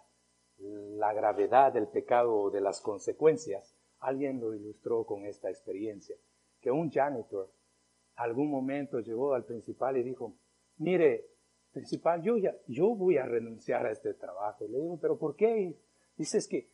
la 0.58 1.12
gravedad 1.12 1.72
del 1.72 1.88
pecado 1.88 2.34
o 2.34 2.50
de 2.50 2.60
las 2.60 2.80
consecuencias. 2.80 3.71
Alguien 4.02 4.40
lo 4.40 4.54
ilustró 4.54 5.04
con 5.04 5.24
esta 5.26 5.50
experiencia, 5.50 6.16
que 6.60 6.70
un 6.70 6.90
janitor 6.90 7.50
algún 8.16 8.50
momento 8.50 9.00
llegó 9.00 9.34
al 9.34 9.44
principal 9.44 9.96
y 9.96 10.02
dijo, 10.02 10.36
mire, 10.78 11.24
principal, 11.72 12.22
yo, 12.22 12.36
ya, 12.36 12.54
yo 12.66 12.94
voy 12.94 13.16
a 13.16 13.24
renunciar 13.24 13.86
a 13.86 13.90
este 13.90 14.14
trabajo. 14.14 14.66
Le 14.68 14.78
digo, 14.78 14.98
pero 15.00 15.18
¿por 15.18 15.34
qué? 15.36 15.74
Dice, 16.16 16.38
es 16.38 16.46
que 16.46 16.68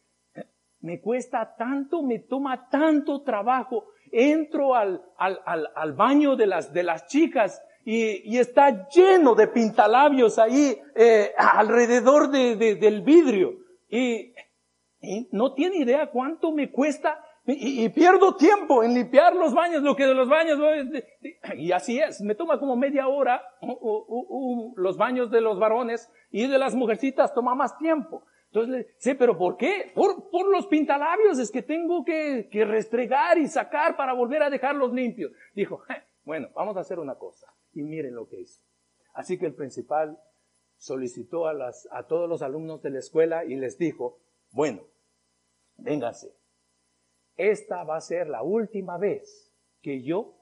me 0.80 1.00
cuesta 1.00 1.54
tanto, 1.56 2.02
me 2.02 2.18
toma 2.18 2.68
tanto 2.68 3.22
trabajo. 3.22 3.86
Entro 4.10 4.74
al, 4.74 5.02
al, 5.16 5.40
al, 5.44 5.68
al 5.74 5.92
baño 5.92 6.36
de 6.36 6.46
las, 6.46 6.72
de 6.72 6.82
las 6.82 7.06
chicas 7.06 7.62
y, 7.84 8.34
y, 8.34 8.38
está 8.38 8.88
lleno 8.88 9.34
de 9.34 9.48
pintalabios 9.48 10.38
ahí 10.38 10.78
eh, 10.94 11.32
alrededor 11.36 12.30
de, 12.30 12.56
de, 12.56 12.74
del 12.76 13.02
vidrio. 13.02 13.54
Y, 13.88 14.32
y, 15.00 15.28
no 15.32 15.54
tiene 15.54 15.78
idea 15.78 16.10
cuánto 16.10 16.52
me 16.52 16.70
cuesta 16.70 17.24
y, 17.50 17.88
pierdo 17.88 18.36
tiempo 18.36 18.84
en 18.84 18.92
limpiar 18.92 19.34
los 19.34 19.54
baños, 19.54 19.82
lo 19.82 19.96
que 19.96 20.04
de 20.04 20.12
los 20.12 20.28
baños, 20.28 20.58
y 21.56 21.72
así 21.72 21.98
es, 21.98 22.20
me 22.20 22.34
toma 22.34 22.58
como 22.58 22.76
media 22.76 23.08
hora 23.08 23.42
los 24.76 24.98
baños 24.98 25.30
de 25.30 25.40
los 25.40 25.58
varones 25.58 26.10
y 26.30 26.46
de 26.46 26.58
las 26.58 26.74
mujercitas 26.74 27.32
toma 27.32 27.54
más 27.54 27.78
tiempo. 27.78 28.22
Entonces, 28.52 28.86
sí, 28.98 29.14
pero 29.14 29.38
¿por 29.38 29.56
qué? 29.56 29.92
Por, 29.94 30.50
los 30.50 30.66
pintalabios, 30.66 31.38
es 31.38 31.50
que 31.50 31.62
tengo 31.62 32.04
que, 32.04 32.48
restregar 32.66 33.38
y 33.38 33.46
sacar 33.46 33.96
para 33.96 34.12
volver 34.12 34.42
a 34.42 34.50
dejarlos 34.50 34.92
limpios. 34.92 35.32
Dijo, 35.54 35.82
bueno, 36.24 36.48
vamos 36.54 36.76
a 36.76 36.80
hacer 36.80 36.98
una 36.98 37.14
cosa. 37.14 37.46
Y 37.72 37.82
miren 37.82 38.14
lo 38.14 38.28
que 38.28 38.40
hizo. 38.40 38.62
Así 39.14 39.38
que 39.38 39.46
el 39.46 39.54
principal 39.54 40.18
solicitó 40.76 41.46
a, 41.46 41.54
a 41.92 42.06
todos 42.06 42.28
los 42.28 42.42
alumnos 42.42 42.82
de 42.82 42.90
la 42.90 42.98
escuela 42.98 43.44
y 43.44 43.56
les 43.56 43.78
dijo, 43.78 44.18
bueno, 44.50 44.82
vénganse. 45.76 46.34
Esta 47.36 47.84
va 47.84 47.96
a 47.96 48.00
ser 48.00 48.28
la 48.28 48.42
última 48.42 48.98
vez 48.98 49.54
que 49.80 50.02
yo 50.02 50.34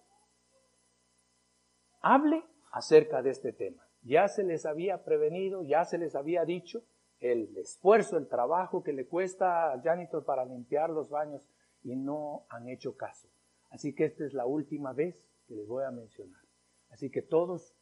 hable 2.01 2.43
acerca 2.73 3.23
de 3.23 3.31
este 3.31 3.53
tema. 3.53 3.87
Ya 4.03 4.29
se 4.29 4.45
les 4.45 4.65
había 4.65 5.05
prevenido, 5.05 5.63
ya 5.63 5.85
se 5.85 5.99
les 5.99 6.15
había 6.15 6.45
dicho, 6.45 6.85
el 7.21 7.57
esfuerzo, 7.57 8.17
el 8.17 8.29
trabajo 8.29 8.83
que 8.83 8.93
le 8.93 9.07
cuesta 9.07 9.73
a 9.73 9.81
janitor 9.83 10.25
para 10.25 10.45
limpiar 10.45 10.91
los 10.91 11.11
baños 11.11 11.49
y 11.83 11.97
no 11.97 12.47
han 12.49 12.69
hecho 12.69 12.97
caso. 12.97 13.29
Así 13.71 13.95
que 13.95 14.05
esta 14.05 14.25
es 14.25 14.33
la 14.33 14.47
última 14.47 14.93
vez 14.93 15.29
que 15.47 15.55
les 15.55 15.67
voy 15.67 15.85
a 15.85 15.91
mencionar. 15.91 16.43
Así 16.91 17.11
que 17.11 17.23
todos 17.23 17.75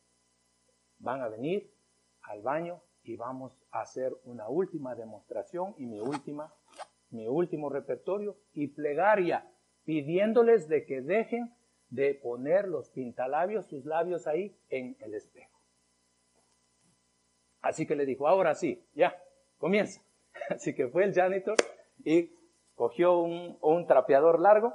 van 0.99 1.21
a 1.21 1.29
venir 1.29 1.73
al 2.23 2.43
baño 2.43 2.83
y 3.05 3.17
vamos 3.17 3.53
a 3.71 3.83
hacer 3.83 4.17
una 4.25 4.49
última 4.49 4.95
demostración 4.95 5.75
y 5.79 5.87
mi 5.87 6.01
última, 6.01 6.53
mi 7.11 7.29
último 7.29 7.69
repertorio 7.69 8.37
y 8.55 8.69
plegaria, 8.69 9.51
pidiéndoles 9.85 10.69
de 10.69 10.87
que 10.87 11.03
dejen 11.03 11.55
de 11.91 12.15
poner 12.15 12.67
los 12.67 12.91
pintalabios, 12.91 13.67
sus 13.67 13.85
labios 13.85 14.27
ahí 14.27 14.57
en 14.71 14.97
el 15.01 15.15
espejo. 15.15 15.61
Así 17.61 17.87
que 17.87 17.95
le 17.95 18.07
dijo, 18.07 18.27
ahora 18.27 18.55
sí, 18.55 18.85
ya, 18.95 19.17
comienza. 19.59 20.03
Así 20.51 20.75
que 20.75 20.89
fue 20.89 21.05
el 21.05 21.15
janitor 21.15 21.57
y 22.05 22.31
cogió 22.75 23.19
un, 23.19 23.57
un 23.61 23.87
trapeador 23.87 24.41
largo 24.41 24.75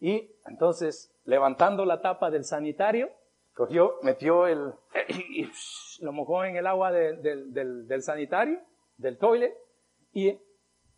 y 0.00 0.30
entonces 0.46 1.14
levantando 1.24 1.84
la 1.84 2.02
tapa 2.02 2.30
del 2.30 2.44
sanitario, 2.44 3.10
cogió, 3.54 3.94
metió 4.02 4.46
el, 4.46 4.74
y, 5.08 5.48
lo 6.00 6.12
mojó 6.12 6.44
en 6.44 6.56
el 6.56 6.66
agua 6.66 6.90
del, 6.92 7.52
del, 7.52 8.02
sanitario, 8.02 8.60
del 8.96 9.18
toilet, 9.18 9.54
y, 10.12 10.38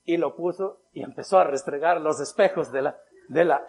y 0.05 0.17
lo 0.17 0.37
puso 0.37 0.81
y 0.93 1.03
empezó 1.03 1.39
a 1.39 1.45
restregar 1.45 2.01
los 2.01 2.21
espejos 2.21 2.73
de 2.73 2.83
la, 2.83 2.99
de 3.29 3.45
la, 3.45 3.67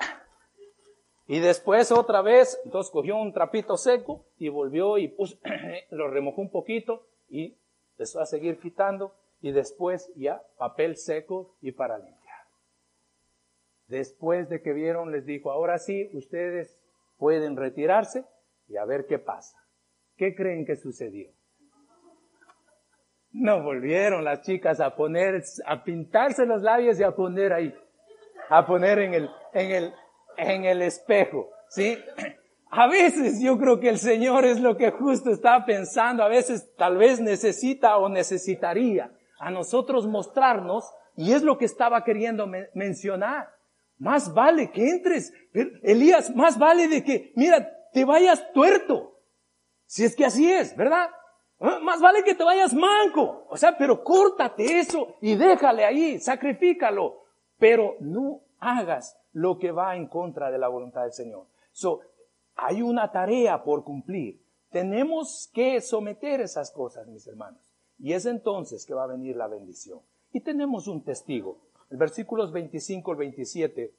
y 1.27 1.39
después 1.39 1.91
otra 1.91 2.21
vez, 2.21 2.59
entonces 2.65 2.91
cogió 2.91 3.17
un 3.17 3.33
trapito 3.33 3.77
seco 3.77 4.25
y 4.37 4.49
volvió 4.49 4.97
y 4.97 5.07
puso, 5.07 5.37
lo 5.89 6.07
remojó 6.09 6.41
un 6.41 6.51
poquito 6.51 7.07
y 7.27 7.57
empezó 7.93 8.19
a 8.21 8.25
seguir 8.25 8.59
quitando 8.59 9.15
y 9.41 9.51
después 9.51 10.11
ya 10.15 10.43
papel 10.57 10.97
seco 10.97 11.55
y 11.61 11.71
para 11.71 11.97
limpiar. 11.97 12.15
Después 13.87 14.49
de 14.49 14.61
que 14.61 14.73
vieron, 14.73 15.11
les 15.11 15.25
dijo, 15.25 15.51
ahora 15.51 15.79
sí, 15.79 16.09
ustedes 16.13 16.79
pueden 17.17 17.55
retirarse 17.55 18.25
y 18.67 18.77
a 18.77 18.85
ver 18.85 19.05
qué 19.07 19.19
pasa. 19.19 19.57
¿Qué 20.17 20.35
creen 20.35 20.65
que 20.65 20.75
sucedió? 20.75 21.29
No 23.31 23.61
volvieron 23.61 24.23
las 24.23 24.41
chicas 24.41 24.79
a 24.79 24.95
poner, 24.95 25.43
a 25.65 25.83
pintarse 25.83 26.45
los 26.45 26.61
labios 26.61 26.99
y 26.99 27.03
a 27.03 27.11
poner 27.11 27.51
ahí, 27.51 27.75
a 28.49 28.65
poner 28.65 28.99
en 28.99 29.13
el, 29.13 29.29
en 29.53 29.71
el, 29.71 29.93
en 30.37 30.65
el 30.65 30.81
espejo, 30.81 31.49
¿sí? 31.69 31.97
A 32.77 32.87
veces 32.87 33.41
yo 33.41 33.57
creo 33.57 33.79
que 33.79 33.87
el 33.87 33.99
Señor 33.99 34.43
es 34.43 34.59
lo 34.59 34.75
que 34.75 34.91
justo 34.91 35.29
está 35.29 35.65
pensando, 35.65 36.23
a 36.23 36.27
veces 36.27 36.75
tal 36.75 36.97
vez 36.97 37.21
necesita 37.21 37.95
o 37.97 38.09
necesitaría 38.09 39.13
a 39.39 39.49
nosotros 39.49 40.07
mostrarnos, 40.07 40.91
y 41.15 41.31
es 41.31 41.41
lo 41.41 41.57
que 41.57 41.63
estaba 41.63 42.03
queriendo 42.03 42.49
mencionar. 42.73 43.47
Más 43.97 44.33
vale 44.33 44.71
que 44.71 44.89
entres, 44.89 45.31
Elías, 45.83 46.35
más 46.35 46.59
vale 46.59 46.89
de 46.89 47.01
que, 47.01 47.31
mira, 47.35 47.74
te 47.95 48.03
vayas 48.03 48.51
tuerto. 48.51 49.21
Si 49.85 50.03
es 50.03 50.17
que 50.17 50.25
así 50.25 50.51
es, 50.51 50.75
¿verdad? 50.75 51.09
Ah, 51.61 51.79
más 51.81 52.01
vale 52.01 52.25
que 52.25 52.35
te 52.35 52.43
vayas 52.43 52.73
manco. 52.73 53.47
O 53.49 53.55
sea, 53.55 53.77
pero 53.77 54.03
córtate 54.03 54.79
eso 54.79 55.15
y 55.21 55.35
déjale 55.35 55.85
ahí, 55.85 56.19
sacrifícalo. 56.19 57.23
Pero 57.57 57.95
no 58.01 58.41
hagas 58.59 59.17
lo 59.31 59.57
que 59.57 59.71
va 59.71 59.95
en 59.95 60.09
contra 60.09 60.51
de 60.51 60.57
la 60.57 60.67
voluntad 60.67 61.03
del 61.03 61.13
Señor. 61.13 61.45
So, 61.71 62.01
hay 62.57 62.81
una 62.81 63.13
tarea 63.13 63.63
por 63.63 63.85
cumplir. 63.85 64.43
Tenemos 64.71 65.49
que 65.53 65.79
someter 65.79 66.41
esas 66.41 66.71
cosas, 66.71 67.07
mis 67.07 67.25
hermanos. 67.27 67.61
Y 67.97 68.11
es 68.11 68.25
entonces 68.25 68.85
que 68.85 68.93
va 68.93 69.05
a 69.05 69.07
venir 69.07 69.37
la 69.37 69.47
bendición. 69.47 70.01
Y 70.33 70.41
tenemos 70.41 70.89
un 70.89 71.01
testigo. 71.01 71.59
El 71.89 71.95
versículos 71.95 72.51
25 72.51 73.11
al 73.11 73.17
27 73.17 73.93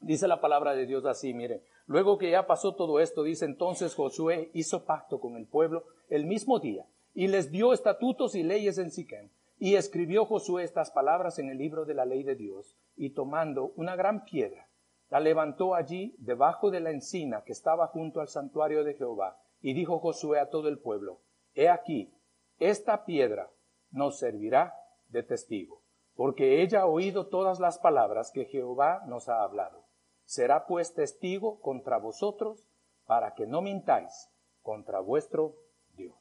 dice 0.00 0.28
la 0.28 0.42
palabra 0.42 0.74
de 0.74 0.84
Dios 0.84 1.06
así, 1.06 1.32
miren. 1.32 1.62
Luego 1.86 2.18
que 2.18 2.30
ya 2.30 2.46
pasó 2.46 2.74
todo 2.74 3.00
esto, 3.00 3.22
dice 3.22 3.44
entonces 3.44 3.94
Josué 3.94 4.50
hizo 4.54 4.84
pacto 4.84 5.20
con 5.20 5.36
el 5.36 5.46
pueblo 5.46 5.84
el 6.08 6.26
mismo 6.26 6.58
día 6.58 6.86
y 7.14 7.28
les 7.28 7.50
dio 7.50 7.72
estatutos 7.72 8.34
y 8.34 8.42
leyes 8.42 8.78
en 8.78 8.90
Siquem. 8.90 9.30
Y 9.58 9.76
escribió 9.76 10.24
Josué 10.24 10.64
estas 10.64 10.90
palabras 10.90 11.38
en 11.38 11.48
el 11.48 11.58
libro 11.58 11.84
de 11.84 11.94
la 11.94 12.04
ley 12.04 12.22
de 12.22 12.34
Dios 12.34 12.76
y 12.96 13.10
tomando 13.10 13.72
una 13.76 13.94
gran 13.94 14.24
piedra, 14.24 14.68
la 15.08 15.20
levantó 15.20 15.74
allí 15.74 16.16
debajo 16.18 16.70
de 16.70 16.80
la 16.80 16.90
encina 16.90 17.42
que 17.44 17.52
estaba 17.52 17.86
junto 17.88 18.20
al 18.20 18.28
santuario 18.28 18.82
de 18.82 18.94
Jehová. 18.94 19.38
Y 19.60 19.74
dijo 19.74 19.98
Josué 20.00 20.40
a 20.40 20.50
todo 20.50 20.68
el 20.68 20.78
pueblo, 20.78 21.20
He 21.54 21.68
aquí, 21.68 22.12
esta 22.58 23.04
piedra 23.04 23.50
nos 23.90 24.18
servirá 24.18 24.74
de 25.10 25.22
testigo, 25.22 25.82
porque 26.14 26.62
ella 26.62 26.80
ha 26.80 26.86
oído 26.86 27.28
todas 27.28 27.60
las 27.60 27.78
palabras 27.78 28.32
que 28.32 28.46
Jehová 28.46 29.02
nos 29.06 29.28
ha 29.28 29.42
hablado. 29.42 29.84
Será 30.32 30.64
pues 30.64 30.94
testigo 30.94 31.60
contra 31.60 31.98
vosotros 31.98 32.66
para 33.04 33.34
que 33.34 33.46
no 33.46 33.60
mintáis 33.60 34.30
contra 34.62 34.98
vuestro 34.98 35.58
Dios. 35.94 36.16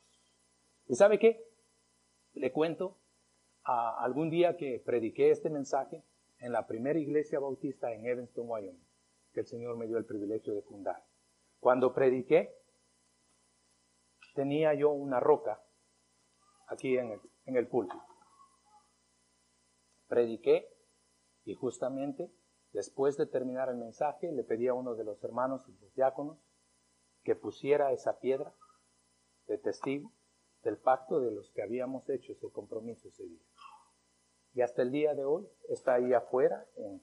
¿Y 0.88 0.96
sabe 0.96 1.18
qué? 1.18 1.48
Le 2.34 2.52
cuento, 2.52 2.98
a 3.64 4.04
algún 4.04 4.30
día 4.30 4.58
que 4.58 4.84
prediqué 4.86 5.32
este 5.32 5.50
mensaje 5.50 6.04
en 6.40 6.52
la 6.52 6.68
primera 6.68 7.00
iglesia 7.00 7.40
bautista 7.40 7.94
en 7.94 8.06
Evanston, 8.06 8.50
Wyoming, 8.50 8.86
que 9.32 9.40
el 9.40 9.48
Señor 9.48 9.78
me 9.78 9.88
dio 9.88 9.98
el 9.98 10.04
privilegio 10.04 10.54
de 10.56 10.62
fundar. 10.64 11.06
Cuando 11.62 11.94
prediqué, 11.94 12.54
tenía 14.36 14.74
yo 14.74 14.90
una 14.90 15.22
roca 15.22 15.64
aquí 16.68 16.98
en 16.98 17.12
el, 17.12 17.22
en 17.46 17.56
el 17.56 17.70
púlpito. 17.70 18.04
Prediqué 20.10 20.68
y 21.46 21.54
justamente 21.54 22.30
después 22.74 23.18
de 23.18 23.26
terminar 23.26 23.70
el 23.70 23.78
mensaje 23.78 24.32
le 24.32 24.44
pedí 24.44 24.68
a 24.68 24.74
uno 24.74 24.96
de 24.96 25.04
los 25.04 25.24
hermanos, 25.24 25.68
los 25.82 25.94
diáconos, 25.94 26.38
que 27.24 27.36
pusiera 27.36 27.92
esa 27.92 28.20
piedra 28.20 28.54
de 29.48 29.58
testigo 29.58 30.12
del 30.64 30.78
pacto 30.78 31.20
de 31.20 31.32
los 31.32 31.52
que 31.52 31.62
habíamos 31.62 32.08
hecho 32.10 32.34
ese 32.34 32.50
compromiso 32.50 33.08
ese 33.08 33.26
día. 33.26 33.44
Y 34.54 34.62
hasta 34.62 34.82
el 34.82 34.92
día 34.92 35.16
de 35.16 35.24
hoy 35.24 35.48
está 35.70 35.96
ahí 35.96 36.14
afuera, 36.14 36.68
en, 36.76 37.02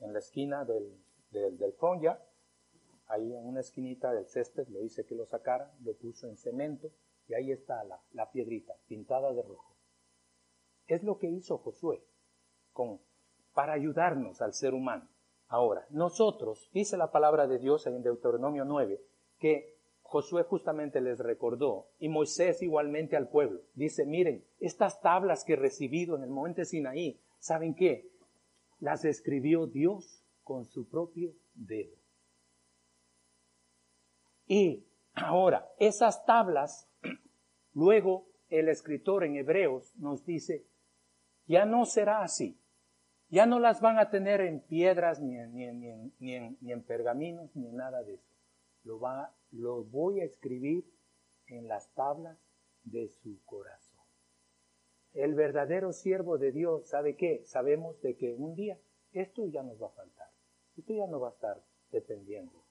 la 0.00 0.18
esquina 0.18 0.64
del, 0.64 0.98
del, 1.30 1.58
del 1.58 1.74
ya, 2.00 2.20
ahí 3.06 3.34
en 3.34 3.46
una 3.46 3.60
esquinita 3.60 4.12
del 4.12 4.26
césped, 4.26 4.66
le 4.68 4.82
hice 4.82 5.04
que 5.04 5.14
lo 5.14 5.26
sacara, 5.26 5.72
lo 5.82 5.94
puso 5.94 6.28
en 6.28 6.36
cemento 6.36 6.90
y 7.28 7.34
ahí 7.34 7.52
está 7.52 7.84
la, 7.84 8.02
la 8.12 8.30
piedrita 8.30 8.74
pintada 8.88 9.32
de 9.32 9.42
rojo. 9.42 9.76
Es 10.86 11.02
lo 11.02 11.18
que 11.18 11.28
hizo 11.28 11.58
Josué 11.58 12.04
con, 12.72 13.00
para 13.54 13.72
ayudarnos 13.72 14.40
al 14.42 14.54
ser 14.54 14.74
humano. 14.74 15.08
Ahora, 15.48 15.86
nosotros, 15.90 16.70
dice 16.72 16.96
la 16.96 17.10
palabra 17.10 17.46
de 17.46 17.58
Dios 17.58 17.86
en 17.86 18.02
Deuteronomio 18.02 18.64
9, 18.64 19.00
que 19.38 19.76
Josué 20.00 20.44
justamente 20.44 21.00
les 21.00 21.18
recordó, 21.18 21.88
y 21.98 22.08
Moisés 22.08 22.62
igualmente 22.62 23.16
al 23.16 23.28
pueblo. 23.28 23.60
Dice, 23.74 24.06
miren, 24.06 24.44
estas 24.60 25.00
tablas 25.00 25.44
que 25.44 25.54
he 25.54 25.56
recibido 25.56 26.16
en 26.16 26.22
el 26.22 26.30
monte 26.30 26.64
Sinaí, 26.64 27.20
¿saben 27.38 27.74
qué? 27.74 28.10
Las 28.78 29.04
escribió 29.04 29.66
Dios 29.66 30.24
con 30.42 30.64
su 30.64 30.88
propio 30.88 31.34
dedo. 31.54 31.96
Y 34.46 34.86
ahora, 35.14 35.68
esas 35.78 36.24
tablas, 36.26 36.90
luego 37.72 38.26
el 38.48 38.68
escritor 38.68 39.24
en 39.24 39.36
Hebreos 39.36 39.94
nos 39.96 40.24
dice, 40.24 40.66
ya 41.46 41.64
no 41.64 41.84
será 41.86 42.22
así. 42.22 42.58
Ya 43.32 43.46
no 43.46 43.60
las 43.60 43.80
van 43.80 43.98
a 43.98 44.10
tener 44.10 44.42
en 44.42 44.60
piedras, 44.60 45.18
ni 45.18 45.38
en, 45.38 45.54
ni 46.18 46.38
ni 46.60 46.72
en 46.72 46.82
pergaminos, 46.82 47.56
ni 47.56 47.66
en 47.66 47.76
nada 47.76 48.02
de 48.02 48.14
eso. 48.16 48.36
Lo 48.84 49.00
va 49.00 49.34
lo 49.52 49.84
voy 49.84 50.20
a 50.20 50.24
escribir 50.24 50.84
en 51.46 51.66
las 51.66 51.88
tablas 51.94 52.38
de 52.84 53.08
su 53.08 53.42
corazón. 53.46 54.04
El 55.14 55.34
verdadero 55.34 55.92
siervo 55.92 56.36
de 56.36 56.52
Dios, 56.52 56.88
¿sabe 56.88 57.16
qué? 57.16 57.42
Sabemos 57.46 58.02
de 58.02 58.16
que 58.16 58.34
un 58.34 58.54
día 58.54 58.78
esto 59.12 59.46
ya 59.46 59.62
nos 59.62 59.80
va 59.82 59.86
a 59.86 59.92
faltar. 59.92 60.30
Esto 60.76 60.92
ya 60.92 61.06
no 61.06 61.18
va 61.18 61.28
a 61.28 61.32
estar 61.32 61.64
dependiendo 61.90 62.62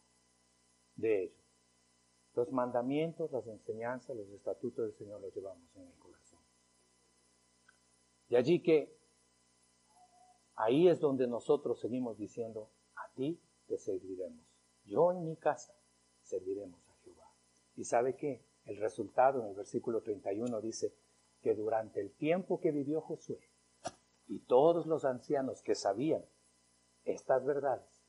de 0.95 1.23
ello. 1.23 1.43
Los 2.35 2.51
mandamientos, 2.51 3.31
las 3.31 3.47
enseñanzas, 3.47 4.15
los 4.15 4.29
estatutos 4.29 4.85
del 4.85 4.93
Señor 4.93 5.21
los 5.21 5.33
llevamos 5.33 5.75
en 5.75 5.87
el 5.87 5.97
corazón. 5.97 6.39
Y 8.29 8.35
allí 8.35 8.61
que 8.61 9.00
ahí 10.55 10.87
es 10.87 10.99
donde 10.99 11.27
nosotros 11.27 11.79
seguimos 11.79 12.17
diciendo, 12.17 12.71
a 12.95 13.11
ti 13.13 13.41
te 13.67 13.77
serviremos. 13.77 14.45
Yo 14.85 15.11
en 15.11 15.23
mi 15.23 15.35
casa 15.35 15.75
serviremos 16.21 16.87
a 16.89 16.95
Jehová. 17.03 17.33
¿Y 17.75 17.83
sabe 17.83 18.15
qué? 18.15 18.43
El 18.65 18.77
resultado 18.77 19.41
en 19.41 19.47
el 19.47 19.55
versículo 19.55 20.01
31 20.01 20.61
dice 20.61 20.93
que 21.41 21.55
durante 21.55 21.99
el 21.99 22.11
tiempo 22.11 22.59
que 22.59 22.71
vivió 22.71 23.01
Josué 23.01 23.39
y 24.27 24.39
todos 24.39 24.85
los 24.85 25.03
ancianos 25.03 25.61
que 25.61 25.75
sabían 25.75 26.23
estas 27.03 27.43
verdades, 27.43 28.03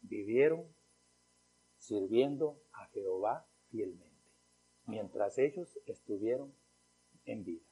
vivieron 0.00 0.66
sirviendo 1.78 2.60
a 2.72 2.86
Jehová 2.88 3.46
fielmente, 3.70 4.30
mientras 4.84 5.38
ellos 5.38 5.78
estuvieron 5.86 6.54
en 7.24 7.44
vida. 7.44 7.66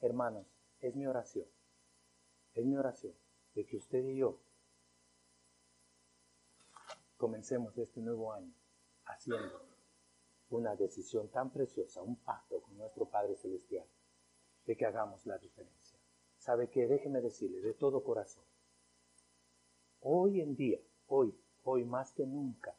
Hermanos, 0.00 0.46
es 0.80 0.94
mi 0.94 1.06
oración, 1.06 1.46
es 2.54 2.64
mi 2.64 2.76
oración 2.76 3.14
de 3.54 3.66
que 3.66 3.76
usted 3.76 4.04
y 4.04 4.16
yo 4.16 4.40
comencemos 7.16 7.76
este 7.78 8.00
nuevo 8.00 8.32
año 8.32 8.54
haciendo 9.06 9.66
una 10.50 10.76
decisión 10.76 11.28
tan 11.30 11.50
preciosa, 11.50 12.02
un 12.02 12.16
pacto 12.16 12.60
con 12.62 12.76
nuestro 12.76 13.06
Padre 13.06 13.36
Celestial, 13.36 13.86
de 14.66 14.76
que 14.76 14.86
hagamos 14.86 15.26
la 15.26 15.38
diferencia. 15.38 15.98
¿Sabe 16.38 16.68
qué? 16.68 16.86
Déjeme 16.86 17.20
decirle 17.20 17.60
de 17.60 17.74
todo 17.74 18.04
corazón. 18.04 18.44
Hoy 20.00 20.40
en 20.40 20.54
día, 20.54 20.78
hoy, 21.06 21.34
hoy 21.62 21.84
más 21.84 22.12
que 22.12 22.26
nunca, 22.26 22.76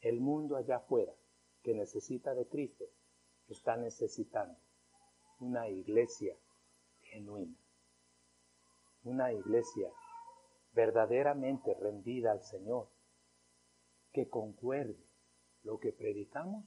el 0.00 0.20
mundo 0.20 0.56
allá 0.56 0.76
afuera 0.76 1.14
que 1.62 1.74
necesita 1.74 2.34
de 2.34 2.46
Cristo 2.46 2.84
está 3.48 3.76
necesitando 3.76 4.58
una 5.40 5.68
iglesia 5.68 6.36
genuina, 7.00 7.56
una 9.06 9.32
iglesia 9.32 9.90
verdaderamente 10.72 11.74
rendida 11.74 12.32
al 12.32 12.42
Señor, 12.42 12.90
que 14.12 14.28
concuerde 14.28 15.08
lo 15.62 15.78
que 15.78 15.92
predicamos 15.92 16.64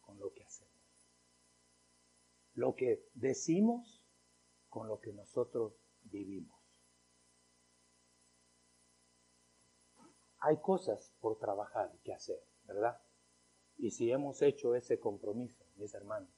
con 0.00 0.18
lo 0.18 0.32
que 0.32 0.44
hacemos. 0.44 0.72
Lo 2.54 2.74
que 2.74 3.08
decimos 3.14 4.04
con 4.68 4.88
lo 4.88 5.00
que 5.00 5.12
nosotros 5.12 5.74
vivimos. 6.02 6.58
Hay 10.38 10.60
cosas 10.60 11.14
por 11.20 11.38
trabajar 11.38 11.96
que 12.02 12.12
hacer, 12.12 12.42
¿verdad? 12.64 13.00
Y 13.76 13.92
si 13.92 14.10
hemos 14.10 14.42
hecho 14.42 14.74
ese 14.74 14.98
compromiso, 14.98 15.64
mis 15.76 15.94
hermanos, 15.94 16.30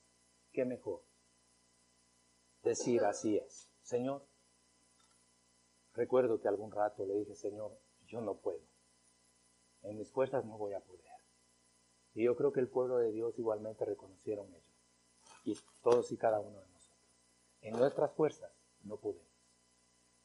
qué 0.52 0.64
mejor 0.64 1.05
decir 2.62 3.02
así 3.05 3.36
es. 3.38 3.70
Señor, 3.82 4.26
Recuerdo 5.95 6.40
que 6.40 6.49
algún 6.49 6.72
rato 6.72 7.07
le 7.07 7.14
dije, 7.14 7.34
Señor, 7.34 7.78
yo 8.07 8.20
no 8.20 8.36
puedo. 8.36 8.61
En 9.82 9.97
mis 9.97 10.11
fuerzas 10.11 10.45
no 10.45 10.59
voy 10.59 10.72
a 10.74 10.80
poder. 10.80 11.05
Y 12.14 12.24
yo 12.24 12.36
creo 12.36 12.53
que 12.53 12.61
el 12.61 12.68
pueblo 12.68 12.99
de 12.99 13.12
Dios 13.12 13.38
igualmente 13.38 13.84
reconocieron 13.84 14.53
ello. 14.53 14.74
Y 15.45 15.59
todos 15.82 16.11
y 16.12 16.16
cada 16.16 16.40
uno 16.40 16.61
de 16.61 16.68
nosotros. 16.68 17.01
En 17.61 17.76
nuestras 17.76 18.12
fuerzas 18.12 18.53
no 18.82 18.97
podemos. 18.97 19.24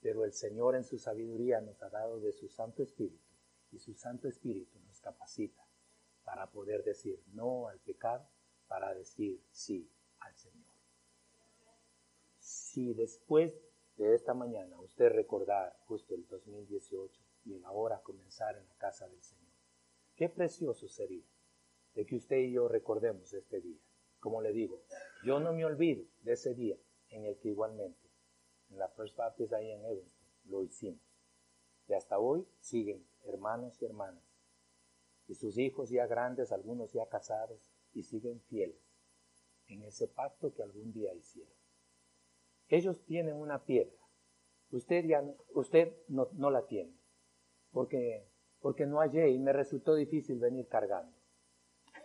Pero 0.01 0.23
el 0.23 0.33
Señor 0.33 0.75
en 0.75 0.83
su 0.83 0.97
sabiduría 0.97 1.61
nos 1.61 1.81
ha 1.81 1.89
dado 1.89 2.19
de 2.19 2.31
su 2.31 2.47
Santo 2.47 2.83
Espíritu. 2.83 3.27
Y 3.71 3.79
su 3.79 3.93
Santo 3.93 4.27
Espíritu 4.27 4.79
nos 4.87 4.99
capacita 5.01 5.63
para 6.23 6.49
poder 6.49 6.83
decir 6.83 7.21
no 7.33 7.67
al 7.67 7.79
pecado, 7.79 8.27
para 8.67 8.93
decir 8.93 9.43
sí 9.51 9.91
al 10.19 10.35
Señor. 10.35 10.69
Si 12.39 12.93
después 12.93 13.53
de 14.05 14.15
esta 14.15 14.33
mañana 14.33 14.79
usted 14.79 15.11
recordar 15.11 15.77
justo 15.85 16.15
el 16.15 16.25
2018 16.27 17.21
y 17.43 17.55
en 17.55 17.65
ahora 17.65 18.01
comenzar 18.01 18.55
en 18.55 18.65
la 18.65 18.75
casa 18.75 19.07
del 19.09 19.21
Señor. 19.21 19.51
Qué 20.15 20.29
precioso 20.29 20.87
sería 20.87 21.25
de 21.95 22.05
que 22.05 22.15
usted 22.15 22.37
y 22.37 22.53
yo 22.53 22.69
recordemos 22.69 23.33
este 23.33 23.59
día. 23.59 23.79
Como 24.21 24.41
le 24.41 24.53
digo, 24.53 24.81
yo 25.25 25.41
no 25.41 25.51
me 25.51 25.65
olvido 25.65 26.05
de 26.21 26.31
ese 26.31 26.53
día 26.53 26.77
en 27.09 27.25
el 27.25 27.37
que 27.39 27.49
igualmente 27.49 28.09
en 28.69 28.79
la 28.79 28.87
First 28.87 29.17
Baptist 29.17 29.51
ahí 29.51 29.69
en 29.69 29.83
Evanston 29.83 30.29
lo 30.45 30.63
hicimos. 30.63 31.01
Y 31.89 31.93
hasta 31.93 32.19
hoy 32.19 32.47
siguen 32.61 33.05
hermanos 33.25 33.81
y 33.81 33.85
hermanas. 33.85 34.23
Y 35.27 35.35
sus 35.35 35.57
hijos 35.57 35.89
ya 35.89 36.07
grandes, 36.07 36.53
algunos 36.53 36.93
ya 36.93 37.07
casados, 37.07 37.59
y 37.93 38.03
siguen 38.03 38.39
fieles 38.41 38.81
en 39.67 39.83
ese 39.83 40.07
pacto 40.07 40.53
que 40.53 40.63
algún 40.63 40.93
día 40.93 41.13
hicieron. 41.13 41.58
Ellos 42.69 43.03
tienen 43.05 43.35
una 43.35 43.65
piedra. 43.65 43.97
Usted 44.71 45.05
ya 45.05 45.23
usted 45.53 45.93
no, 46.07 46.29
no 46.33 46.49
la 46.51 46.65
tiene. 46.67 46.95
Porque 47.71 48.29
porque 48.61 48.85
no 48.85 48.99
hallé 48.99 49.29
y 49.29 49.39
me 49.39 49.53
resultó 49.53 49.95
difícil 49.95 50.39
venir 50.39 50.67
cargando. 50.67 51.15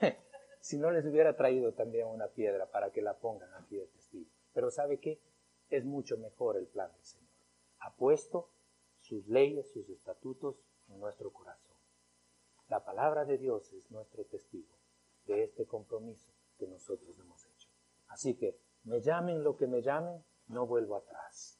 si 0.60 0.78
no 0.78 0.90
les 0.90 1.04
hubiera 1.04 1.36
traído 1.36 1.72
también 1.72 2.06
una 2.06 2.28
piedra 2.28 2.70
para 2.70 2.90
que 2.92 3.02
la 3.02 3.18
pongan 3.18 3.52
aquí 3.54 3.76
de 3.76 3.86
testigo. 3.86 4.30
Pero 4.52 4.70
¿sabe 4.70 5.00
qué? 5.00 5.20
Es 5.68 5.84
mucho 5.84 6.16
mejor 6.16 6.56
el 6.56 6.66
plan 6.66 6.92
del 6.92 7.04
Señor. 7.04 7.30
Ha 7.80 7.96
puesto 7.96 8.50
sus 9.00 9.26
leyes, 9.26 9.70
sus 9.72 9.88
estatutos 9.90 10.64
en 10.88 11.00
nuestro 11.00 11.32
corazón. 11.32 11.74
La 12.68 12.84
palabra 12.84 13.24
de 13.24 13.36
Dios 13.36 13.72
es 13.72 13.90
nuestro 13.90 14.24
testigo 14.24 14.78
de 15.26 15.42
este 15.42 15.66
compromiso 15.66 16.32
que 16.58 16.66
nosotros 16.66 17.18
hemos 17.18 17.44
hecho. 17.46 17.68
Así 18.08 18.36
que 18.36 18.58
me 18.84 19.00
llamen 19.00 19.42
lo 19.42 19.56
que 19.56 19.66
me 19.66 19.82
llamen, 19.82 20.24
no 20.48 20.66
vuelvo 20.66 20.96
atrás. 20.96 21.53